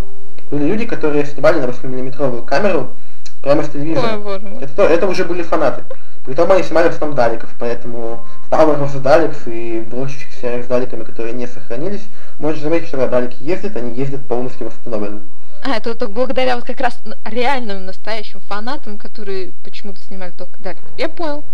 были 0.51 0.64
люди, 0.64 0.87
которые 0.87 1.25
снимали 1.25 1.61
на 1.61 1.66
8-миллиметровую 1.66 2.45
камеру 2.45 2.97
прямо 3.42 3.62
с 3.62 3.68
телевизора. 3.68 4.18
Ой, 4.18 4.40
это, 4.61 4.83
это 4.83 5.07
уже 5.07 5.25
были 5.25 5.42
фанаты. 5.42 5.85
Притом 6.24 6.52
они 6.52 6.62
снимали 6.62 6.88
в 6.88 6.92
основном 6.92 7.16
даликов, 7.16 7.52
поэтому 7.58 8.24
в 8.46 8.52
Power 8.52 8.80
of 8.80 8.94
the 8.94 9.02
Daleks 9.02 9.52
и 9.52 9.82
прочих 9.82 10.32
сериях 10.32 10.64
с 10.64 10.68
даликами, 10.68 11.02
которые 11.02 11.32
не 11.32 11.48
сохранились, 11.48 12.06
можно 12.38 12.62
заметить, 12.62 12.88
что 12.88 12.98
когда 12.98 13.18
далики 13.18 13.42
ездят, 13.42 13.76
они 13.76 13.94
ездят 13.94 14.26
полностью 14.26 14.68
восстановлены. 14.68 15.22
А, 15.64 15.76
это 15.76 15.94
только 15.94 16.12
благодаря 16.12 16.56
вот 16.56 16.64
как 16.64 16.80
раз 16.80 17.00
реальным 17.24 17.87
настоящим 17.87 18.40
фанатам, 18.40 18.98
которые 18.98 19.52
почему-то 19.64 20.00
снимали 20.00 20.32
только 20.32 20.61
Далек. 20.61 20.78
Я 20.96 21.08
понял. 21.08 21.44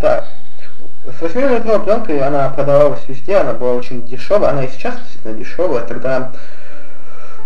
Да. 0.00 0.24
С 1.04 1.22
8-миллиметровой 1.22 1.84
пленкой 1.84 2.20
она 2.20 2.48
продавалась 2.48 3.06
везде, 3.06 3.36
она 3.36 3.52
была 3.52 3.74
очень 3.74 4.04
дешевая, 4.06 4.50
она 4.50 4.64
и 4.64 4.68
сейчас 4.68 4.96
действительно 4.96 5.34
дешевая, 5.34 5.84
тогда 5.84 6.32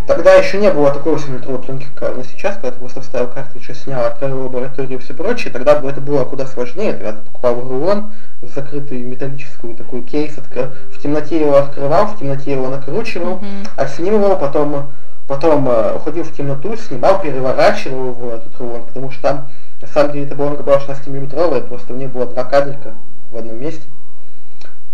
Тогда 0.09 0.33
еще 0.33 0.57
не 0.57 0.71
было 0.71 0.90
такой 0.90 1.16
8-литровой 1.16 1.59
пленки, 1.59 1.87
как 1.94 2.16
на 2.16 2.25
сейчас, 2.25 2.55
когда 2.55 2.71
ты 2.71 2.79
просто 2.79 3.03
вставил 3.03 3.29
картридж 3.29 3.71
и 3.71 3.75
снял, 3.75 4.11
в 4.11 4.23
лабораторию 4.23 4.99
и 4.99 5.03
все 5.03 5.12
прочее, 5.12 5.53
тогда 5.53 5.79
бы 5.79 5.90
это 5.90 6.01
было 6.01 6.25
куда 6.25 6.47
сложнее, 6.47 6.94
тогда 6.94 7.12
ты 7.12 7.18
покупал 7.18 7.61
рулон, 7.61 8.14
закрытую 8.40 9.07
металлическую 9.07 9.77
такую 9.77 10.05
кейс, 10.05 10.38
откр... 10.38 10.73
в 10.90 10.99
темноте 10.99 11.38
его 11.38 11.59
открывал, 11.59 12.07
в 12.07 12.18
темноте 12.18 12.53
его 12.53 12.71
накручивал, 12.71 13.35
mm-hmm. 13.35 13.68
отснимал, 13.77 14.38
потом, 14.38 14.90
потом 15.29 15.68
э, 15.68 15.97
уходил 15.97 16.25
в 16.25 16.35
темноту, 16.35 16.75
снимал, 16.79 17.21
переворачивал 17.21 18.09
его, 18.09 18.31
этот 18.33 18.59
рулон, 18.59 18.87
потому 18.87 19.11
что 19.11 19.21
там, 19.21 19.49
на 19.83 19.88
самом 19.88 20.12
деле, 20.12 20.25
эта 20.25 20.37
пленка 20.37 20.62
была 20.62 20.79
16-миллиметровая, 20.79 21.61
просто 21.61 21.92
в 21.92 21.99
ней 21.99 22.07
было 22.07 22.25
два 22.25 22.44
кадрика 22.44 22.94
в 23.31 23.37
одном 23.37 23.61
месте, 23.61 23.83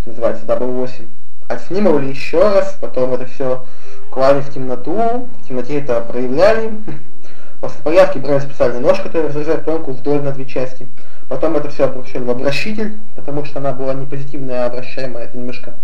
называется 0.07 0.45
W8 0.45 1.07
отснимывали 1.49 2.09
еще 2.09 2.41
раз, 2.41 2.77
потом 2.81 3.15
это 3.15 3.27
все 3.27 3.65
клали 4.11 4.41
в 4.41 4.53
темноту, 4.53 5.29
в 5.43 5.49
темноте 5.49 5.81
это 5.81 6.01
проявляли. 6.01 6.73
После 7.61 7.83
появки 7.83 8.19
брали 8.19 8.41
специальный 8.41 8.81
нож, 8.81 9.01
который 9.01 9.29
разрезает 9.29 9.65
пленку 9.65 9.93
вдоль 9.93 10.21
на 10.23 10.33
две 10.33 10.45
части. 10.45 10.87
Потом 11.29 11.57
это 11.57 11.71
все 11.71 11.85
обращали 11.85 12.23
в 12.23 12.31
обращитель, 12.31 12.99
потому 13.17 13.45
что 13.45 13.59
она 13.59 13.73
была 13.73 13.95
не 13.95 14.07
позитивная, 14.07 14.65
а 14.65 14.67
обращаемая, 14.67 15.25
это 15.25 15.39
немножко... 15.39 15.75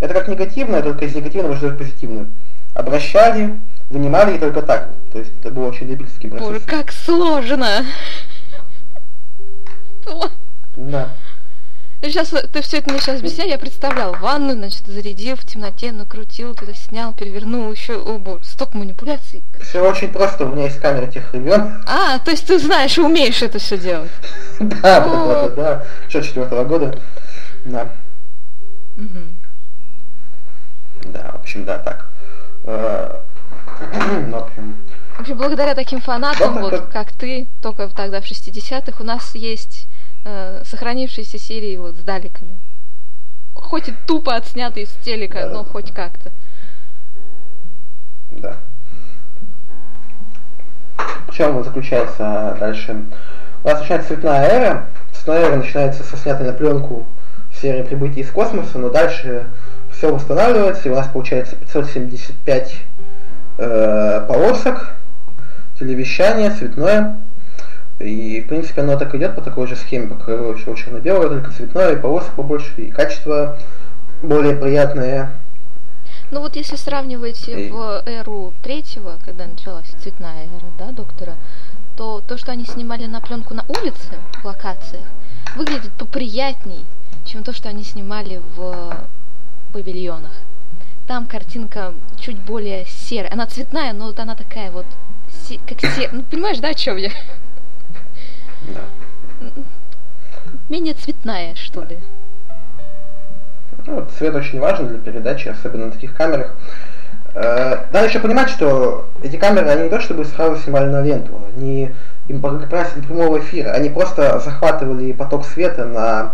Это 0.00 0.14
как 0.14 0.28
негативная, 0.28 0.82
только 0.82 1.04
из 1.04 1.14
негативного 1.14 1.52
можно 1.52 1.68
сделать 1.68 1.78
позитивную. 1.78 2.28
Обращали, 2.74 3.58
вынимали 3.90 4.36
и 4.36 4.38
только 4.38 4.62
так. 4.62 4.90
То 5.12 5.18
есть 5.18 5.32
это 5.40 5.50
был 5.50 5.64
очень 5.64 5.88
любительский 5.88 6.28
процесс. 6.28 6.48
Боже, 6.48 6.60
как 6.60 6.92
сложно! 6.92 7.86
Да. 10.76 11.08
Ты 12.00 12.10
сейчас, 12.10 12.28
ты 12.28 12.62
все 12.62 12.78
это 12.78 12.90
мне 12.90 13.00
сейчас 13.00 13.18
объяснял, 13.18 13.48
я 13.48 13.58
представлял 13.58 14.14
ванну, 14.14 14.52
значит, 14.52 14.86
зарядил 14.86 15.34
в 15.34 15.44
темноте, 15.44 15.90
накрутил, 15.90 16.54
туда 16.54 16.72
снял, 16.72 17.12
перевернул, 17.12 17.72
еще, 17.72 17.94
о 17.94 18.18
боже, 18.18 18.44
столько 18.44 18.76
манипуляций. 18.76 19.42
Все 19.60 19.80
очень 19.80 20.12
просто, 20.12 20.44
у 20.44 20.54
меня 20.54 20.66
есть 20.66 20.78
камера 20.78 21.10
тех 21.10 21.32
времен. 21.32 21.82
А, 21.86 22.20
то 22.20 22.30
есть 22.30 22.46
ты 22.46 22.58
знаешь 22.60 22.96
и 22.98 23.00
умеешь 23.00 23.42
это 23.42 23.58
все 23.58 23.76
делать. 23.78 24.10
Да, 24.60 25.00
да, 25.00 25.48
да, 25.50 25.84
еще 26.08 26.22
четвертого 26.22 26.64
года. 26.64 26.98
Да. 27.64 27.88
Да, 31.04 31.32
в 31.32 31.40
общем, 31.40 31.64
да, 31.64 31.78
так. 31.78 32.08
Э, 32.64 33.20
в 34.30 34.36
общем, 34.36 34.76
в 35.16 35.20
общем, 35.20 35.36
благодаря 35.36 35.74
таким 35.74 36.00
фанатам, 36.00 36.60
вот 36.60 36.86
как 36.92 37.12
ты, 37.12 37.48
только 37.60 37.88
тогда 37.88 38.20
в 38.20 38.24
60-х, 38.24 39.02
у 39.02 39.04
нас 39.04 39.34
есть 39.34 39.88
э, 40.28 40.62
сохранившиеся 40.64 41.38
серии 41.38 41.76
вот 41.76 41.96
с 41.96 42.00
даликами. 42.00 42.58
Хоть 43.54 43.88
и 43.88 43.94
тупо 44.06 44.36
отснятые 44.36 44.86
с 44.86 44.90
телека, 45.04 45.46
да. 45.46 45.50
но 45.50 45.64
хоть 45.64 45.92
как-то. 45.92 46.30
Да. 48.30 48.56
В 51.28 51.34
чем 51.34 51.62
заключается 51.64 52.56
дальше? 52.60 53.04
У 53.64 53.68
нас 53.68 53.80
начинается 53.80 54.08
цветная 54.08 54.48
эра. 54.48 54.86
Цветная 55.12 55.46
эра 55.46 55.56
начинается 55.56 56.02
со 56.02 56.16
снятой 56.16 56.46
на 56.46 56.52
пленку 56.52 57.06
серии 57.60 57.82
прибытия 57.82 58.20
из 58.20 58.30
космоса, 58.30 58.78
но 58.78 58.90
дальше 58.90 59.46
все 59.90 60.12
восстанавливается, 60.12 60.88
и 60.88 60.92
у 60.92 60.94
нас 60.94 61.08
получается 61.08 61.56
575 61.56 62.74
э, 63.58 64.26
полосок, 64.28 64.94
телевещание, 65.78 66.50
цветное. 66.50 67.16
И, 68.00 68.40
в 68.42 68.48
принципе, 68.48 68.82
оно 68.82 68.96
так 68.96 69.14
идет 69.14 69.34
по 69.34 69.40
такой 69.40 69.66
же 69.66 69.74
схеме, 69.74 70.06
по 70.06 70.54
все 70.54 70.74
черно-белое, 70.74 71.28
только 71.28 71.50
цветное, 71.50 71.92
и 71.92 72.00
полосок 72.00 72.34
побольше, 72.34 72.72
и 72.76 72.90
качество 72.90 73.58
более 74.22 74.54
приятное. 74.54 75.32
Ну 76.30 76.40
вот 76.40 76.56
если 76.56 76.76
сравнивать 76.76 77.48
и... 77.48 77.70
в 77.70 78.02
эру 78.06 78.52
третьего, 78.62 79.18
когда 79.24 79.46
началась 79.46 79.88
цветная 80.02 80.44
эра, 80.44 80.70
да, 80.78 80.92
доктора, 80.92 81.36
то 81.96 82.22
то, 82.26 82.36
что 82.36 82.52
они 82.52 82.64
снимали 82.64 83.06
на 83.06 83.20
пленку 83.20 83.54
на 83.54 83.64
улице, 83.68 84.12
в 84.42 84.44
локациях, 84.44 85.06
выглядит 85.56 85.92
поприятней, 85.92 86.84
чем 87.24 87.42
то, 87.42 87.52
что 87.52 87.68
они 87.68 87.82
снимали 87.82 88.40
в 88.56 89.08
павильонах. 89.72 90.32
Там 91.08 91.26
картинка 91.26 91.94
чуть 92.20 92.36
более 92.36 92.84
серая. 92.86 93.32
Она 93.32 93.46
цветная, 93.46 93.92
но 93.92 94.06
вот 94.06 94.20
она 94.20 94.36
такая 94.36 94.70
вот, 94.70 94.86
как 95.66 95.80
серая. 95.80 96.10
Ну, 96.12 96.22
понимаешь, 96.22 96.58
да, 96.58 96.68
о 96.68 96.74
чем 96.74 96.98
я? 96.98 97.10
Да. 98.62 99.50
Менее 100.68 100.94
цветная, 100.94 101.54
что 101.54 101.82
ли. 101.82 101.98
Ну, 103.86 104.06
цвет 104.16 104.34
очень 104.34 104.60
важен 104.60 104.88
для 104.88 104.98
передачи, 104.98 105.48
особенно 105.48 105.86
на 105.86 105.92
таких 105.92 106.14
камерах. 106.14 106.54
Э, 107.34 107.86
надо 107.92 108.06
еще 108.06 108.18
понимать, 108.18 108.50
что 108.50 109.08
эти 109.22 109.36
камеры, 109.36 109.68
они 109.68 109.84
не 109.84 109.88
то 109.88 110.00
чтобы 110.00 110.24
сразу 110.24 110.60
снимали 110.60 110.86
на 110.90 111.02
ленту, 111.02 111.40
они 111.56 111.90
им 112.28 112.40
для 112.40 113.02
прямого 113.02 113.38
эфира. 113.38 113.70
Они 113.70 113.88
просто 113.88 114.40
захватывали 114.40 115.12
поток 115.12 115.46
света 115.46 115.84
на 115.84 116.32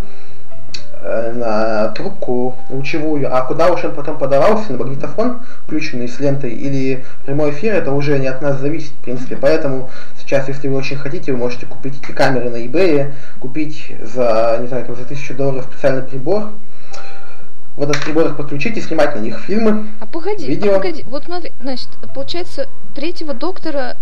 Э, 1.07 1.33
на 1.33 1.89
трубку 1.89 2.57
лучевую, 2.71 3.29
а 3.31 3.43
куда 3.43 3.71
уж 3.71 3.85
он 3.85 3.95
потом 3.95 4.17
подавался, 4.17 4.73
на 4.73 4.79
магнитофон, 4.79 5.41
включенный 5.65 6.09
с 6.09 6.19
лентой, 6.19 6.53
или 6.53 7.05
прямой 7.27 7.51
эфир, 7.51 7.75
это 7.75 7.93
уже 7.93 8.19
не 8.19 8.27
от 8.27 8.41
нас 8.41 8.59
зависит, 8.59 8.93
в 8.93 9.05
принципе. 9.05 9.37
Поэтому 9.37 9.91
сейчас, 10.35 10.49
если 10.49 10.69
вы 10.69 10.77
очень 10.77 10.97
хотите, 10.97 11.33
вы 11.33 11.39
можете 11.39 11.67
купить 11.67 11.95
эти 12.03 12.11
камеры 12.11 12.51
на 12.51 12.57
eBay, 12.57 13.13
купить 13.39 13.95
за, 14.03 14.59
не 14.61 14.67
знаю, 14.67 14.85
там, 14.85 14.97
за 14.97 15.05
тысячу 15.05 15.35
долларов 15.35 15.67
специальный 15.71 16.03
прибор, 16.03 16.51
вот 17.77 17.91
этот 17.91 18.03
прибор 18.03 18.35
подключить 18.35 18.77
и 18.77 18.81
снимать 18.81 19.15
на 19.15 19.21
них 19.21 19.39
фильмы. 19.39 19.87
А 20.01 20.07
погоди, 20.07 20.47
видео. 20.47 20.73
А 20.73 20.77
погоди, 20.77 21.05
вот 21.07 21.25
смотри, 21.25 21.53
значит, 21.61 21.89
получается, 22.15 22.69
третьего 22.97 23.33
доктора, 23.33 23.97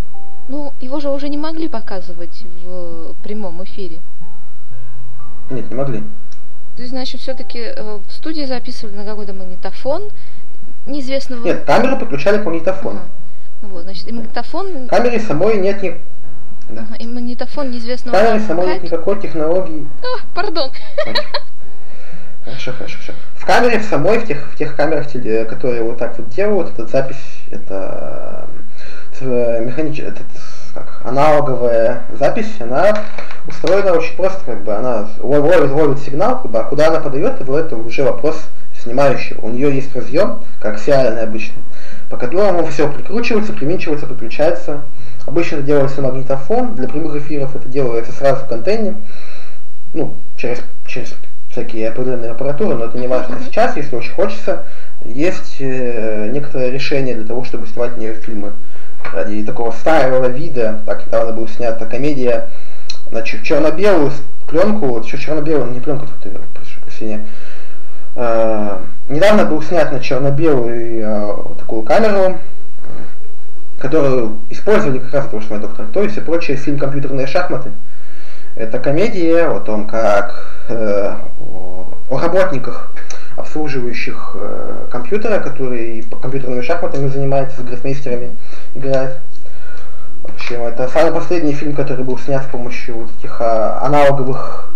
ну, 0.48 0.72
его 0.80 1.00
же 1.00 1.10
уже 1.10 1.28
не 1.28 1.36
могли 1.36 1.68
показывать 1.68 2.44
в 2.64 3.14
прямом 3.22 3.62
эфире. 3.64 3.98
Нет, 5.50 5.68
не 5.68 5.76
могли. 5.76 5.98
То 6.76 6.82
есть, 6.82 6.90
значит, 6.90 7.20
все-таки 7.20 7.58
э, 7.58 7.98
в 8.06 8.10
студии 8.10 8.46
записывали 8.46 8.96
на 8.96 9.04
какой-то 9.04 9.34
магнитофон 9.34 10.04
неизвестного... 10.86 11.44
Нет, 11.44 11.64
камеру 11.64 11.98
подключали 11.98 12.38
к 12.38 12.46
магнитофону. 12.46 13.00
Ага. 13.00 13.68
Вот, 13.68 13.82
значит, 13.82 14.08
и 14.08 14.12
магнитофон... 14.12 14.88
Камере 14.88 15.20
самой 15.20 15.58
нет 15.58 15.82
ни... 15.82 16.00
Ага, 16.78 16.96
и 16.98 17.06
магнитофон 17.06 17.70
неизвестного... 17.70 18.16
Камере 18.16 18.40
самой 18.40 18.66
нет 18.66 18.82
никакой 18.82 19.20
технологии. 19.20 19.86
А, 20.02 20.34
пардон. 20.34 20.70
Хорошо, 22.44 22.72
хорошо, 22.72 22.98
хорошо. 22.98 23.12
В 23.36 23.44
камере 23.44 23.78
в 23.78 23.84
самой, 23.84 24.18
в 24.18 24.26
тех, 24.26 24.52
в 24.52 24.56
тех 24.56 24.74
камерах, 24.74 25.06
которые 25.48 25.82
вот 25.82 25.98
так 25.98 26.18
вот 26.18 26.28
делают, 26.30 26.70
эта 26.70 26.86
запись, 26.86 27.22
это 27.50 28.48
э, 29.20 29.64
механическая, 29.64 30.10
этот 30.10 30.26
как 30.74 31.02
аналоговая 31.04 32.02
запись, 32.18 32.50
она 32.60 32.96
устроена 33.46 33.92
очень 33.92 34.16
просто, 34.16 34.44
как 34.44 34.64
бы 34.64 34.74
она 34.74 35.08
ловит, 35.20 35.70
ловит 35.70 35.98
сигнал, 36.00 36.40
как 36.40 36.50
бы, 36.50 36.58
а 36.58 36.64
куда 36.64 36.88
она 36.88 37.00
подает 37.00 37.40
его, 37.40 37.58
это 37.58 37.76
уже 37.76 38.02
вопрос 38.04 38.42
снимающего. 38.82 39.40
У 39.42 39.50
нее 39.50 39.74
есть 39.74 39.94
разъем, 39.94 40.42
как 40.60 40.74
аксиальный 40.74 41.22
обычно, 41.22 41.62
по 42.10 42.16
которому 42.16 42.66
все 42.66 42.88
прикручивается, 42.88 43.52
приминчивается, 43.52 44.06
подключается. 44.06 44.82
Обычно 45.26 45.56
это 45.56 45.64
делается 45.64 46.00
на 46.00 46.08
магнитофон, 46.08 46.74
для 46.74 46.88
прямых 46.88 47.16
эфиров 47.16 47.54
это 47.54 47.68
делается 47.68 48.12
сразу 48.12 48.44
в 48.44 48.48
контейне, 48.48 48.96
ну, 49.94 50.16
через, 50.36 50.58
через 50.86 51.14
всякие 51.52 51.90
определенные 51.90 52.32
аппаратуры, 52.32 52.74
но 52.74 52.86
это 52.86 52.98
не 52.98 53.06
важно. 53.06 53.38
Сейчас, 53.44 53.76
если 53.76 53.94
очень 53.94 54.12
хочется, 54.12 54.64
есть 55.04 55.56
э, 55.60 56.28
некоторое 56.32 56.70
решение 56.70 57.14
для 57.14 57.26
того, 57.26 57.44
чтобы 57.44 57.66
снимать 57.66 57.96
нее 57.98 58.14
фильмы. 58.14 58.52
Ради 59.12 59.44
такого 59.44 59.72
старого 59.72 60.26
вида, 60.26 60.80
так 60.86 61.06
недавно 61.06 61.32
была 61.32 61.48
снята 61.48 61.84
комедия, 61.86 62.48
значит, 63.10 63.42
черно-белую 63.42 64.12
пленку, 64.48 64.98
еще 65.00 65.18
черно-белую, 65.18 65.72
не 65.72 65.80
пленку, 65.80 66.06
тут, 66.06 66.32
прошу 66.54 66.80
прощения, 66.80 67.26
э, 68.16 68.78
недавно 69.08 69.44
был 69.44 69.62
снят 69.62 69.92
на 69.92 70.00
черно-белую 70.00 71.02
э, 71.02 71.58
такую 71.58 71.82
камеру, 71.82 72.38
которую 73.82 74.38
использовали 74.48 75.00
как 75.00 75.12
раз 75.12 75.50
мой 75.50 75.58
доктор 75.58 75.86
то 75.92 76.04
есть 76.04 76.16
и 76.16 76.20
прочее 76.20 76.56
фильм 76.56 76.78
«Компьютерные 76.78 77.26
шахматы». 77.26 77.72
Это 78.54 78.78
комедия 78.78 79.46
о 79.48 79.58
том, 79.58 79.88
как 79.88 80.64
э, 80.68 81.16
о 81.40 82.18
работниках 82.18 82.92
обслуживающих 83.36 84.36
э, 84.36 84.86
компьютера, 84.88 85.40
которые 85.40 86.04
компьютерными 86.04 86.60
шахматами 86.60 87.08
занимаются, 87.08 87.60
с 87.60 87.64
гроссмейстерами 87.64 88.36
играют. 88.76 89.18
В 90.22 90.32
общем, 90.32 90.62
это 90.62 90.86
самый 90.86 91.12
последний 91.12 91.54
фильм, 91.54 91.74
который 91.74 92.04
был 92.04 92.18
снят 92.18 92.44
с 92.44 92.46
помощью 92.46 92.98
вот 92.98 93.10
этих 93.18 93.40
а, 93.40 93.80
аналоговых 93.84 94.72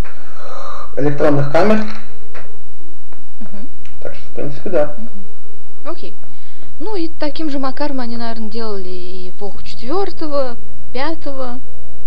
электронных 0.96 1.52
камер. 1.52 1.84
Угу. 3.40 3.68
Так 4.02 4.14
что, 4.14 4.28
в 4.30 4.34
принципе, 4.34 4.70
да. 4.70 4.96
Угу. 5.84 5.92
Окей. 5.92 6.14
Ну 6.78 6.94
и 6.94 7.08
таким 7.08 7.50
же 7.50 7.58
макаром 7.58 8.00
они, 8.00 8.16
наверное, 8.16 8.50
делали 8.50 8.88
и 8.88 9.30
эпоху 9.30 9.62
четвертого, 9.62 10.56
пятого, 10.92 11.60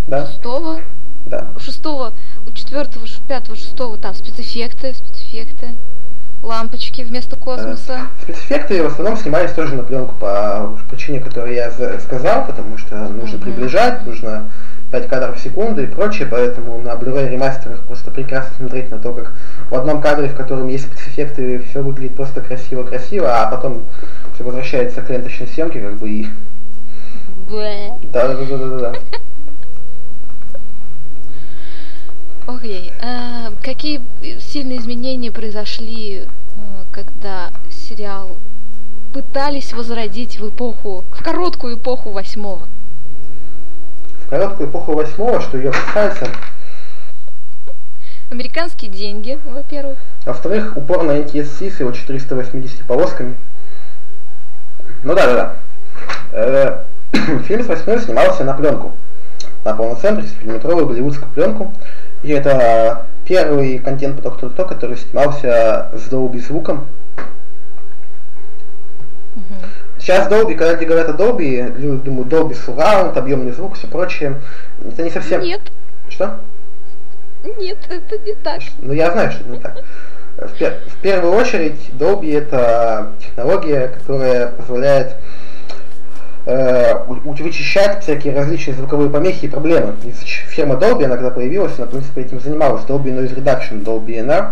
да. 0.08 0.25
шестого. 0.27 0.79
Да. 1.25 1.47
Шестого, 1.60 2.13
у 2.47 2.51
четвертого, 2.51 3.05
пятого, 3.27 3.55
шестого 3.55 3.97
там 3.97 4.15
спецэффекты, 4.15 4.93
спецэффекты 4.93 5.75
лампочки 6.41 7.01
вместо 7.01 7.36
космоса. 7.36 7.99
Э, 7.99 8.23
спецэффекты 8.23 8.84
в 8.84 8.88
основном 8.88 9.17
снимались 9.17 9.51
тоже 9.51 9.75
на 9.75 9.84
пленку 9.84 10.15
по 10.15 10.79
причине, 10.89 11.19
которую 11.19 11.53
я 11.53 11.71
сказал, 11.99 12.45
потому 12.45 12.77
что 12.77 12.95
нужно 13.10 13.38
mm-hmm. 13.38 13.41
приближать, 13.41 14.05
нужно 14.05 14.49
5 14.91 15.08
кадров 15.08 15.38
в 15.38 15.41
секунду 15.41 15.84
и 15.84 15.88
прочее, 15.88 16.27
поэтому 16.29 16.82
на 16.82 16.93
Blu-ray 16.93 17.29
ремастерах 17.29 17.82
просто 17.82 18.12
прекрасно 18.12 18.55
смотреть 18.55 18.89
на 18.89 18.99
то, 18.99 19.13
как 19.13 19.34
в 19.69 19.75
одном 19.75 20.01
кадре, 20.01 20.29
в 20.29 20.36
котором 20.36 20.67
есть 20.67 20.86
спецэффекты, 20.86 21.60
все 21.69 21.82
выглядит 21.82 22.15
просто 22.15 22.41
красиво-красиво, 22.41 23.41
а 23.41 23.51
потом 23.51 23.86
все 24.39 24.45
возвращается 24.45 25.02
к 25.02 25.10
ленточной 25.10 25.47
съемке, 25.47 25.82
как 25.82 25.97
бы 25.97 26.10
и... 26.10 26.28
Да, 27.49 28.28
да, 28.28 28.36
да, 28.36 28.58
да, 28.58 28.78
да. 28.78 28.93
Окей. 32.47 32.93
А, 33.02 33.52
какие 33.62 34.02
сильные 34.39 34.80
изменения 34.80 35.30
произошли, 35.30 36.23
а, 36.56 36.86
когда 36.89 37.52
сериал 37.69 38.38
пытались 39.13 39.73
возродить 39.73 40.39
в 40.39 40.47
эпоху, 40.47 41.04
в 41.12 41.21
короткую 41.21 41.75
эпоху 41.75 42.12
восьмого? 42.12 42.69
В 44.25 44.30
короткую 44.30 44.69
эпоху 44.69 44.93
восьмого, 44.93 45.41
что 45.41 45.58
ее 45.58 45.71
касается? 45.73 46.28
Американские 48.32 48.89
деньги, 48.89 49.38
во-первых. 49.43 49.97
Во-вторых, 50.25 50.78
упор 50.78 51.04
на 51.04 51.19
NTSC 51.19 51.71
с 51.71 51.80
его 51.82 51.91
480 51.91 52.86
полосками. 52.86 53.36
Ну 55.03 55.15
да, 55.15 55.25
да, 55.25 55.35
да. 55.35 55.55
Э, 56.31 56.83
фильм 57.43 57.63
с 57.63 57.67
восьмой 57.67 57.99
снимался 57.99 58.43
на 58.43 58.53
пленку. 58.53 58.91
На 59.63 59.73
полноценную 59.73 60.25
30-миллиметровую 60.25 60.85
голливудскую 60.88 61.31
пленку. 61.31 61.73
И 62.23 62.31
это 62.31 63.05
первый 63.25 63.79
контент 63.79 64.17
по 64.17 64.23
Доктору 64.23 64.51
Кто, 64.51 64.65
который 64.65 64.97
снимался 64.97 65.91
с 65.93 66.09
Dolby 66.12 66.39
звуком. 66.39 66.88
Сейчас 69.99 70.27
Dolby, 70.27 70.55
когда 70.55 70.73
люди 70.73 70.85
говорят 70.85 71.09
о 71.09 71.13
Dolby, 71.13 71.77
люди 71.77 72.03
думают 72.03 72.29
Dolby 72.29 72.57
Surround, 72.57 73.17
объемный 73.17 73.51
звук, 73.51 73.75
все 73.75 73.88
прочее. 73.88 74.35
Это 74.85 75.03
не 75.03 75.12
совсем... 75.12 75.41
Нет. 75.41 75.62
Что? 76.09 76.39
Нет, 77.57 77.77
это 77.89 78.17
не 78.17 78.33
так. 78.35 78.62
Ну 78.79 78.93
я 78.93 79.12
знаю, 79.12 79.31
что 79.31 79.41
это 79.41 79.49
не 79.49 79.59
так. 79.59 79.83
В, 80.37 80.57
пер... 80.57 80.79
в 80.87 81.01
первую 81.01 81.33
очередь 81.33 81.79
Dolby 81.97 82.37
это 82.37 83.13
технология, 83.19 83.87
которая 83.87 84.47
позволяет 84.47 85.15
э, 86.45 86.95
вычищать 87.07 88.03
всякие 88.03 88.35
различные 88.35 88.75
звуковые 88.75 89.09
помехи 89.09 89.45
и 89.45 89.49
проблемы. 89.49 89.95
И 90.03 90.11
фирма 90.11 90.75
Dolby, 90.75 91.05
она 91.05 91.15
когда 91.15 91.31
появилась, 91.31 91.77
она, 91.77 91.87
в 91.87 91.91
принципе, 91.91 92.21
этим 92.21 92.39
занималась. 92.39 92.83
Dolby 92.85 93.13
Noise 93.13 93.35
Reduction, 93.35 93.83
Dolby 93.83 94.25
NR. 94.25 94.51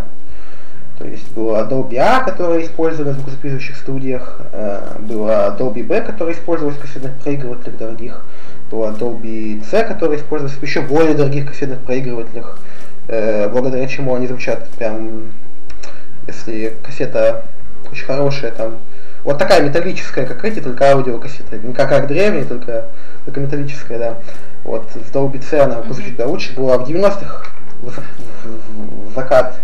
То 0.97 1.05
есть 1.05 1.31
была 1.33 1.61
Dolby 1.61 1.97
A, 1.97 2.21
которая 2.21 2.63
использовалась 2.63 3.17
в 3.17 3.19
звукозаписывающих 3.19 3.77
студиях, 3.77 4.41
э, 4.51 4.97
была 4.99 5.55
Dolby 5.57 5.83
B, 5.83 6.01
которая 6.01 6.33
использовалась 6.33 6.77
в 6.77 6.81
кассетных 6.81 7.13
проигрывателях 7.19 7.77
дорогих, 7.77 8.25
была 8.71 8.89
Dolby 8.91 9.63
C, 9.63 9.83
которая 9.83 10.17
использовалась 10.17 10.57
в 10.57 10.63
еще 10.63 10.81
более 10.81 11.13
дорогих 11.13 11.47
кассетных 11.47 11.79
проигрывателях, 11.81 12.59
э, 13.07 13.47
благодаря 13.49 13.87
чему 13.87 14.15
они 14.15 14.25
звучат 14.25 14.67
прям, 14.69 15.33
если 16.27 16.77
кассета 16.83 17.45
очень 17.91 18.05
хорошая, 18.05 18.51
там 18.51 18.77
вот 19.23 19.37
такая 19.37 19.61
металлическая, 19.61 20.25
как 20.25 20.45
эти, 20.45 20.59
только 20.61 20.91
аудиокассеты. 20.91 21.59
Не 21.59 21.73
как, 21.73 21.89
как 21.89 22.07
древние, 22.07 22.45
только, 22.45 22.85
только 23.25 23.39
металлическая, 23.39 23.97
да. 23.97 24.17
Вот 24.63 24.89
с 24.93 25.11
Dolby 25.13 25.43
C 25.43 25.59
она 25.59 25.81
звучит 25.83 26.19
лучше. 26.19 26.55
Была 26.55 26.77
в 26.77 26.87
90-х 26.87 27.43
в, 27.81 27.89
в, 27.89 29.09
в, 29.09 29.13
закат 29.15 29.59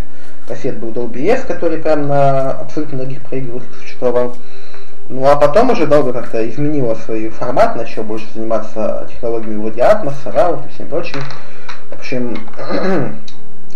кассет 0.48 0.80
был 0.80 0.92
Dolby 0.92 1.30
S, 1.30 1.46
который 1.46 1.78
прям 1.78 2.08
на 2.08 2.52
абсолютно 2.52 3.00
других 3.00 3.22
проигрывателях 3.22 3.76
существовал. 3.78 4.36
Ну 5.10 5.26
а 5.26 5.36
потом 5.36 5.70
уже 5.70 5.88
долго 5.88 6.14
как-то 6.14 6.48
изменила 6.50 6.96
свой 6.96 7.30
формат, 7.30 7.76
начал 7.76 8.04
больше 8.04 8.26
заниматься 8.34 9.08
технологиями 9.10 9.62
вроде 9.62 9.82
Atmos, 9.82 10.16
Surround 10.26 10.68
и 10.68 10.74
всем 10.74 10.88
прочим. 10.88 11.22
В 11.90 11.94
общем, 11.94 12.38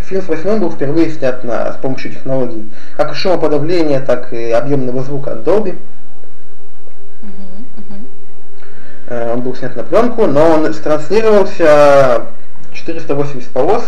Фильм 0.08 0.22
с 0.22 0.28
восьмым 0.30 0.62
был 0.62 0.72
впервые 0.72 1.10
снят 1.10 1.44
на, 1.44 1.74
с 1.74 1.76
помощью 1.78 2.14
технологий 2.14 2.70
как 2.96 3.14
шумоподавления, 3.14 4.00
так 4.00 4.32
и 4.32 4.52
объемного 4.52 5.04
звука 5.04 5.34
от 5.34 5.40
Dolby. 5.40 5.78
Uh-huh, 9.10 9.34
Он 9.34 9.42
был 9.42 9.54
снят 9.54 9.76
на 9.76 9.84
пленку, 9.84 10.26
но 10.26 10.52
он 10.52 10.74
транслировался 10.74 12.22
480 12.72 13.50
полос 13.50 13.84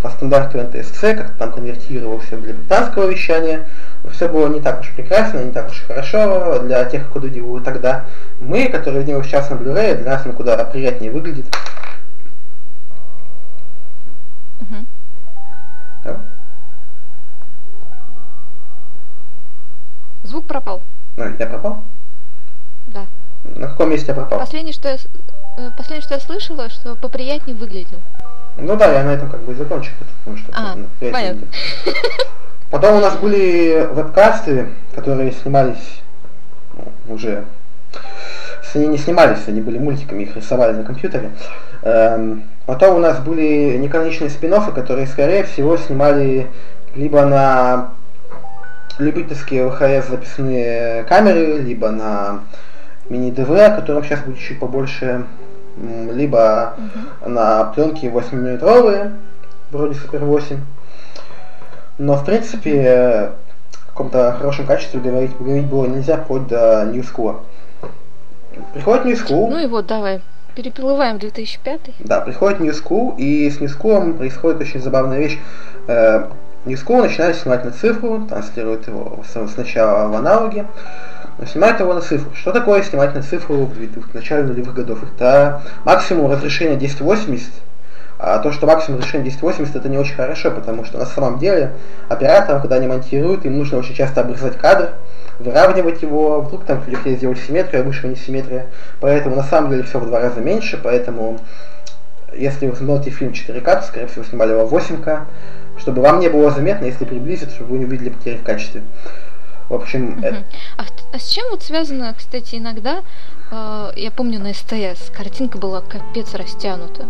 по 0.00 0.08
стандарту 0.08 0.56
NTSC, 0.58 1.14
как 1.14 1.34
там 1.34 1.52
конвертировался 1.52 2.38
для 2.38 2.54
британского 2.54 3.10
вещания. 3.10 3.66
Но 4.02 4.10
все 4.10 4.30
было 4.30 4.48
не 4.48 4.62
так 4.62 4.80
уж 4.80 4.92
прекрасно, 4.96 5.40
не 5.40 5.52
так 5.52 5.68
уж 5.68 5.84
хорошо 5.86 6.60
для 6.60 6.86
тех, 6.86 7.10
кто 7.10 7.20
его 7.26 7.60
тогда. 7.60 8.06
Мы, 8.40 8.68
которые 8.68 9.02
видим 9.02 9.22
сейчас 9.22 9.50
на 9.50 9.56
Blu-ray, 9.56 9.96
для 9.96 10.12
нас 10.12 10.22
он 10.24 10.32
куда 10.32 10.56
приятнее 10.64 11.10
выглядит. 11.10 11.44
где 21.34 21.44
я 21.44 21.50
пропал? 21.50 21.82
Да. 22.86 23.06
На 23.44 23.68
каком 23.68 23.90
месте 23.90 24.08
я 24.08 24.14
пропал? 24.14 24.38
Последнее, 24.38 24.72
что 24.72 24.88
я, 24.88 24.96
э, 25.58 25.70
последнее, 25.76 26.02
что 26.02 26.14
я 26.14 26.20
слышала, 26.20 26.68
что 26.70 26.94
поприятнее 26.96 27.56
выглядел. 27.56 28.00
Ну 28.56 28.76
да, 28.76 28.92
я 28.92 29.04
на 29.04 29.10
этом 29.10 29.28
как 29.28 29.40
бы 29.42 29.52
и 29.52 29.56
закончил, 29.56 29.92
потому 30.24 30.36
что... 30.36 30.52
А, 30.54 30.76
понятно. 31.00 31.46
Потом 32.70 32.96
у 32.96 33.00
нас 33.00 33.16
были 33.16 33.88
вебкасты, 33.92 34.68
которые 34.94 35.32
снимались 35.32 36.02
ну, 36.76 37.14
уже... 37.14 37.44
Они 38.74 38.88
не 38.88 38.98
снимались, 38.98 39.46
они 39.46 39.60
были 39.60 39.78
мультиками, 39.78 40.24
их 40.24 40.34
рисовали 40.34 40.72
на 40.72 40.82
компьютере. 40.82 41.30
Эм, 41.82 42.42
потом 42.66 42.96
у 42.96 42.98
нас 42.98 43.20
были 43.20 43.76
неконечные 43.76 44.30
спин 44.30 44.52
которые, 44.74 45.06
скорее 45.06 45.44
всего, 45.44 45.76
снимали 45.76 46.48
либо 46.96 47.24
на 47.24 47.90
любительские 48.98 49.68
ВХС 49.68 50.08
записные 50.08 51.04
камеры, 51.04 51.58
либо 51.58 51.90
на 51.90 52.40
мини-ДВ, 53.08 53.50
о 53.50 53.70
котором 53.70 54.04
сейчас 54.04 54.20
будет 54.20 54.38
чуть 54.38 54.58
побольше, 54.58 55.26
либо 55.76 56.74
угу. 56.76 57.30
на 57.30 57.64
пленки 57.64 58.06
8-миллиметровые, 58.06 59.12
вроде 59.70 59.94
Super 59.98 60.24
8. 60.24 60.60
Но, 61.98 62.16
в 62.16 62.24
принципе, 62.24 63.30
в 63.72 63.86
каком-то 63.88 64.36
хорошем 64.38 64.66
качестве 64.66 65.00
говорить, 65.00 65.36
говорить 65.38 65.66
было 65.66 65.86
нельзя 65.86 66.16
вплоть 66.16 66.46
до 66.48 66.84
New 66.84 67.02
School. 67.02 67.40
Приходит 68.72 69.04
New 69.04 69.16
School. 69.16 69.50
Ну 69.50 69.58
и 69.58 69.66
вот, 69.66 69.86
давай. 69.86 70.20
Переплываем 70.54 71.18
2005. 71.18 71.80
Да, 72.00 72.20
приходит 72.20 72.60
New 72.60 72.72
School, 72.72 73.16
и 73.16 73.50
с 73.50 73.60
New 73.60 73.68
School 73.68 74.16
происходит 74.16 74.60
очень 74.60 74.80
забавная 74.80 75.18
вещь. 75.18 75.38
School 76.72 77.02
начинает 77.02 77.36
снимать 77.36 77.64
на 77.64 77.70
цифру, 77.70 78.26
транслирует 78.26 78.86
его 78.88 79.22
сначала 79.52 80.08
в 80.08 80.14
аналоге, 80.14 80.66
но 81.38 81.44
снимает 81.46 81.78
его 81.78 81.92
на 81.92 82.00
цифру. 82.00 82.34
Что 82.34 82.52
такое 82.52 82.82
снимать 82.82 83.14
на 83.14 83.22
цифру 83.22 83.66
в 83.66 84.14
начале 84.14 84.44
нулевых 84.44 84.74
годов? 84.74 85.02
Это 85.02 85.62
максимум 85.84 86.30
разрешения 86.30 86.76
1080, 86.76 87.50
а 88.18 88.38
то, 88.38 88.52
что 88.52 88.66
максимум 88.66 89.00
разрешения 89.00 89.24
1080, 89.24 89.76
это 89.76 89.88
не 89.88 89.98
очень 89.98 90.14
хорошо, 90.14 90.50
потому 90.50 90.84
что 90.84 90.98
на 90.98 91.06
самом 91.06 91.38
деле 91.38 91.72
операторам, 92.08 92.62
когда 92.62 92.76
они 92.76 92.86
монтируют, 92.86 93.44
им 93.44 93.58
нужно 93.58 93.78
очень 93.78 93.94
часто 93.94 94.22
обрезать 94.22 94.56
кадр, 94.56 94.94
выравнивать 95.40 96.00
его, 96.00 96.40
вдруг 96.40 96.64
там 96.64 96.80
хотели 96.80 97.16
сделать 97.16 97.40
симметрию, 97.40 97.82
а 97.82 97.84
выше 97.84 98.08
несимметрия. 98.08 98.66
Поэтому 99.00 99.36
на 99.36 99.42
самом 99.42 99.70
деле 99.70 99.82
все 99.82 99.98
в 99.98 100.06
два 100.06 100.20
раза 100.20 100.40
меньше, 100.40 100.80
поэтому 100.82 101.38
если 102.32 102.68
вы 102.68 102.76
смотрите 102.76 103.10
фильм 103.10 103.32
4К, 103.32 103.80
то, 103.80 103.82
скорее 103.82 104.06
всего, 104.06 104.24
снимали 104.24 104.52
его 104.52 104.66
в 104.66 104.74
8К, 104.74 105.20
чтобы 105.78 106.02
вам 106.02 106.20
не 106.20 106.28
было 106.28 106.50
заметно, 106.50 106.86
если 106.86 107.04
приблизить, 107.04 107.50
чтобы 107.50 107.72
вы 107.72 107.78
не 107.78 107.84
увидели 107.84 108.10
потери 108.10 108.36
в 108.36 108.42
качестве. 108.42 108.82
В 109.68 109.74
общем, 109.74 110.18
uh-huh. 110.18 110.26
это... 110.26 110.44
а, 110.76 110.84
а 111.12 111.18
с 111.18 111.26
чем 111.28 111.46
вот 111.50 111.62
связано, 111.62 112.14
кстати, 112.16 112.56
иногда, 112.56 113.02
э, 113.50 113.92
я 113.96 114.10
помню 114.10 114.38
на 114.38 114.52
СТС, 114.52 115.10
картинка 115.10 115.58
была 115.58 115.80
капец 115.80 116.34
растянута. 116.34 117.04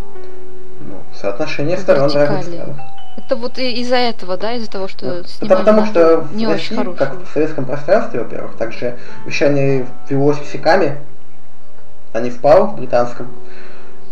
Ну, 0.81 0.97
соотношение 1.15 1.77
сторон 1.79 2.11
разных 2.13 2.61
Это 3.17 3.37
вот 3.37 3.59
из-за 3.59 3.97
этого, 3.97 4.37
да, 4.37 4.53
из-за 4.55 4.71
того, 4.71 4.87
что 4.87 5.25
ну, 5.41 5.47
Это 5.47 5.57
потому 5.57 5.87
что 5.87 6.29
не 6.33 6.47
в 6.47 6.51
России, 6.51 6.77
очень 6.77 6.95
как 6.95 7.17
в 7.25 7.33
советском 7.33 7.65
пространстве, 7.65 8.21
во-первых, 8.21 8.57
также 8.57 8.99
вещание 9.27 9.87
велось 10.09 10.39
всеками, 10.39 10.99
а 12.13 12.21
не 12.21 12.31
в 12.31 12.41
ПАУ, 12.41 12.69
в 12.69 12.77
британском. 12.77 13.29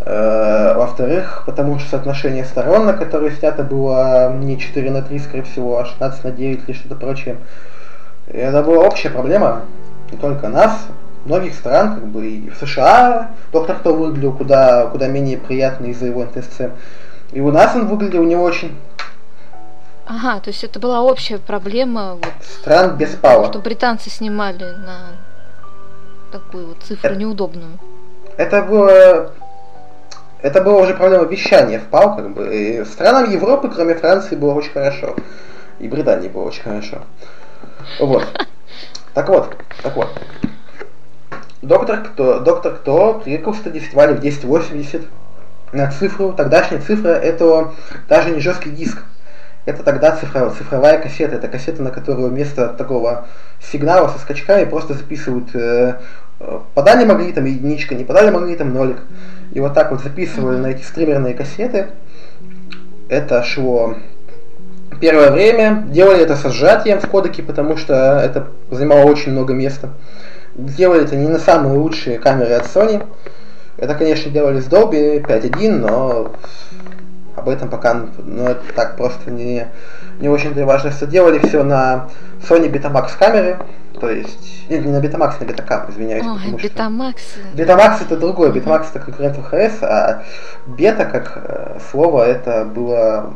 Э, 0.04 0.74
во-вторых, 0.74 1.44
потому 1.46 1.78
что 1.78 1.90
соотношение 1.90 2.44
сторон, 2.44 2.86
на 2.86 2.92
которые 2.92 3.30
снято, 3.32 3.62
было 3.62 4.32
не 4.32 4.58
4 4.58 4.90
на 4.90 5.02
3, 5.02 5.18
скорее 5.20 5.42
всего, 5.44 5.78
а 5.78 5.84
16 5.84 6.24
на 6.24 6.30
9 6.32 6.60
или 6.66 6.74
что-то 6.74 6.96
прочее. 6.96 7.36
Это 8.26 8.62
была 8.62 8.84
общая 8.84 9.10
проблема, 9.10 9.62
не 10.10 10.18
только 10.18 10.48
нас, 10.48 10.72
многих 11.24 11.54
стран, 11.54 11.94
как 11.94 12.06
бы 12.06 12.26
и 12.26 12.50
в 12.50 12.56
США 12.56 13.30
доктор 13.52 13.76
Кто 13.76 13.94
выглядел 13.94 14.32
куда, 14.32 14.86
куда 14.86 15.06
менее 15.06 15.38
приятно 15.38 15.86
из-за 15.86 16.06
его 16.06 16.24
НТСЦ. 16.24 16.72
И 17.30 17.40
у 17.40 17.52
нас 17.52 17.74
он 17.76 17.86
выглядел 17.86 18.24
не 18.24 18.36
очень. 18.36 18.76
Ага, 20.06 20.40
то 20.40 20.50
есть 20.50 20.64
это 20.64 20.80
была 20.80 21.00
общая 21.00 21.38
проблема 21.38 22.14
вот, 22.14 22.32
стран 22.42 22.96
без 22.96 23.10
пала. 23.10 23.46
Что 23.46 23.60
британцы 23.60 24.10
снимали 24.10 24.64
на 24.64 25.12
такую 26.32 26.68
вот 26.68 26.78
цифру 26.82 27.10
это, 27.10 27.18
неудобную. 27.18 27.78
Это 28.36 28.62
было 28.62 29.32
это 30.42 30.60
была 30.60 30.80
уже 30.82 30.94
проблема 30.94 31.24
вещания 31.24 31.78
в 31.78 31.84
ПАУ, 31.84 32.16
как 32.16 32.30
бы. 32.30 32.54
И 32.54 32.84
странам 32.84 33.30
Европы, 33.30 33.70
кроме 33.72 33.94
Франции, 33.94 34.34
было 34.34 34.54
очень 34.54 34.72
хорошо. 34.72 35.14
И 35.78 35.88
Британии 35.88 36.28
было 36.28 36.44
очень 36.44 36.62
хорошо. 36.62 36.98
Вот. 38.00 38.26
Так 39.14 39.28
вот, 39.28 39.56
так 39.82 39.96
вот. 39.96 40.08
Доктор 41.62 42.02
Кто, 42.02 42.40
Доктор 42.40 42.74
Кто 42.74 43.14
приехал 43.14 43.52
в 43.52 43.56
фестивале 43.56 44.14
в 44.14 44.18
1080 44.18 45.02
на 45.72 45.90
цифру. 45.90 46.32
Тогдашняя 46.32 46.80
цифра 46.80 47.10
это 47.10 47.72
даже 48.08 48.30
не 48.30 48.40
жесткий 48.40 48.70
диск. 48.70 48.98
Это 49.64 49.84
тогда 49.84 50.16
цифровая, 50.16 50.50
цифровая 50.50 50.98
кассета. 50.98 51.36
Это 51.36 51.46
кассета, 51.46 51.82
на 51.82 51.90
которую 51.90 52.30
вместо 52.30 52.68
такого 52.68 53.26
сигнала 53.60 54.08
со 54.08 54.18
скачками 54.18 54.64
просто 54.64 54.94
записывают 54.94 55.54
э, 55.54 56.00
подали 56.74 57.04
магнитом 57.04 57.44
единичка, 57.44 57.94
не 57.94 58.04
подали 58.04 58.30
магнитом 58.30 58.72
нолик. 58.72 58.98
И 59.52 59.60
вот 59.60 59.74
так 59.74 59.90
вот 59.90 60.02
записывали 60.02 60.56
на 60.56 60.68
эти 60.68 60.82
стримерные 60.82 61.34
кассеты. 61.34 61.88
Это 63.08 63.42
шло 63.42 63.96
первое 65.00 65.30
время. 65.30 65.84
Делали 65.88 66.22
это 66.22 66.36
со 66.36 66.50
сжатием 66.50 67.00
в 67.00 67.08
кодеке, 67.08 67.42
потому 67.42 67.76
что 67.76 68.20
это 68.24 68.46
занимало 68.70 69.04
очень 69.04 69.32
много 69.32 69.52
места. 69.52 69.90
Делали 70.54 71.04
это 71.04 71.16
не 71.16 71.28
на 71.28 71.38
самые 71.38 71.78
лучшие 71.78 72.18
камеры 72.18 72.54
от 72.54 72.64
Sony. 72.64 73.04
Это, 73.76 73.94
конечно, 73.94 74.30
делали 74.30 74.60
с 74.60 74.68
Dolby 74.68 75.24
5.1, 75.24 75.70
но 75.70 76.32
об 77.34 77.48
этом 77.48 77.68
пока 77.68 78.06
ну, 78.24 78.44
это 78.44 78.62
так 78.76 78.96
просто 78.96 79.30
не, 79.30 79.66
не 80.20 80.28
очень-то 80.28 80.64
важно. 80.64 80.92
Что 80.92 81.06
делали 81.06 81.38
все 81.40 81.64
на 81.64 82.08
Sony 82.48 82.70
Betamax 82.70 83.10
камеры, 83.18 83.58
то 84.00 84.10
есть, 84.10 84.68
нет, 84.68 84.84
не 84.84 84.92
на 84.92 84.98
Betamax, 84.98 85.34
на 85.40 85.44
Betacam, 85.44 85.90
извиняюсь. 85.90 86.24
Ой, 86.24 86.52
Betamax. 86.52 87.16
Что... 87.18 87.62
Betamax 87.62 88.02
это 88.02 88.16
другое, 88.16 88.50
Betamax 88.52 88.86
это 88.90 89.00
конкурент 89.00 89.36
ВХС, 89.36 89.82
а 89.82 90.24
бета 90.66 91.04
как 91.04 91.32
э, 91.36 91.78
слово 91.90 92.24
это 92.24 92.64
было 92.64 93.32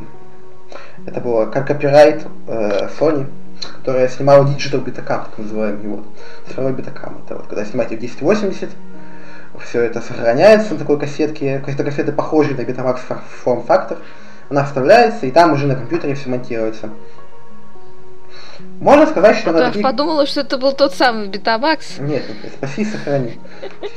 это 1.05 1.21
было 1.21 1.45
как 1.45 1.67
копирайт 1.67 2.25
э, 2.47 2.89
Sony, 2.99 3.27
которая 3.77 4.09
снимала 4.09 4.43
Digital 4.43 4.83
Betacam, 4.83 5.25
так 5.25 5.37
называемый 5.37 5.83
его, 5.83 6.03
цифровой 6.47 6.73
Betacam. 6.73 7.23
Это 7.25 7.35
вот 7.35 7.47
когда 7.47 7.65
снимаете 7.65 7.95
в 7.95 7.99
1080, 7.99 8.69
все 9.63 9.81
это 9.81 10.01
сохраняется 10.01 10.73
на 10.73 10.79
такой 10.79 10.99
кассетке, 10.99 11.63
эта 11.65 11.83
кассета 11.83 12.11
похожа 12.11 12.53
на 12.55 12.61
Betamax 12.61 12.99
форм-фактор, 13.43 13.97
она 14.49 14.63
вставляется, 14.63 15.25
и 15.25 15.31
там 15.31 15.53
уже 15.53 15.67
на 15.67 15.75
компьютере 15.75 16.15
все 16.15 16.29
монтируется. 16.29 16.89
Можно 18.79 19.07
сказать, 19.07 19.37
что 19.37 19.49
а 19.51 19.53
она... 19.53 19.71
Я 19.73 19.83
подумала, 19.83 20.25
что 20.25 20.41
это 20.41 20.57
был 20.57 20.73
тот 20.73 20.93
самый 20.93 21.27
Betamax. 21.29 21.99
Нет, 22.01 22.23
нет, 22.27 22.53
спаси, 22.53 22.85
сохрани. 22.85 23.39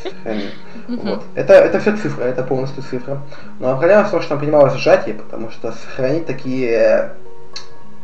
сохрани. 0.03 0.51
Вот. 0.89 1.23
Это, 1.35 1.55
это 1.55 1.81
все 1.81 1.97
цифра, 1.97 2.25
это 2.25 2.43
полностью 2.43 2.83
цифра. 2.83 3.23
Но 3.59 3.77
проблема 3.77 4.05
в 4.05 4.11
том, 4.11 4.21
что 4.21 4.31
там 4.31 4.39
принималось 4.41 4.75
сжатие, 4.75 5.15
потому 5.15 5.51
что 5.51 5.73
сохранить 5.73 6.27
такие 6.27 7.13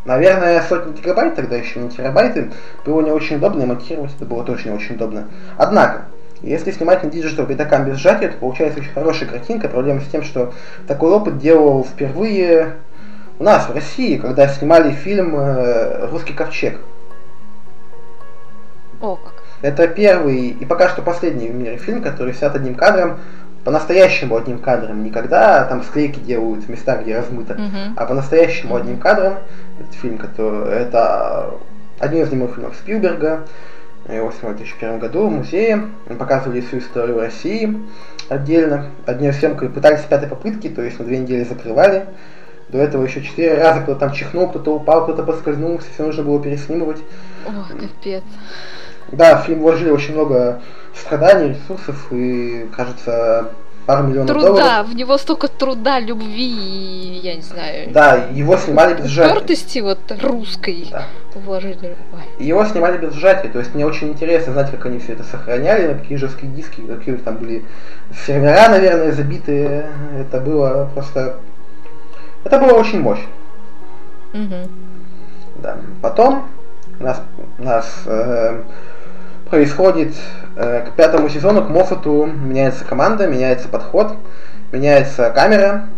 наверное, 0.07 0.63
сотни 0.63 0.93
гигабайт, 0.93 1.35
тогда 1.35 1.57
еще 1.57 1.81
не 1.81 1.91
терабайты, 1.91 2.53
было 2.85 3.03
не 3.03 3.11
очень 3.11 3.37
удобно, 3.37 3.63
и 3.63 3.67
монтировать 3.67 4.15
это 4.15 4.25
было 4.25 4.45
тоже 4.45 4.69
не 4.69 4.75
очень 4.75 4.95
удобно. 4.95 5.29
Однако, 5.59 6.07
если 6.43 6.71
снимать 6.71 7.03
на 7.03 7.09
Digital 7.09 7.47
Betacam 7.47 7.85
без 7.85 7.97
сжатия, 7.97 8.29
то 8.29 8.39
получается 8.39 8.81
очень 8.81 8.93
хорошая 8.93 9.29
картинка. 9.29 9.69
Проблема 9.69 10.01
с 10.01 10.07
тем, 10.07 10.23
что 10.23 10.53
такой 10.87 11.11
опыт 11.11 11.39
делал 11.39 11.85
впервые 11.85 12.75
у 13.39 13.43
нас 13.43 13.69
в 13.69 13.75
России, 13.75 14.17
когда 14.17 14.49
снимали 14.49 14.93
фильм 14.93 15.37
э, 15.37 16.09
«Русский 16.11 16.33
ковчег». 16.33 16.81
О, 19.01 19.17
как. 19.17 19.35
Это 19.63 19.89
первый 19.89 20.49
и 20.49 20.65
пока 20.65 20.89
что 20.89 21.03
последний 21.03 21.49
в 21.49 21.55
мире 21.55 21.77
фильм, 21.77 22.03
который 22.03 22.35
снят 22.35 22.55
одним 22.55 22.75
кадром, 22.75 23.19
по-настоящему 23.65 24.37
одним 24.37 24.59
кадром, 24.59 25.03
не 25.03 25.11
когда 25.11 25.65
там 25.65 25.83
склейки 25.83 26.21
делают 26.21 26.65
в 26.65 26.69
местах, 26.69 27.03
где 27.03 27.17
размыто, 27.17 27.55
uh-huh. 27.55 27.95
а 27.97 28.07
по-настоящему 28.07 28.77
uh-huh. 28.77 28.81
одним 28.81 28.99
кадром. 28.99 29.35
Этот 29.81 29.95
фильм, 29.95 30.19
который 30.19 30.73
это 30.73 31.55
один 31.99 32.23
из 32.23 32.31
немых 32.31 32.55
фильмов 32.55 32.77
Спилберга, 32.77 33.47
его 34.09 34.31
сняли 34.31 34.55
в 34.55 34.59
2001 34.59 34.99
году 35.01 35.27
в 35.27 35.33
музее. 35.33 35.89
Мы 36.09 36.15
показывали 36.17 36.61
всю 36.61 36.79
историю 36.79 37.19
России 37.19 37.77
отдельно. 38.29 38.87
Одной 39.05 39.33
съемкой 39.33 39.69
пытались 39.69 40.01
с 40.01 40.05
пятой 40.05 40.29
попытки, 40.29 40.69
то 40.69 40.83
есть 40.83 40.99
на 40.99 41.05
две 41.05 41.19
недели 41.19 41.43
закрывали. 41.43 42.07
До 42.69 42.79
этого 42.79 43.05
еще 43.05 43.23
четыре 43.23 43.55
раза 43.63 43.83
кто-то 43.83 44.01
там 44.01 44.13
чихнул, 44.13 44.49
кто-то 44.49 44.75
упал, 44.75 45.05
кто-то 45.05 45.23
поскользнулся, 45.23 45.87
все 45.95 46.05
нужно 46.05 46.25
было 46.25 46.43
переснимывать. 46.43 46.99
Ох, 47.47 47.69
капец. 47.69 48.25
Да, 49.13 49.39
в 49.41 49.47
фильм 49.47 49.61
вложили 49.61 49.91
очень 49.91 50.15
много 50.15 50.61
страданий, 50.95 51.51
ресурсов, 51.51 52.09
и, 52.11 52.67
кажется, 52.77 53.51
пару 53.87 54.09
миллионов 54.09 54.31
труда, 54.31 54.47
долларов. 54.49 54.89
в 54.89 54.97
него 54.97 55.17
столько 55.17 55.47
труда, 55.47 56.01
любви, 56.01 57.21
я 57.23 57.37
не 57.37 57.43
знаю. 57.43 57.91
Да, 57.93 58.17
его 58.33 58.57
снимали 58.57 58.95
без 58.95 59.07
сжатия. 59.07 59.31
Упертости 59.33 59.79
вот 59.79 60.01
русской 60.23 60.89
Да. 60.91 61.05
вложили. 61.35 61.97
Ой. 62.13 62.45
Его 62.45 62.65
снимали 62.65 62.99
без 62.99 63.15
сжатия, 63.15 63.49
то 63.49 63.61
есть 63.61 63.75
мне 63.77 63.87
очень 63.87 64.09
интересно 64.09 64.55
знать, 64.55 64.73
как 64.73 64.87
они 64.87 64.99
все 64.99 65.13
это 65.13 65.23
сохраняли, 65.23 65.87
на 65.87 65.95
какие 65.95 66.17
жесткие 66.19 66.51
диски, 66.51 66.81
какие 66.81 67.15
там 67.17 67.37
были 67.37 67.65
сервера, 68.27 68.69
наверное, 68.71 69.13
забитые. 69.13 69.89
Это 70.19 70.41
было 70.41 70.91
просто... 70.93 71.37
Это 72.47 72.61
было 72.61 72.75
очень 72.75 73.01
мощно. 73.01 73.27
Мгм. 74.33 74.71
Да. 75.57 75.79
Потом 76.01 76.45
у 77.01 77.03
нас, 77.03 77.21
у 77.59 77.63
нас 77.65 78.03
э, 78.07 78.63
происходит 79.51 80.15
э, 80.55 80.87
к 80.87 80.93
пятому 80.93 81.29
сезону, 81.29 81.65
к 81.65 81.71
Моффату 81.71 82.25
меняется 82.27 82.85
команда, 82.85 83.27
меняется 83.27 83.67
подход, 83.69 84.15
меняется 84.71 85.31
камера. 85.31 85.89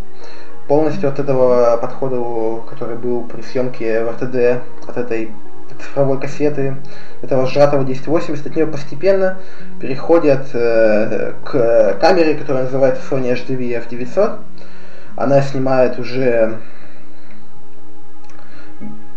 Полностью 0.69 1.11
от 1.11 1.19
этого 1.19 1.77
подхода, 1.77 2.63
который 2.67 2.97
был 2.97 3.25
при 3.25 3.43
съемке 3.43 4.03
в 4.05 4.11
РТД, 4.13 4.63
от 4.89 4.97
этой 4.97 5.31
цифровой 5.79 6.19
кассеты, 6.19 6.77
этого 7.21 7.47
сжатого 7.47 7.83
1080, 7.83 8.47
от 8.47 8.57
нее 8.57 8.67
постепенно 8.67 9.37
переходят 9.83 10.47
э, 10.55 11.35
к 11.45 11.99
камере, 12.01 12.37
которая 12.37 12.65
называется 12.65 13.03
Sony 13.11 13.35
HDV 13.35 13.87
F900. 13.87 14.39
Она 15.19 15.43
снимает 15.43 15.99
уже 15.99 16.59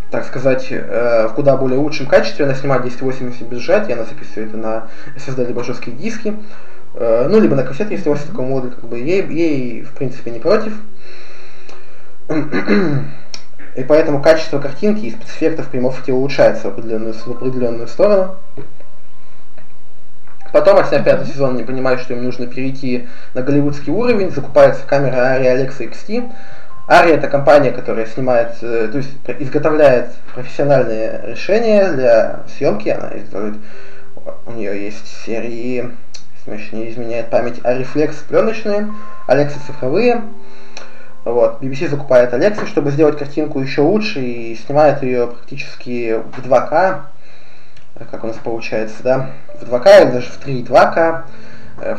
так 0.10 0.26
сказать, 0.26 0.68
э, 0.72 1.28
в 1.30 1.34
куда 1.36 1.56
более 1.56 1.78
лучшем 1.78 2.08
качестве. 2.08 2.43
Она 2.43 2.56
снимает 2.56 2.82
1080 2.82 3.47
без 3.47 3.60
сжатия, 3.60 3.93
она 3.93 4.04
записывает 4.04 4.49
это 4.49 4.58
на 4.58 4.88
SSD 5.16 5.47
либо 5.47 5.64
жесткие 5.64 5.95
диски, 5.95 6.36
э, 6.95 7.28
ну, 7.30 7.39
либо 7.39 7.56
на 7.56 7.64
кассеты, 7.64 7.93
если 7.93 8.10
у 8.10 8.14
вас 8.14 8.24
такой 8.24 8.45
модуль, 8.45 8.72
как 8.72 8.84
бы 8.86 8.97
ей, 8.97 9.26
ей 9.28 9.84
в 9.84 9.93
принципе 9.93 10.32
не 10.32 10.39
против. 10.39 10.74
И 13.76 13.84
поэтому 13.84 14.22
качество 14.22 14.60
картинки 14.60 15.06
и 15.06 15.12
спецэффектов 15.12 15.72
Моффате 15.74 16.12
улучшается 16.12 16.68
в 16.68 16.74
определенную, 16.74 17.14
в 17.14 17.28
определенную 17.28 17.88
сторону. 17.88 18.36
Потом, 20.52 20.78
отсняв 20.78 21.04
пятый 21.04 21.28
сезон, 21.28 21.52
они 21.52 21.64
понимают, 21.64 22.02
что 22.02 22.14
им 22.14 22.24
нужно 22.24 22.47
перейти 22.47 23.08
на 23.34 23.41
голливудский 23.41 23.91
уровень, 23.91 24.32
закупается 24.32 24.84
камера 24.86 25.38
Arri 25.38 25.45
Alexa 25.45 25.89
XT. 25.89 26.30
Arri 26.88 27.14
это 27.14 27.28
компания, 27.28 27.72
которая 27.72 28.06
снимает, 28.06 28.56
э, 28.62 28.89
то 28.91 28.97
есть 28.97 29.12
изготовляет 29.39 30.12
профессиональные 30.34 31.22
решения 31.24 31.89
для 31.91 32.41
съемки. 32.58 32.89
Она 32.89 33.12
изготавливает, 33.16 33.62
у 34.45 34.52
нее 34.52 34.84
есть 34.86 35.08
серии, 35.26 35.91
если 36.45 36.76
не 36.76 36.89
изменяет 36.89 37.30
память, 37.30 37.60
Ariflex 37.60 38.16
пленочные, 38.28 38.91
Alexa 39.28 39.58
цифровые. 39.66 40.22
Вот. 41.24 41.62
BBC 41.62 41.88
закупает 41.88 42.34
Alexa, 42.34 42.66
чтобы 42.68 42.91
сделать 42.91 43.18
картинку 43.18 43.60
еще 43.60 43.82
лучше 43.82 44.20
и 44.20 44.56
снимает 44.56 45.04
ее 45.04 45.28
практически 45.28 46.16
в 46.16 46.45
2К, 46.45 47.02
как 48.10 48.24
у 48.24 48.28
нас 48.28 48.38
получается, 48.43 49.04
да, 49.04 49.30
в 49.62 49.74
2К 49.74 50.03
или 50.03 50.12
даже 50.12 50.28
в 50.28 50.45
3,2К. 50.45 51.24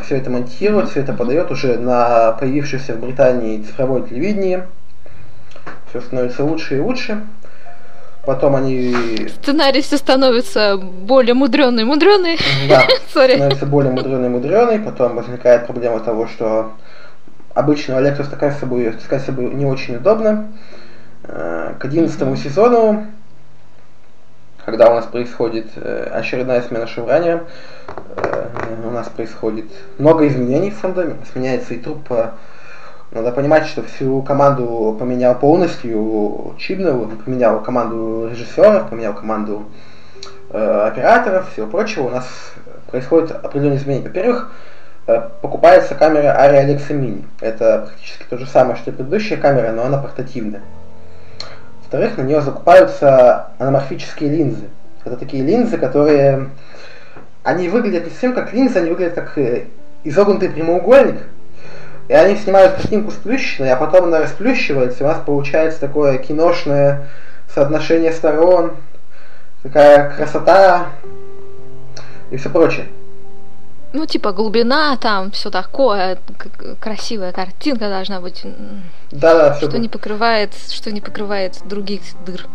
Все 0.05 0.17
это 0.17 0.29
монтирует, 0.29 0.89
все 0.89 1.01
это 1.01 1.13
подает 1.13 1.51
уже 1.51 1.77
на 1.77 2.31
появившееся 2.33 2.93
в 2.93 2.99
Британии 2.99 3.61
цифровое 3.63 4.03
телевидение. 4.03 4.67
Все 5.89 6.01
становится 6.01 6.43
лучше 6.43 6.77
и 6.77 6.79
лучше. 6.79 7.21
Потом 8.25 8.55
они... 8.55 8.95
Сценарий 9.41 9.81
все 9.81 9.97
становится 9.97 10.77
более 10.77 11.33
мудреный, 11.33 11.83
мудреный. 11.83 12.39
Да, 12.69 12.87
становится 13.09 13.65
более 13.65 13.91
мудреный, 13.91 14.29
мудреный. 14.29 14.79
Потом 14.79 15.15
возникает 15.15 15.67
проблема 15.67 15.99
того, 15.99 16.27
что 16.27 16.71
обычно 17.53 17.93
Alexa 17.93 18.29
таскать 18.29 18.55
с 18.55 18.59
собой, 18.59 18.89
таскать 18.91 19.23
с 19.23 19.25
собой 19.25 19.53
не 19.53 19.65
очень 19.65 19.97
удобно. 19.97 20.47
Э, 21.25 21.73
К 21.77 21.83
одиннадцатому 21.83 22.37
сезону, 22.37 23.05
когда 24.65 24.89
у 24.89 24.95
нас 24.95 25.05
происходит 25.05 25.67
э, 25.75 26.09
очередная 26.11 26.61
смена 26.61 26.87
шеврания, 26.87 27.43
э, 28.15 28.47
у 28.85 28.91
нас 28.91 29.09
происходит 29.09 29.65
много 29.97 30.27
изменений 30.27 30.71
в 30.71 30.77
фандоме. 30.77 31.17
Сменяется 31.31 31.73
и 31.73 31.79
труппа. 31.79 32.35
Надо 33.11 33.31
понимать, 33.31 33.67
что 33.67 33.83
всю 33.83 34.21
команду 34.21 34.95
поменял 34.99 35.35
полностью 35.35 36.55
Чибнелл, 36.57 37.11
поменял 37.23 37.61
команду 37.61 38.29
режиссеров, 38.31 38.89
поменял 38.89 39.13
команду 39.13 39.65
э, 40.49 40.87
операторов, 40.87 41.51
всего 41.51 41.67
прочего. 41.67 42.07
У 42.07 42.09
нас 42.09 42.25
происходит 42.89 43.31
определенные 43.31 43.79
изменения. 43.79 44.07
Во-первых, 44.07 44.51
покупается 45.41 45.95
камера 45.95 46.37
Arri 46.39 46.65
Alexa 46.65 46.93
Mini. 46.93 47.25
Это 47.41 47.87
практически 47.87 48.23
то 48.29 48.37
же 48.37 48.47
самое, 48.47 48.77
что 48.77 48.91
и 48.91 48.93
предыдущая 48.93 49.37
камера, 49.37 49.73
но 49.73 49.83
она 49.83 49.97
портативная. 49.97 50.61
Во-вторых, 51.93 52.17
на 52.17 52.23
нее 52.23 52.41
закупаются 52.41 53.49
аноморфические 53.59 54.31
линзы. 54.31 54.63
Это 55.05 55.15
такие 55.15 55.43
линзы, 55.43 55.77
которые... 55.77 56.49
Они 57.43 57.69
выглядят 57.69 58.05
не 58.05 58.09
совсем 58.09 58.33
как 58.33 58.51
линзы, 58.51 58.79
они 58.79 58.89
выглядят 58.89 59.13
как 59.13 59.37
э, 59.37 59.65
изогнутый 60.03 60.49
прямоугольник. 60.49 61.21
И 62.07 62.13
они 62.13 62.35
снимают 62.35 62.73
картинку 62.73 63.11
сплющенной, 63.11 63.71
а 63.71 63.75
потом 63.75 64.05
она 64.05 64.21
расплющивается, 64.21 65.03
и 65.03 65.03
у 65.03 65.07
нас 65.07 65.19
получается 65.23 65.79
такое 65.81 66.17
киношное 66.17 67.09
соотношение 67.53 68.11
сторон, 68.11 68.71
такая 69.61 70.09
красота 70.15 70.87
и 72.31 72.37
все 72.37 72.49
прочее. 72.49 72.85
Ну, 73.93 74.07
типа 74.07 74.31
глубина, 74.31 74.97
там 74.97 75.29
все 75.31 75.51
такое, 75.51 76.17
красивая 76.79 77.31
картинка 77.31 77.89
должна 77.89 78.19
быть, 78.21 78.41
Да, 79.11 79.33
да, 79.35 79.53
все 79.53 79.67
что 79.67 79.77
не 79.77 79.87
покрывает, 79.87 80.51
что 80.71 80.91
не 80.91 80.99
покрывает 80.99 81.59
других 81.65 82.01
дыр. 82.25 82.47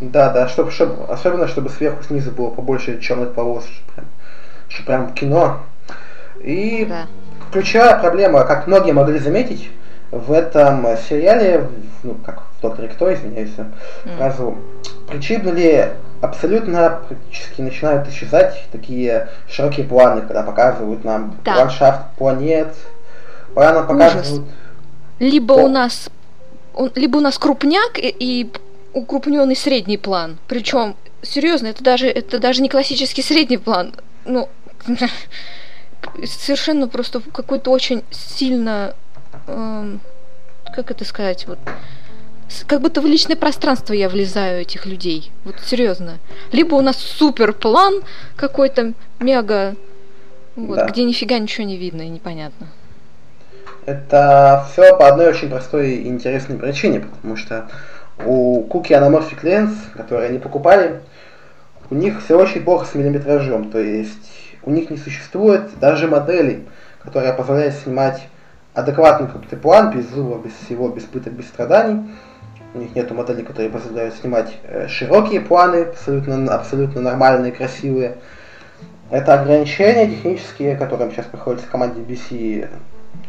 Да, 0.00 0.30
да, 0.30 0.48
чтобы, 0.48 0.70
чтобы, 0.70 1.04
особенно, 1.12 1.48
чтобы 1.48 1.68
сверху 1.68 2.02
снизу 2.02 2.30
было 2.30 2.48
побольше 2.48 2.98
черных 3.00 3.34
полос, 3.34 3.64
чтобы 3.66 3.92
прям, 3.94 4.06
чтобы 4.68 4.86
прям 4.86 5.14
кино. 5.14 5.60
И 6.40 6.86
Да. 6.88 7.06
ключевая 7.52 7.98
проблема, 7.98 8.44
как 8.44 8.66
многие 8.66 8.92
могли 8.92 9.18
заметить, 9.18 9.70
в 10.10 10.32
этом 10.32 10.86
сериале, 11.08 11.68
ну, 12.04 12.14
как 12.24 12.42
в 12.58 12.62
Докторе 12.62 12.88
Кто, 12.88 13.12
извиняюсь, 13.12 13.50
за 13.54 13.62
М. 13.62 14.16
фразу, 14.16 14.56
причибнули 15.08 15.90
абсолютно 16.20 17.00
практически 17.08 17.60
начинают 17.60 18.08
исчезать 18.08 18.64
такие 18.72 19.28
широкие 19.48 19.86
планы, 19.86 20.22
когда 20.22 20.42
показывают 20.42 21.04
нам 21.04 21.36
Да. 21.44 21.56
ландшафт 21.56 22.16
планет, 22.16 22.74
пора 23.54 23.72
нам 23.72 23.84
Ужас. 23.90 24.12
показывают 24.12 24.50
Либо 25.18 25.52
О. 25.54 25.64
у 25.64 25.68
нас, 25.68 26.10
он- 26.74 26.92
либо 26.94 27.16
у 27.18 27.20
нас 27.20 27.38
крупняк 27.38 27.98
и, 27.98 28.08
и 28.18 28.52
укрупненный 28.92 29.56
средний 29.56 29.96
план. 29.98 30.38
Причем, 30.46 30.94
серьезно, 31.22 31.68
это 31.68 31.82
даже, 31.82 32.06
это 32.08 32.38
даже 32.38 32.60
не 32.62 32.68
классический 32.68 33.22
средний 33.22 33.56
план. 33.58 33.94
Ну, 34.24 34.48
совершенно 36.24 36.88
просто 36.88 37.20
какой-то 37.32 37.70
очень 37.70 38.02
сильно, 38.10 38.94
эм, 39.46 40.00
как 40.74 40.90
это 40.90 41.04
сказать, 41.04 41.46
вот, 41.46 41.58
как 42.66 42.80
будто 42.80 43.00
в 43.00 43.06
личное 43.06 43.36
пространство 43.36 43.92
я 43.92 44.08
влезаю 44.08 44.60
этих 44.62 44.86
людей. 44.86 45.30
Вот 45.44 45.56
серьезно. 45.64 46.18
Либо 46.52 46.74
у 46.74 46.80
нас 46.80 46.96
супер 46.96 47.52
план 47.52 48.02
какой-то 48.36 48.92
мега, 49.20 49.74
вот, 50.54 50.76
Да. 50.76 50.86
где 50.86 51.04
нифига 51.04 51.38
ничего 51.38 51.66
не 51.66 51.76
видно 51.76 52.02
и 52.02 52.08
непонятно. 52.08 52.68
Это 53.84 54.66
все 54.72 54.96
по 54.96 55.08
одной 55.08 55.28
очень 55.28 55.48
простой 55.48 55.92
и 55.92 56.08
интересной 56.08 56.56
причине, 56.56 57.00
потому 57.00 57.36
что 57.36 57.68
у 58.24 58.66
Cookie 58.66 58.90
Anamorphic 58.90 59.42
Lens, 59.42 59.74
которые 59.94 60.28
они 60.30 60.38
покупали, 60.38 61.00
у 61.90 61.94
них 61.94 62.22
все 62.24 62.36
очень 62.36 62.62
плохо 62.64 62.86
с 62.86 62.94
миллиметражом, 62.94 63.70
то 63.70 63.78
есть 63.78 64.32
у 64.64 64.70
них 64.70 64.90
не 64.90 64.96
существует 64.96 65.78
даже 65.78 66.08
моделей, 66.08 66.64
которая 67.02 67.32
позволяет 67.32 67.74
снимать 67.74 68.26
адекватный 68.74 69.28
крупный 69.28 69.58
план, 69.58 69.96
без 69.96 70.08
зуба, 70.10 70.38
без 70.44 70.52
всего, 70.64 70.88
без 70.88 71.04
пыток, 71.04 71.32
без 71.34 71.46
страданий. 71.46 72.10
У 72.74 72.78
них 72.78 72.94
нету 72.94 73.14
моделей, 73.14 73.42
которые 73.42 73.70
позволяют 73.70 74.14
снимать 74.14 74.52
э, 74.64 74.86
широкие 74.88 75.40
планы, 75.40 75.84
абсолютно, 75.84 76.54
абсолютно 76.54 77.00
нормальные, 77.00 77.52
красивые. 77.52 78.16
Это 79.10 79.34
ограничения 79.40 80.08
технические, 80.08 80.76
которым 80.76 81.12
сейчас 81.12 81.26
приходится 81.26 81.68
команде 81.68 82.00
BC 82.00 82.68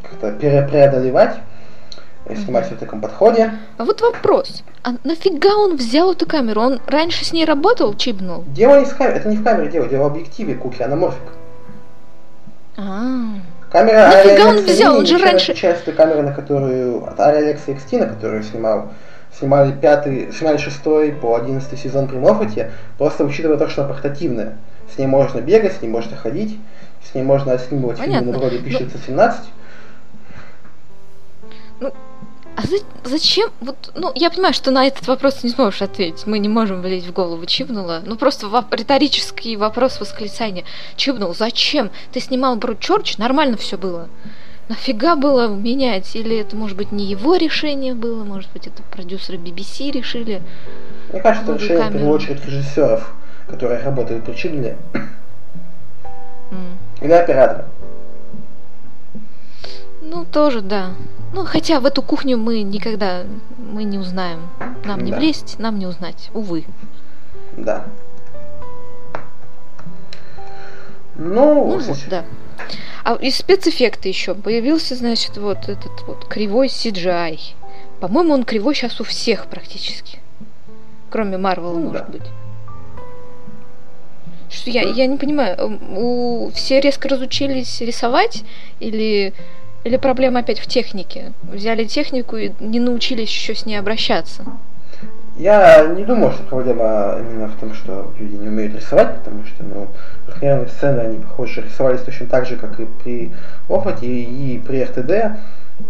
как-то 0.04 0.32
преодолевать, 0.32 1.36
снимать 2.36 2.70
в 2.70 2.78
таком 2.78 3.00
подходе. 3.00 3.52
А 3.78 3.86
вот 3.86 4.02
вопрос. 4.02 4.64
А 4.84 4.96
нафига 5.04 5.56
он 5.56 5.78
взял 5.78 6.12
эту 6.12 6.26
камеру? 6.26 6.62
Он 6.62 6.82
раньше 6.88 7.24
с 7.24 7.32
ней 7.32 7.46
работал, 7.46 7.94
чипнул? 7.96 8.44
Дело 8.48 8.80
не 8.80 8.86
в 8.86 8.98
камере, 8.98 9.18
это 9.18 9.30
не 9.30 9.38
в 9.38 9.44
камере 9.44 9.70
дело, 9.70 9.88
дело 9.88 10.04
в 10.04 10.08
объективе 10.08 10.56
Куки 10.56 10.82
анаморфик. 10.82 11.22
А, 12.78 13.36
Камера 13.72 14.08
Нафига 14.08 14.48
он 14.50 14.58
взял? 14.58 14.98
Он 14.98 15.06
же 15.06 15.18
раньше- 15.18 15.52
от 15.68 15.84
той 15.84 15.94
камеры, 15.94 16.22
на 16.22 16.34
которую 16.34 17.06
от 17.06 17.20
Alexa 17.20 17.76
XT, 17.76 18.00
на 18.00 18.08
которую 18.08 18.44
снимал 18.44 18.90
снимали 19.38 19.72
пятый, 19.72 20.32
снимали 20.32 20.58
шестой 20.58 21.12
по 21.12 21.36
одиннадцатый 21.36 21.78
сезон 21.78 22.08
при 22.08 22.18
Моффате, 22.18 22.72
просто 22.98 23.24
учитывая 23.24 23.58
то, 23.58 23.70
что 23.70 23.84
она 23.84 23.94
портативная. 23.94 24.58
С 24.94 24.98
ней 24.98 25.08
можно 25.08 25.40
бегать, 25.42 25.74
с 25.78 25.82
ней 25.82 25.90
можно 25.90 26.16
ходить, 26.16 26.58
с 27.10 27.14
ней 27.14 27.24
можно 27.24 27.54
отснимывать 27.54 28.00
фильмы 28.00 28.22
на 28.32 28.38
вроде 28.38 28.58
Ну- 28.58 28.64
1917. 28.64 29.42
Ну, 31.80 31.94
а 32.56 32.62
за, 32.64 32.78
зачем? 33.04 33.52
Вот, 33.62 33.92
ну, 33.96 34.12
я 34.16 34.32
понимаю, 34.32 34.54
что 34.54 34.72
на 34.72 34.88
этот 34.88 35.08
вопрос 35.08 35.44
не 35.44 35.50
сможешь 35.52 35.84
ответить. 35.84 36.26
Мы 36.26 36.40
не 36.40 36.50
можем 36.50 36.82
влезть 36.82 37.06
в 37.06 37.14
голову. 37.14 37.46
Чибнула. 37.46 38.02
Ну, 38.04 38.16
просто 38.16 38.48
воп- 38.48 38.76
риторический 38.76 39.56
вопрос 39.58 40.00
восклицания. 40.00 40.64
Чибнул, 40.96 41.36
зачем? 41.36 41.92
Ты 42.12 42.20
снимал 42.20 42.56
Брудчорч, 42.56 43.18
нормально 43.20 43.58
все 43.58 43.78
было. 43.78 44.10
Нафига 44.70 45.16
было 45.16 45.48
менять? 45.48 46.16
Или 46.16 46.38
это, 46.38 46.56
может 46.56 46.76
быть, 46.76 46.92
не 46.92 47.06
его 47.06 47.36
решение 47.36 47.94
было? 47.94 48.24
Может 48.24 48.52
быть, 48.52 48.68
это 48.68 48.84
продюсеры 48.84 49.38
BBC 49.38 49.92
решили? 49.92 50.42
Мне 51.12 51.22
кажется, 51.22 51.54
это 51.54 51.64
решение, 51.64 51.90
в 51.90 51.94
первую 51.94 52.12
очередь, 52.12 52.46
режиссеров, 52.46 53.14
которые 53.50 53.82
работают 53.82 54.26
при 54.26 54.34
Чибле. 54.34 54.78
Mm. 56.52 56.78
Или 57.02 57.12
оператора. 57.14 57.66
Ну, 60.02 60.26
тоже, 60.26 60.62
да. 60.62 60.92
Ну, 61.34 61.46
хотя 61.46 61.80
в 61.80 61.86
эту 61.86 62.02
кухню 62.02 62.38
мы 62.38 62.62
никогда 62.62 63.24
мы 63.58 63.84
не 63.84 63.98
узнаем. 63.98 64.50
Нам 64.86 65.04
не 65.04 65.12
да. 65.12 65.18
влезть, 65.18 65.60
нам 65.60 65.78
не 65.80 65.86
узнать. 65.86 66.30
Увы. 66.34 66.66
Да. 67.58 67.86
Ну, 71.18 71.68
ну 71.68 71.80
вот, 71.80 71.98
да. 72.10 72.26
А 73.04 73.16
из 73.16 73.38
спецэффекта 73.38 74.08
еще 74.08 74.36
появился, 74.36 74.96
значит, 74.96 75.38
вот 75.38 75.70
этот 75.70 76.02
вот 76.06 76.26
кривой 76.26 76.68
CGI. 76.68 77.40
По-моему, 78.00 78.34
он 78.34 78.44
кривой 78.44 78.76
сейчас 78.76 79.00
у 79.02 79.04
всех 79.04 79.48
практически. 79.48 80.20
Кроме 81.10 81.38
Марвела, 81.38 81.74
ну, 81.74 81.88
может 81.88 82.06
да. 82.06 82.12
быть. 82.12 82.28
Что 84.50 84.70
я, 84.70 84.82
я 84.84 85.08
не 85.08 85.18
понимаю, 85.18 85.80
у, 85.96 86.52
все 86.54 86.80
резко 86.80 87.10
разучились 87.10 87.82
рисовать 87.82 88.44
или 88.80 89.34
или 89.84 89.98
проблема 89.98 90.40
опять 90.40 90.60
в 90.60 90.68
технике? 90.68 91.32
Взяли 91.44 91.86
технику 91.86 92.36
и 92.36 92.52
не 92.60 92.80
научились 92.80 93.30
еще 93.30 93.56
с 93.56 93.66
ней 93.66 93.78
обращаться? 93.78 94.44
Я 95.38 95.86
не 95.96 96.04
думаю, 96.04 96.32
что 96.32 96.44
проблема 96.44 97.18
именно 97.20 97.48
в 97.48 97.56
том, 97.60 97.74
что 97.74 98.12
люди 98.18 98.36
не 98.36 98.48
умеют 98.48 98.76
рисовать, 98.76 99.18
потому 99.18 99.46
что, 99.46 99.64
ну, 99.64 99.88
трехмерные 100.26 100.68
сцены, 100.68 101.02
они, 101.02 101.20
похоже, 101.20 101.62
рисовались 101.62 102.02
точно 102.02 102.26
так 102.26 102.48
же, 102.48 102.56
как 102.56 102.80
и 102.80 102.86
при 103.04 103.32
опыте 103.70 104.08
и 104.08 104.58
при 104.60 104.84
РТД. 104.84 105.38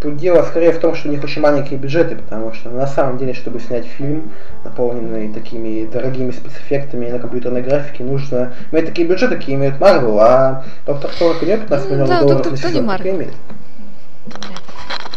Тут 0.01 0.17
дело 0.17 0.43
скорее 0.43 0.73
в 0.73 0.79
том, 0.79 0.95
что 0.95 1.07
у 1.07 1.11
них 1.11 1.23
очень 1.23 1.41
маленькие 1.41 1.79
бюджеты, 1.79 2.17
потому 2.17 2.51
что 2.51 2.69
на 2.69 2.87
самом 2.87 3.17
деле, 3.17 3.33
чтобы 3.33 3.61
снять 3.61 3.85
фильм, 3.85 4.33
наполненный 4.65 5.31
такими 5.31 5.85
дорогими 5.85 6.31
спецэффектами 6.31 7.09
на 7.09 7.19
компьютерной 7.19 7.61
графике, 7.61 8.03
нужно 8.03 8.51
иметь 8.73 8.87
такие 8.87 9.07
бюджеты, 9.07 9.37
какие 9.37 9.55
имеют 9.55 9.79
Marvel, 9.79 10.17
а 10.19 10.65
Доктор 10.85 11.09
Кто 11.11 11.33
имеет 11.41 11.61
15 11.61 11.89
миллионов 11.89 12.09
да, 12.09 12.19
долларов 12.19 12.51
на 12.51 12.57
сезон, 12.57 12.85
так 12.85 13.05
имеет. 13.05 13.33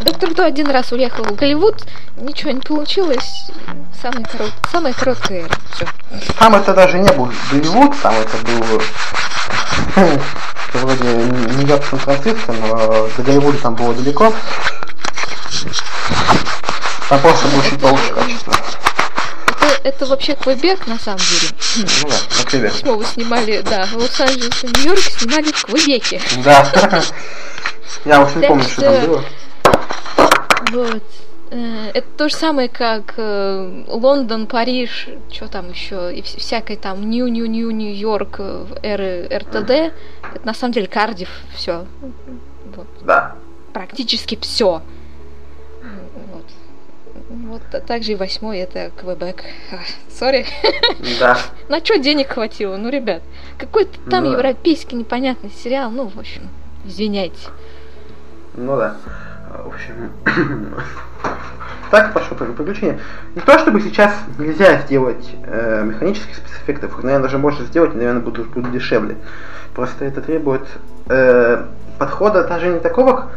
Доктор 0.00 0.30
Кто 0.30 0.44
один 0.44 0.70
раз 0.70 0.92
уехал 0.92 1.24
в 1.24 1.34
Голливуд, 1.34 1.84
ничего 2.16 2.52
не 2.52 2.60
получилось. 2.60 3.50
Самый 4.00 4.24
корот... 4.24 4.52
Самая 4.72 4.94
короткая 4.94 5.42
эра. 5.42 5.54
Все. 5.74 5.86
Там 6.38 6.54
это 6.54 6.72
даже 6.72 6.98
не 6.98 7.10
был 7.12 7.30
Голливуд, 7.50 7.94
там 8.00 8.14
это 8.14 8.36
был 8.46 8.82
вроде 10.72 11.04
Нью-Йорк, 11.04 11.84
Сан-Франциско, 11.84 12.52
но 12.52 13.08
до 13.16 13.22
Голливуда 13.22 13.58
там 13.58 13.74
было 13.74 13.92
далеко. 13.92 14.32
Там 17.08 17.20
просто 17.20 17.48
был 17.48 17.62
чуть 17.62 17.80
получше 17.80 18.14
качество. 18.14 18.54
Это, 19.46 19.80
это 19.82 20.06
вообще 20.06 20.34
Квебек, 20.34 20.86
на 20.86 20.98
самом 20.98 21.18
деле. 21.18 21.92
Ну 22.02 22.08
да, 22.08 22.44
Квебек. 22.44 22.72
Почему 22.72 22.96
вы 22.96 23.04
снимали, 23.04 23.60
да, 23.60 23.86
в 23.86 23.96
Лос-Анджелесе, 23.96 24.68
Нью-Йорке 24.68 25.10
снимали 25.10 25.52
в 25.52 25.64
Квебеке. 25.64 26.22
Да. 26.44 26.66
Я 28.04 28.22
уж 28.22 28.34
не 28.34 28.46
помню, 28.46 28.64
что 28.64 28.82
там 28.82 29.06
было. 29.06 29.22
Вот. 30.72 31.02
Э, 31.50 31.90
это 31.94 32.06
то 32.16 32.28
же 32.28 32.34
самое, 32.34 32.68
как 32.68 33.14
э, 33.16 33.84
Лондон, 33.88 34.46
Париж, 34.46 35.08
что 35.30 35.48
там 35.48 35.70
еще, 35.70 36.14
и 36.14 36.22
всякое 36.22 36.76
там 36.76 37.10
Нью-Нью-Нью, 37.10 37.70
Нью-Йорк, 37.70 38.36
э, 38.38 38.66
эры 38.82 39.28
РТД. 39.36 39.70
Это 39.70 40.44
на 40.44 40.54
самом 40.54 40.72
деле 40.72 40.86
Кардив, 40.86 41.28
все. 41.54 41.86
Вот. 42.76 42.86
Да. 43.02 43.34
Практически 43.72 44.38
все. 44.40 44.82
Вот. 45.82 46.44
Вот 47.28 47.62
а 47.72 47.80
также 47.80 48.12
и 48.12 48.14
восьмой 48.14 48.58
это 48.58 48.90
Квебек. 48.96 49.44
Сори. 50.08 50.46
Да. 51.18 51.36
На 51.68 51.84
что 51.84 51.98
денег 51.98 52.28
хватило? 52.28 52.76
Ну, 52.76 52.90
ребят, 52.90 53.22
какой-то 53.58 53.98
там 54.08 54.24
ну, 54.24 54.32
европейский 54.32 54.96
непонятный 54.96 55.50
сериал, 55.50 55.90
ну, 55.90 56.06
в 56.06 56.18
общем, 56.18 56.48
извиняйте. 56.84 57.48
Ну 58.60 58.76
да. 58.76 58.96
В 59.64 59.68
общем, 59.68 60.12
так 61.90 62.12
пошло 62.12 62.36
приключение. 62.36 63.00
Не 63.34 63.40
то 63.40 63.58
чтобы 63.58 63.80
сейчас 63.80 64.14
нельзя 64.38 64.78
сделать 64.82 65.28
э, 65.44 65.82
механических 65.84 66.36
спецэффектов, 66.36 66.98
их, 66.98 67.02
наверное, 67.02 67.24
даже 67.24 67.38
можно 67.38 67.64
сделать, 67.64 67.94
наверное, 67.94 68.20
будут, 68.20 68.48
будут 68.50 68.70
дешевле. 68.70 69.16
Просто 69.74 70.04
это 70.04 70.20
требует 70.20 70.66
э, 71.08 71.64
подхода 71.98 72.46
даже 72.46 72.68
не 72.68 72.80
такого, 72.80 73.30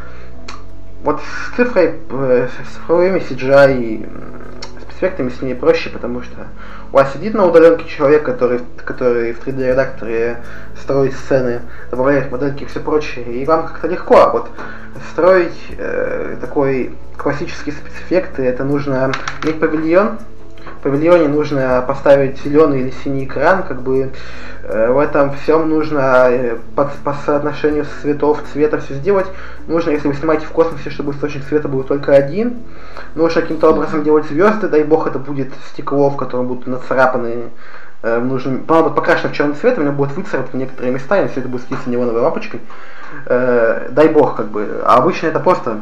вот 1.03 1.21
с 1.21 1.55
цифрой, 1.55 1.95
э, 2.09 2.47
с 2.47 2.73
цифровыми 2.73 3.19
CGI 3.19 4.09
спецэффектами 5.03 5.29
с 5.29 5.41
ней 5.41 5.53
проще, 5.53 5.89
потому 5.89 6.21
что 6.21 6.47
у 6.91 6.95
вас 6.95 7.11
сидит 7.13 7.33
на 7.33 7.45
удаленке 7.45 7.85
человек, 7.89 8.23
который, 8.23 8.61
который 8.77 9.33
в 9.33 9.45
3D-редакторе 9.45 10.37
строит 10.81 11.13
сцены, 11.13 11.61
добавляет 11.91 12.31
модельки 12.31 12.63
и 12.63 12.65
все 12.65 12.79
прочее, 12.79 13.25
и 13.25 13.45
вам 13.45 13.67
как-то 13.67 13.87
легко. 13.87 14.15
А 14.15 14.29
вот 14.29 14.49
строить 15.11 15.59
э, 15.77 16.37
такой 16.39 16.95
классический 17.17 17.71
спецэффект, 17.71 18.39
это 18.39 18.63
нужно 18.63 19.11
иметь 19.43 19.59
павильон, 19.59 20.19
павильоне 20.83 21.27
нужно 21.27 21.83
поставить 21.87 22.41
зеленый 22.43 22.81
или 22.81 22.93
синий 23.03 23.25
экран, 23.25 23.63
как 23.63 23.81
бы 23.81 24.11
э, 24.63 24.91
в 24.91 24.99
этом 24.99 25.33
всем 25.33 25.69
нужно 25.69 26.27
э, 26.29 26.57
по, 26.75 26.91
по 27.03 27.13
соотношению 27.25 27.85
цветов, 28.01 28.43
цвета 28.51 28.79
все 28.79 28.95
сделать. 28.95 29.27
Нужно, 29.67 29.91
если 29.91 30.09
вы 30.09 30.13
снимаете 30.13 30.45
в 30.45 30.51
космосе, 30.51 30.89
чтобы 30.89 31.13
источник 31.13 31.43
света 31.45 31.67
был 31.67 31.83
только 31.83 32.13
один, 32.13 32.57
нужно 33.15 33.41
каким-то 33.41 33.69
образом 33.69 34.03
делать 34.03 34.25
звезды, 34.25 34.67
дай 34.67 34.83
бог 34.83 35.07
это 35.07 35.19
будет 35.19 35.53
стекло, 35.71 36.09
в 36.09 36.17
котором 36.17 36.47
будут 36.47 36.67
нацарапаны 36.67 37.49
э, 38.03 38.19
нужно, 38.19 38.59
по 38.59 38.89
покрашено 38.89 39.29
в 39.29 39.35
черный 39.35 39.55
цвет, 39.55 39.77
у 39.77 39.81
меня 39.81 39.91
будут 39.91 40.15
выцарапаны 40.15 40.59
некоторые 40.59 40.93
места, 40.93 41.21
и 41.21 41.29
все 41.29 41.39
это 41.39 41.49
будет 41.49 41.61
светиться 41.61 41.89
неоновой 41.89 42.21
лампочкой. 42.21 42.59
Э, 43.25 43.87
дай 43.89 44.09
бог, 44.09 44.35
как 44.35 44.47
бы. 44.47 44.81
А 44.85 44.97
обычно 44.97 45.27
это 45.27 45.39
просто 45.39 45.77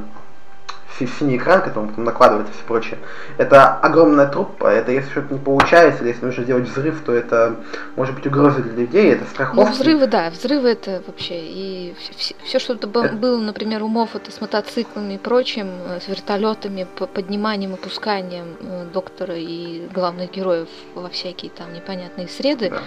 синий 1.07 1.37
экран, 1.37 1.61
который 1.61 1.89
потом 1.89 2.03
накладывается 2.03 2.53
и 2.53 2.55
все 2.55 2.65
прочее. 2.65 2.97
Это 3.37 3.75
огромная 3.77 4.27
труппа, 4.27 4.67
это 4.67 4.91
если 4.91 5.09
что-то 5.11 5.33
не 5.33 5.39
получается, 5.39 6.03
или 6.03 6.09
если 6.09 6.25
нужно 6.25 6.43
сделать 6.43 6.69
взрыв, 6.69 7.01
то 7.05 7.13
это 7.13 7.55
может 7.95 8.15
быть 8.15 8.27
угроза 8.27 8.61
для 8.61 8.73
людей, 8.73 9.13
это 9.13 9.25
страховка. 9.25 9.69
Ну, 9.69 9.71
взрывы, 9.71 10.07
да, 10.07 10.29
взрывы 10.29 10.69
это 10.69 11.01
вообще, 11.05 11.39
и 11.39 11.95
все, 12.17 12.35
все 12.43 12.59
что 12.59 12.73
это 12.73 12.87
было, 12.87 13.37
например, 13.37 13.83
у 13.83 13.87
Моффата 13.87 14.31
с 14.31 14.41
мотоциклами 14.41 15.13
и 15.13 15.17
прочим, 15.17 15.67
э, 15.87 15.99
с 15.99 16.07
вертолетами, 16.07 16.87
подниманием 17.13 17.75
и 17.75 17.77
пусканием 17.77 18.55
э, 18.59 18.85
доктора 18.93 19.35
и 19.35 19.87
главных 19.93 20.31
героев 20.31 20.69
во 20.95 21.09
всякие 21.09 21.51
там 21.51 21.73
непонятные 21.73 22.27
среды, 22.27 22.69
да 22.69 22.81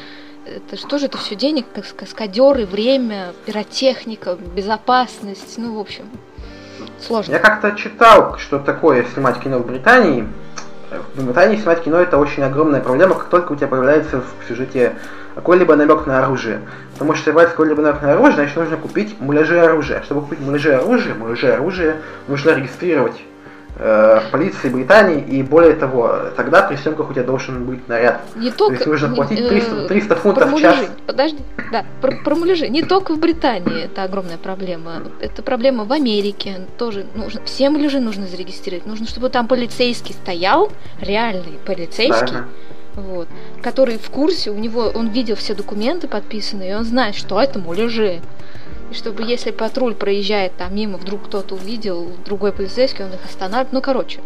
это 0.47 0.77
что 0.77 0.99
же 0.99 1.07
это 1.07 1.19
все 1.19 1.35
денег, 1.35 1.67
каскадеры, 1.97 2.67
время, 2.67 3.33
пиротехника, 3.47 4.37
безопасность, 4.37 5.57
ну, 5.57 5.75
в 5.75 5.79
общем, 5.79 6.09
Сложно. 7.01 7.33
Я 7.33 7.39
как-то 7.39 7.73
читал, 7.73 8.39
что 8.39 8.59
такое 8.59 9.05
снимать 9.13 9.41
кино 9.41 9.59
в 9.59 9.67
Британии. 9.67 10.27
В 11.15 11.25
Британии 11.25 11.57
снимать 11.57 11.83
кино 11.83 11.99
это 11.99 12.19
очень 12.19 12.43
огромная 12.43 12.81
проблема, 12.81 13.15
как 13.15 13.29
только 13.29 13.53
у 13.53 13.57
тебя 13.57 13.69
появляется 13.69 14.21
в 14.21 14.49
сюжете 14.49 14.97
какой-либо 15.35 15.75
намек 15.75 16.07
на 16.07 16.21
оружие. 16.21 16.61
Потому 16.93 17.15
что 17.15 17.31
если 17.31 17.51
какой-либо 17.51 17.83
намек 17.83 18.03
на 18.03 18.13
оружие, 18.13 18.35
значит 18.35 18.57
нужно 18.57 18.77
купить 18.77 19.21
муляжи 19.21 19.59
оружия. 19.59 20.03
Чтобы 20.03 20.23
купить 20.23 20.41
муляжи 20.41 20.73
оружия, 20.73 21.15
муляжи 21.15 21.53
оружия 21.53 21.97
нужно 22.29 22.51
регистрировать 22.51 23.21
э, 23.77 24.21
полиции 24.31 24.69
Британии, 24.69 25.21
и 25.21 25.43
более 25.43 25.75
того, 25.75 26.31
тогда 26.37 26.63
при 26.63 26.77
съемках 26.77 27.11
у 27.11 27.13
тебя 27.13 27.25
должен 27.25 27.65
быть 27.65 27.89
наряд. 27.89 28.23
Не 28.37 28.51
только, 28.51 28.67
То 28.67 28.73
есть 28.73 28.87
нужно 28.87 29.15
платить 29.15 29.49
300, 29.49 29.89
300 29.89 30.15
э, 30.15 30.17
фунтов 30.17 30.53
в 30.53 30.61
час. 30.61 30.77
Подожди, 31.07 31.39
да, 31.73 31.85
про, 32.01 32.13
про 32.25 32.35
муляжи. 32.35 32.69
Не 32.69 32.83
только 32.83 33.15
в 33.15 33.19
Британии 33.19 33.85
это 33.85 34.03
огромная 34.05 34.39
проблема. 34.39 35.03
Это 35.21 35.43
проблема 35.43 35.85
в 35.85 35.93
Америке 35.93 36.67
тоже. 36.79 37.07
Нужно, 37.15 37.41
все 37.45 37.71
муляжи 37.71 38.01
нужно 38.01 38.27
зарегистрировать. 38.27 38.87
Нужно, 38.87 39.07
чтобы 39.07 39.29
там 39.29 39.49
полицейский 39.49 40.15
стоял, 40.15 40.71
реальный 41.01 41.59
полицейский. 41.65 42.33
Да, 42.33 42.45
вот, 42.97 43.29
который 43.63 43.99
в 43.99 44.09
курсе, 44.11 44.51
у 44.51 44.55
него 44.57 44.93
он 44.95 45.09
видел 45.09 45.35
все 45.37 45.55
документы 45.55 46.07
подписанные, 46.07 46.71
и 46.71 46.75
он 46.75 46.85
знает, 46.85 47.15
что 47.15 47.41
это 47.41 47.59
муляжи. 47.59 48.21
И 48.91 48.95
чтобы 48.95 49.23
если 49.23 49.51
патруль 49.51 49.95
проезжает 49.95 50.57
там 50.57 50.75
мимо, 50.75 50.99
вдруг 50.99 51.25
кто-то 51.25 51.55
увидел, 51.55 52.11
другой 52.25 52.53
полицейский, 52.53 53.05
он 53.05 53.13
их 53.13 53.25
останавливает. 53.25 53.73
Ну, 53.73 53.81
короче, 53.81 54.21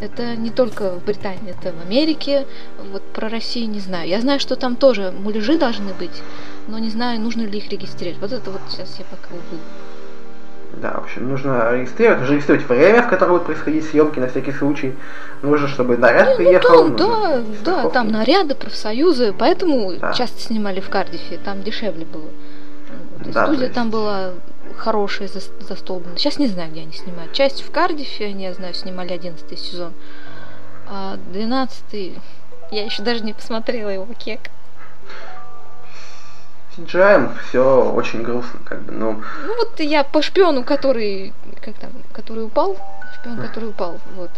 это 0.00 0.36
не 0.36 0.50
только 0.50 0.90
в 0.92 1.04
Британии, 1.04 1.50
это 1.58 1.72
в 1.74 1.80
Америке. 1.86 2.46
Вот 2.92 3.02
про 3.02 3.28
Россию 3.28 3.70
не 3.70 3.80
знаю. 3.80 4.08
Я 4.08 4.20
знаю, 4.20 4.38
что 4.40 4.56
там 4.56 4.76
тоже 4.76 5.12
муляжи 5.18 5.56
должны 5.58 5.94
быть, 5.94 6.22
но 6.68 6.78
не 6.78 6.90
знаю, 6.90 7.20
нужно 7.20 7.42
ли 7.42 7.58
их 7.58 7.70
регистрировать. 7.70 8.20
Вот 8.20 8.32
это 8.32 8.50
вот 8.50 8.60
сейчас 8.70 8.96
я 8.98 9.04
пока 9.06 9.32
увы. 9.34 9.60
Да, 10.80 10.92
в 10.92 11.04
общем, 11.04 11.28
нужно 11.28 11.70
регистрировать, 11.72 12.20
нужно 12.20 12.32
регистрировать 12.34 12.66
время, 12.68 13.02
в 13.02 13.08
которое 13.08 13.32
будут 13.32 13.44
происходить 13.46 13.84
съемки 13.86 14.18
на 14.18 14.28
всякий 14.28 14.52
случай. 14.52 14.94
Нужно, 15.42 15.68
чтобы 15.68 15.98
наряд 15.98 16.30
Ну, 16.30 16.36
приехал. 16.36 16.68
там, 16.88 16.96
да, 16.96 17.06
да, 17.06 17.44
страховки. 17.60 17.94
там 17.94 18.08
наряды, 18.08 18.54
профсоюзы, 18.54 19.34
поэтому 19.38 19.92
Да. 19.98 20.14
часто 20.14 20.40
снимали 20.40 20.80
в 20.80 20.88
Кардифе, 20.88 21.38
там 21.44 21.62
дешевле 21.62 22.06
было. 22.06 22.28
Да, 23.30 23.44
студия 23.46 23.62
есть- 23.64 23.74
там 23.74 23.90
была 23.90 24.32
хорошая, 24.76 25.28
зас- 25.28 25.50
застолбленная. 25.60 26.16
Сейчас 26.18 26.38
не 26.38 26.48
знаю, 26.48 26.70
где 26.70 26.80
они 26.82 26.92
снимают. 26.92 27.32
Часть 27.32 27.62
в 27.62 27.70
Кардифе, 27.70 28.26
они, 28.26 28.44
я 28.44 28.54
знаю, 28.54 28.74
снимали 28.74 29.12
11 29.12 29.58
сезон. 29.58 29.92
А 30.88 31.16
12 31.32 32.18
я 32.70 32.84
еще 32.84 33.02
даже 33.02 33.22
не 33.24 33.32
посмотрела 33.32 33.90
его 33.90 34.06
кек. 34.18 34.40
CGI 36.76 37.30
все 37.48 37.92
очень 37.92 38.22
грустно, 38.22 38.60
как 38.64 38.80
бы, 38.82 38.92
но 38.92 39.12
Ну 39.46 39.56
вот 39.58 39.78
я 39.80 40.04
по 40.04 40.22
шпиону, 40.22 40.64
который, 40.64 41.34
как 41.60 41.74
там, 41.74 41.90
который 42.14 42.44
упал, 42.44 42.78
шпион, 43.20 43.42
который 43.42 43.68
упал, 43.68 43.98
вот. 44.16 44.30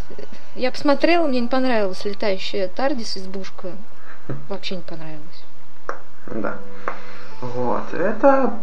Я 0.56 0.72
посмотрела, 0.72 1.28
мне 1.28 1.38
не 1.40 1.48
понравилась 1.48 2.04
летающая 2.04 2.66
Тардис 2.66 3.16
избушка. 3.16 3.68
Вообще 4.48 4.76
не 4.76 4.82
понравилось. 4.82 5.44
Да. 6.26 6.58
Вот. 7.40 7.92
Это 7.94 8.54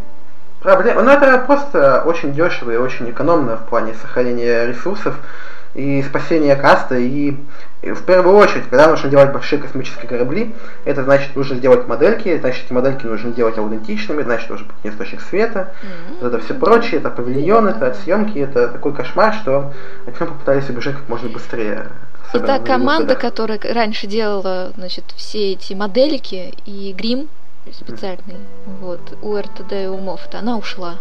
проблема. 0.62 1.02
Ну, 1.02 1.12
это 1.12 1.40
просто 1.40 2.04
очень 2.06 2.34
дешево 2.34 2.72
и 2.72 2.78
очень 2.78 3.10
экономно 3.10 3.58
в 3.58 3.66
плане 3.68 3.94
сохранения 3.96 4.66
ресурсов 4.66 5.16
и 5.74 6.04
спасения 6.04 6.56
каста. 6.56 6.98
И, 6.98 7.36
и 7.82 7.92
в 7.92 8.04
первую 8.04 8.38
очередь, 8.38 8.68
когда 8.70 8.88
нужно 8.88 9.10
делать 9.10 9.32
большие 9.32 9.62
космические 9.62 10.08
корабли, 10.08 10.54
это 10.86 11.04
значит 11.04 11.36
нужно 11.36 11.56
сделать 11.56 11.88
модельки, 11.88 12.38
значит 12.38 12.66
эти 12.66 12.74
модельки 12.74 13.06
нужно 13.06 13.32
делать 13.32 13.58
аутентичными, 13.58 14.22
значит 14.22 14.48
должен 14.48 14.68
быть 14.68 14.94
источник 14.94 15.22
света, 15.22 15.74
вот 16.20 16.34
это 16.34 16.44
все 16.44 16.54
прочее, 16.54 17.00
это 17.00 17.10
павильон, 17.10 17.68
это 17.68 17.94
съемки, 18.04 18.38
это 18.38 18.68
такой 18.68 18.94
кошмар, 18.94 19.34
что 19.34 19.74
от 20.06 20.20
него 20.20 20.32
попытались 20.32 20.70
убежать 20.70 20.96
как 20.96 21.10
можно 21.10 21.30
быстрее. 21.30 21.88
И 22.34 22.40
та 22.40 22.60
команда, 22.60 23.16
которая 23.16 23.60
раньше 23.74 24.08
делала, 24.08 24.72
значит, 24.78 25.06
все 25.16 25.54
эти 25.54 25.74
моделики 25.74 26.54
и 26.66 26.94
грим 26.94 27.28
специальный, 27.72 28.38
вот, 28.82 29.00
у 29.22 29.38
РТД 29.38 29.72
и 29.74 29.88
у 29.88 29.98
Мофта, 29.98 30.40
она 30.40 30.58
ушла. 30.58 30.96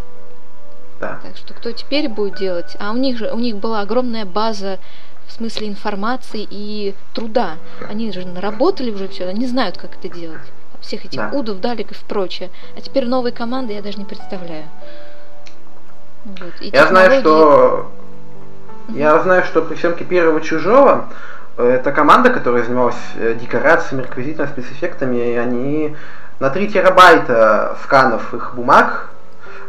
Да. 1.00 1.18
Так 1.22 1.36
что 1.36 1.54
кто 1.54 1.72
теперь 1.72 2.08
будет 2.08 2.36
делать? 2.38 2.76
А 2.78 2.90
у 2.92 2.96
них 2.96 3.16
же 3.16 3.30
у 3.32 3.38
них 3.38 3.56
была 3.56 3.80
огромная 3.80 4.26
база 4.26 4.78
в 5.26 5.32
смысле 5.32 5.68
информации 5.68 6.46
и 6.50 6.94
труда. 7.14 7.54
Они 7.88 8.12
же 8.12 8.26
наработали 8.26 8.90
уже 8.90 9.08
все, 9.08 9.26
они 9.26 9.46
знают, 9.46 9.78
как 9.78 9.92
это 9.96 10.08
делать. 10.14 10.40
Всех 10.80 11.04
этих 11.06 11.18
Да. 11.20 11.30
удов, 11.32 11.60
даликов 11.60 12.02
и 12.02 12.04
прочее. 12.04 12.50
А 12.76 12.80
теперь 12.80 13.06
новые 13.06 13.32
команды 13.32 13.72
я 13.72 13.80
даже 13.82 13.98
не 13.98 14.04
представляю. 14.04 14.64
Вот. 16.24 16.52
И 16.60 16.68
Я 16.70 16.86
знаю, 16.88 17.10
технологии- 17.10 17.20
что 17.20 17.90
я 18.94 19.18
знаю, 19.22 19.44
что 19.44 19.62
при 19.62 19.76
съемке 19.76 20.04
первого 20.04 20.40
чужого 20.40 21.08
э, 21.56 21.66
это 21.66 21.92
команда, 21.92 22.30
которая 22.30 22.64
занималась 22.64 22.96
э, 23.16 23.34
декорациями, 23.40 24.02
реквизитом, 24.02 24.48
спецэффектами, 24.48 25.16
и 25.32 25.36
они 25.36 25.96
на 26.40 26.50
3 26.50 26.68
терабайта 26.68 27.76
сканов 27.84 28.34
их 28.34 28.54
бумаг 28.54 29.10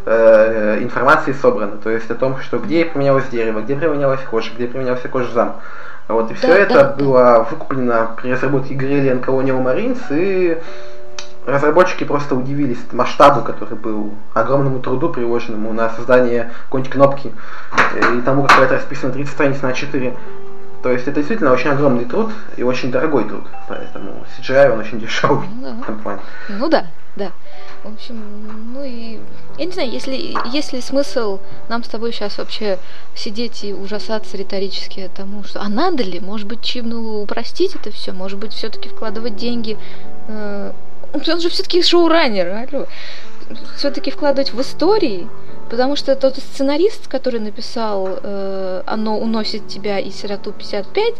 э, 0.06 0.80
информации 0.82 1.34
собрано. 1.34 1.78
То 1.78 1.90
есть 1.90 2.10
о 2.10 2.16
том, 2.16 2.40
что 2.40 2.58
где 2.58 2.86
применялось 2.86 3.28
дерево, 3.28 3.60
где 3.60 3.76
применялась 3.76 4.22
кожа, 4.22 4.52
где 4.56 4.68
применялся 4.68 5.08
кожзам. 5.08 5.58
Вот, 6.08 6.32
и 6.32 6.34
все 6.34 6.48
Да, 6.48 6.58
это 6.58 6.74
да, 6.74 6.84
было 6.90 7.48
выкуплено 7.50 8.12
при 8.18 8.32
разработке 8.32 8.74
игры 8.74 8.88
Alien 8.88 9.24
Colonial 9.24 9.64
Marines, 9.64 10.02
и 10.10 10.58
разработчики 11.46 12.04
просто 12.04 12.36
удивились 12.36 12.80
масштабу, 12.92 13.42
который 13.42 13.78
был, 13.78 14.14
огромному 14.34 14.80
труду, 14.80 15.10
приложенному 15.10 15.74
на 15.74 15.90
создание 15.90 16.52
какой-нибудь 16.66 16.92
кнопки, 16.92 17.32
и 18.14 18.22
тому, 18.22 18.44
как 18.44 18.60
это 18.60 18.76
расписано 18.76 19.14
30 19.14 19.34
страниц 19.34 19.62
на 19.62 19.74
4. 19.74 20.16
То 20.84 20.92
есть 20.92 21.08
это 21.08 21.18
действительно 21.18 21.52
очень 21.52 21.70
огромный 21.70 22.06
труд 22.06 22.32
и 22.58 22.64
очень 22.64 22.92
дорогой 22.92 23.26
труд, 23.26 23.44
поэтому 23.68 24.26
CGI 24.38 24.72
он 24.72 24.80
очень 24.80 25.00
дешевый 25.00 25.48
Ну 25.48 25.62
да. 25.62 25.74
в 25.74 25.82
этом 25.84 26.00
плане. 26.00 26.22
Ну 26.50 26.70
да, 26.70 26.88
да. 27.16 27.32
В 27.84 27.94
общем, 27.94 28.74
ну 28.74 28.84
и 28.84 29.20
я 29.58 29.66
не 29.66 29.72
знаю, 29.72 29.92
если 29.92 30.36
есть 30.52 30.74
ли 30.74 30.82
смысл 30.82 31.40
нам 31.70 31.84
с 31.84 31.88
тобой 31.88 32.14
сейчас 32.14 32.38
вообще 32.38 32.80
сидеть 33.16 33.64
и 33.64 33.74
ужасаться 33.74 34.38
риторически 34.38 35.10
тому, 35.16 35.44
что 35.44 35.62
а 35.62 35.70
надо 35.70 36.04
ли, 36.04 36.20
может 36.20 36.48
быть, 36.48 36.62
чем 36.64 36.90
ну, 36.90 37.22
упростить 37.22 37.76
это 37.76 37.92
все, 37.92 38.12
может 38.12 38.40
быть, 38.40 38.54
все-таки 38.54 38.90
вкладывать 38.90 39.36
деньги. 39.36 39.78
э, 40.28 40.74
он 41.14 41.42
же 41.42 41.50
все-таки 41.50 41.84
шоураннер, 41.84 42.68
алло. 42.72 42.86
Все-таки 43.76 44.12
вкладывать 44.12 44.54
в 44.54 44.62
истории, 44.62 45.28
потому 45.72 45.96
что 45.96 46.18
тот 46.18 46.36
сценарист, 46.36 47.08
который 47.08 47.40
написал 47.40 48.20
э, 48.22 48.84
«Оно 48.86 49.18
уносит 49.18 49.70
тебя 49.70 50.00
и 50.00 50.12
сироту 50.12 50.52
55», 50.52 51.16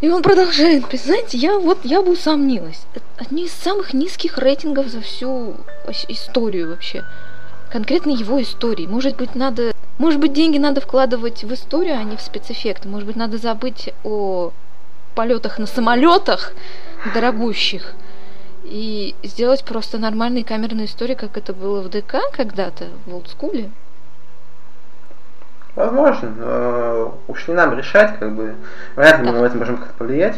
и 0.00 0.08
он 0.08 0.22
продолжает 0.22 0.88
писать. 0.88 1.06
Знаете, 1.06 1.36
я 1.36 1.58
вот 1.58 1.80
я 1.84 2.00
бы 2.00 2.12
усомнилась. 2.12 2.80
Одни 3.18 3.44
из 3.44 3.52
самых 3.52 3.92
низких 3.92 4.38
рейтингов 4.38 4.88
за 4.88 5.02
всю 5.02 5.54
историю 6.08 6.70
вообще. 6.70 7.04
Конкретно 7.70 8.10
его 8.10 8.40
истории. 8.40 8.86
Может 8.86 9.16
быть, 9.16 9.34
надо. 9.34 9.72
Может 9.98 10.18
быть, 10.18 10.32
деньги 10.32 10.56
надо 10.56 10.80
вкладывать 10.80 11.44
в 11.44 11.52
историю, 11.52 11.98
а 11.98 12.02
не 12.04 12.16
в 12.16 12.22
спецэффекты. 12.22 12.88
Может 12.88 13.06
быть, 13.06 13.16
надо 13.16 13.36
забыть 13.36 13.90
о 14.02 14.52
полетах 15.14 15.58
на 15.58 15.66
самолетах 15.66 16.54
дорогущих 17.12 17.94
и 18.64 19.14
сделать 19.22 19.64
просто 19.64 19.98
нормальные 19.98 20.44
камерные 20.44 20.86
истории, 20.86 21.14
как 21.14 21.36
это 21.36 21.52
было 21.52 21.80
в 21.80 21.88
ДК 21.88 22.16
когда-то, 22.32 22.88
в 23.06 23.14
олдскуле. 23.14 23.70
Возможно, 25.76 26.30
но 26.30 27.18
уж 27.28 27.46
не 27.48 27.54
нам 27.54 27.76
решать, 27.78 28.18
как 28.18 28.34
бы, 28.34 28.54
вряд 28.96 29.20
ли 29.20 29.26
мы 29.26 29.32
Да. 29.32 29.40
на 29.40 29.46
это 29.46 29.56
можем 29.56 29.76
как-то 29.78 29.94
повлиять. 29.94 30.36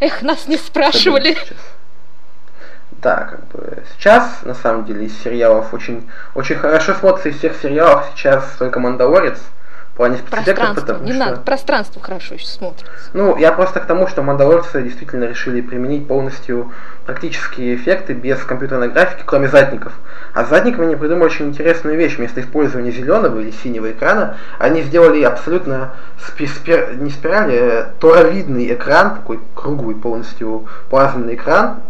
Эх, 0.00 0.22
нас 0.22 0.46
не 0.46 0.56
спрашивали. 0.56 1.36
Да, 3.02 3.24
как 3.24 3.46
бы 3.48 3.82
сейчас, 3.96 4.42
на 4.42 4.54
самом 4.54 4.84
деле, 4.84 5.06
из 5.06 5.18
сериалов 5.22 5.74
очень, 5.74 6.08
очень 6.34 6.56
хорошо 6.56 6.94
смотрится 6.94 7.28
из 7.30 7.38
всех 7.38 7.56
сериалов 7.56 8.06
сейчас 8.14 8.56
только 8.58 8.80
Мандалорец 8.80 9.38
в 9.96 9.98
плане 9.98 10.18
Пространство. 10.30 10.80
потому 10.82 11.04
Не 11.06 11.12
что... 11.14 11.24
надо. 11.24 11.40
Пространство 11.40 12.02
хорошо 12.02 12.34
еще 12.34 12.44
смотрится. 12.46 12.84
Ну, 13.14 13.34
я 13.38 13.50
просто 13.50 13.80
к 13.80 13.86
тому, 13.86 14.06
что 14.08 14.22
Мандалорцы 14.22 14.82
действительно 14.82 15.24
решили 15.24 15.62
применить 15.62 16.06
полностью 16.06 16.70
практические 17.06 17.76
эффекты 17.76 18.12
без 18.12 18.36
компьютерной 18.44 18.90
графики, 18.90 19.22
кроме 19.24 19.48
задников. 19.48 19.94
А 20.34 20.44
с 20.44 20.50
задниками 20.50 20.84
они 20.84 20.96
придумали 20.96 21.24
очень 21.24 21.46
интересную 21.48 21.96
вещь. 21.96 22.18
Вместо 22.18 22.42
использования 22.42 22.90
зеленого 22.90 23.40
или 23.40 23.50
синего 23.50 23.90
экрана, 23.90 24.36
они 24.58 24.82
сделали 24.82 25.22
абсолютно 25.22 25.94
спи- 26.28 26.44
спир- 26.44 26.94
не 27.00 27.08
спирали, 27.08 27.56
а 27.56 27.90
торовидный 27.98 28.74
экран, 28.74 29.14
такой 29.14 29.40
круглый 29.54 29.94
полностью 29.96 30.68
плазменный 30.90 31.36
экран, 31.36 31.80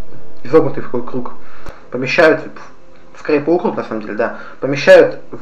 изогнутый 0.44 0.84
в 0.84 0.86
такой 0.86 1.04
круг. 1.04 1.32
Помещают, 1.90 2.42
скорее 3.18 3.40
полукруг 3.40 3.76
на 3.76 3.82
самом 3.82 4.02
деле, 4.02 4.14
да, 4.14 4.36
помещают 4.60 5.18
в- 5.32 5.40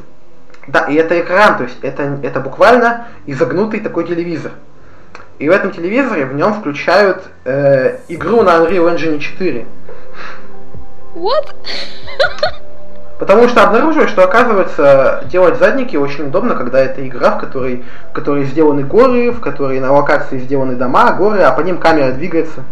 да, 0.67 0.87
и 0.87 0.95
это 0.95 1.21
экран, 1.21 1.59
то 1.59 1.65
есть 1.65 1.79
это, 1.83 2.19
это 2.23 2.41
буквально 2.41 3.09
изогнутый 3.27 3.81
такой 3.81 4.07
телевизор. 4.07 4.53
И 5.39 5.49
в 5.49 5.53
этом 5.53 5.73
телевизоре 5.73 6.27
в 6.27 6.35
нем 6.35 6.55
включают 6.55 7.25
э, 7.45 7.99
игру 8.09 8.43
на 8.43 8.51
Unreal 8.51 8.95
Engine 8.95 9.19
4. 9.19 9.67
What? 11.17 11.55
Потому 13.19 13.49
что 13.49 13.63
обнаружили, 13.63 14.07
что 14.07 14.25
оказывается 14.25 15.25
делать 15.31 15.59
задники 15.59 15.97
очень 15.97 16.27
удобно, 16.27 16.55
когда 16.57 16.81
это 16.81 17.07
игра, 17.07 17.33
в 17.33 17.41
которой, 17.41 17.85
в 18.11 18.13
которой 18.13 18.45
сделаны 18.45 18.83
горы, 18.83 19.31
в 19.31 19.41
которой 19.41 19.81
на 19.81 19.93
локации 19.93 20.39
сделаны 20.39 20.75
дома, 20.75 21.13
горы, 21.13 21.43
а 21.43 21.53
по 21.53 21.61
ним 21.61 21.79
камера 21.79 22.13
двигается. 22.13 22.65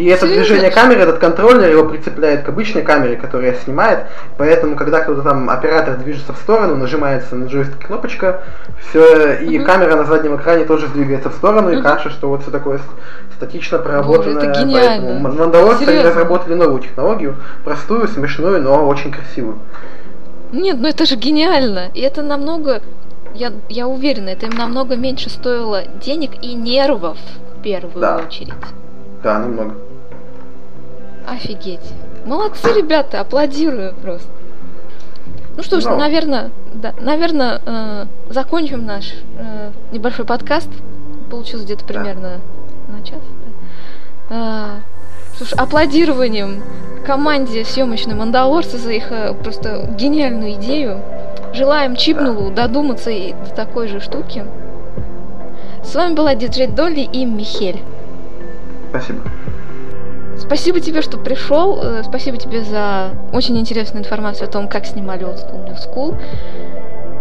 И 0.00 0.06
это 0.06 0.26
движение 0.26 0.70
камеры, 0.70 1.02
этот 1.02 1.18
контроллер 1.18 1.68
его 1.70 1.84
прицепляет 1.86 2.42
к 2.42 2.48
обычной 2.48 2.80
камере, 2.80 3.16
которая 3.16 3.52
снимает. 3.52 4.06
Поэтому, 4.38 4.74
когда 4.74 5.00
кто-то 5.00 5.20
там 5.20 5.50
оператор 5.50 5.98
движется 5.98 6.32
в 6.32 6.38
сторону, 6.38 6.74
нажимается 6.76 7.36
на 7.36 7.44
джойстик 7.44 7.86
кнопочка, 7.86 8.40
все, 8.78 9.34
и 9.34 9.58
Мгм. 9.58 9.66
камера 9.66 9.96
на 9.96 10.04
заднем 10.06 10.36
экране 10.36 10.64
тоже 10.64 10.88
двигается 10.88 11.28
в 11.28 11.34
сторону, 11.34 11.70
и 11.70 11.82
кажется, 11.82 12.08
что 12.08 12.30
вот 12.30 12.40
все 12.40 12.50
такое 12.50 12.80
статично 13.36 13.76
проработанное. 13.78 14.38
это 14.42 14.46
гениально. 14.62 15.06
Поэтому 15.06 15.20
Ман- 15.20 15.36
Мандалорцы 15.36 16.02
разработали 16.02 16.54
новую 16.54 16.80
технологию, 16.80 17.36
простую, 17.62 18.08
смешную, 18.08 18.62
но 18.62 18.88
очень 18.88 19.12
красивую. 19.12 19.58
Нет, 20.50 20.78
ну 20.80 20.88
это 20.88 21.04
же 21.04 21.16
гениально. 21.16 21.90
И 21.92 22.00
это 22.00 22.22
намного, 22.22 22.80
я, 23.34 23.52
я 23.68 23.86
уверена, 23.86 24.30
это 24.30 24.46
им 24.46 24.52
намного 24.56 24.96
меньше 24.96 25.28
стоило 25.28 25.82
денег 26.02 26.30
и 26.40 26.54
нервов 26.54 27.18
в 27.58 27.62
первую 27.62 28.00
Да. 28.00 28.16
очередь. 28.26 28.54
Да, 29.22 29.38
намного. 29.38 29.74
Офигеть. 31.26 31.92
Молодцы, 32.24 32.72
ребята, 32.76 33.20
аплодирую 33.20 33.94
просто. 34.02 34.28
Ну 35.56 35.62
что 35.62 35.80
ж, 35.80 35.84
Ну. 35.84 35.96
наверное, 35.96 36.50
да, 36.74 36.94
наверное, 37.00 37.60
э, 37.64 38.06
закончим 38.30 38.86
наш 38.86 39.12
э, 39.38 39.70
небольшой 39.92 40.24
подкаст. 40.24 40.68
Получилось 41.30 41.64
где-то 41.64 41.84
Да. 41.86 41.94
примерно 41.94 42.40
на 42.88 43.04
час. 43.04 43.20
да. 44.28 44.76
Э, 44.78 45.36
слушай, 45.36 45.54
аплодированием 45.58 46.62
команде 47.06 47.64
съемочной 47.64 48.14
Мандалорца 48.14 48.78
за 48.78 48.92
их 48.92 49.10
э, 49.10 49.34
просто 49.34 49.88
гениальную 49.98 50.52
идею. 50.54 51.00
Желаем 51.52 51.96
Чипнулу 51.96 52.50
додуматься 52.50 53.10
и 53.10 53.32
до 53.32 53.50
такой 53.54 53.88
же 53.88 54.00
штуки. 54.00 54.44
С 55.82 55.94
вами 55.94 56.14
была 56.14 56.34
диджей 56.34 56.68
Долли 56.68 57.00
и 57.00 57.24
Михель. 57.24 57.82
Спасибо. 58.90 59.20
Спасибо 60.40 60.80
тебе, 60.80 61.02
что 61.02 61.18
пришел. 61.18 61.80
Э, 61.82 62.02
спасибо 62.02 62.36
тебе 62.38 62.62
за 62.62 63.10
очень 63.32 63.58
интересную 63.58 64.02
информацию 64.02 64.48
о 64.48 64.50
том, 64.50 64.68
как 64.68 64.86
снимали 64.86 65.24
Old 65.26 65.36
School 65.36 65.64
New 65.66 65.76
School. 65.76 66.18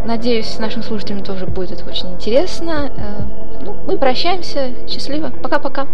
Надеюсь, 0.05 0.57
нашим 0.57 0.81
слушателям 0.81 1.23
тоже 1.23 1.45
будет 1.45 1.71
это 1.71 1.87
очень 1.87 2.13
интересно. 2.13 2.91
Э, 2.97 3.63
ну, 3.63 3.75
мы 3.85 3.97
прощаемся. 3.97 4.69
Счастливо. 4.87 5.31
Пока-пока. 5.43 5.87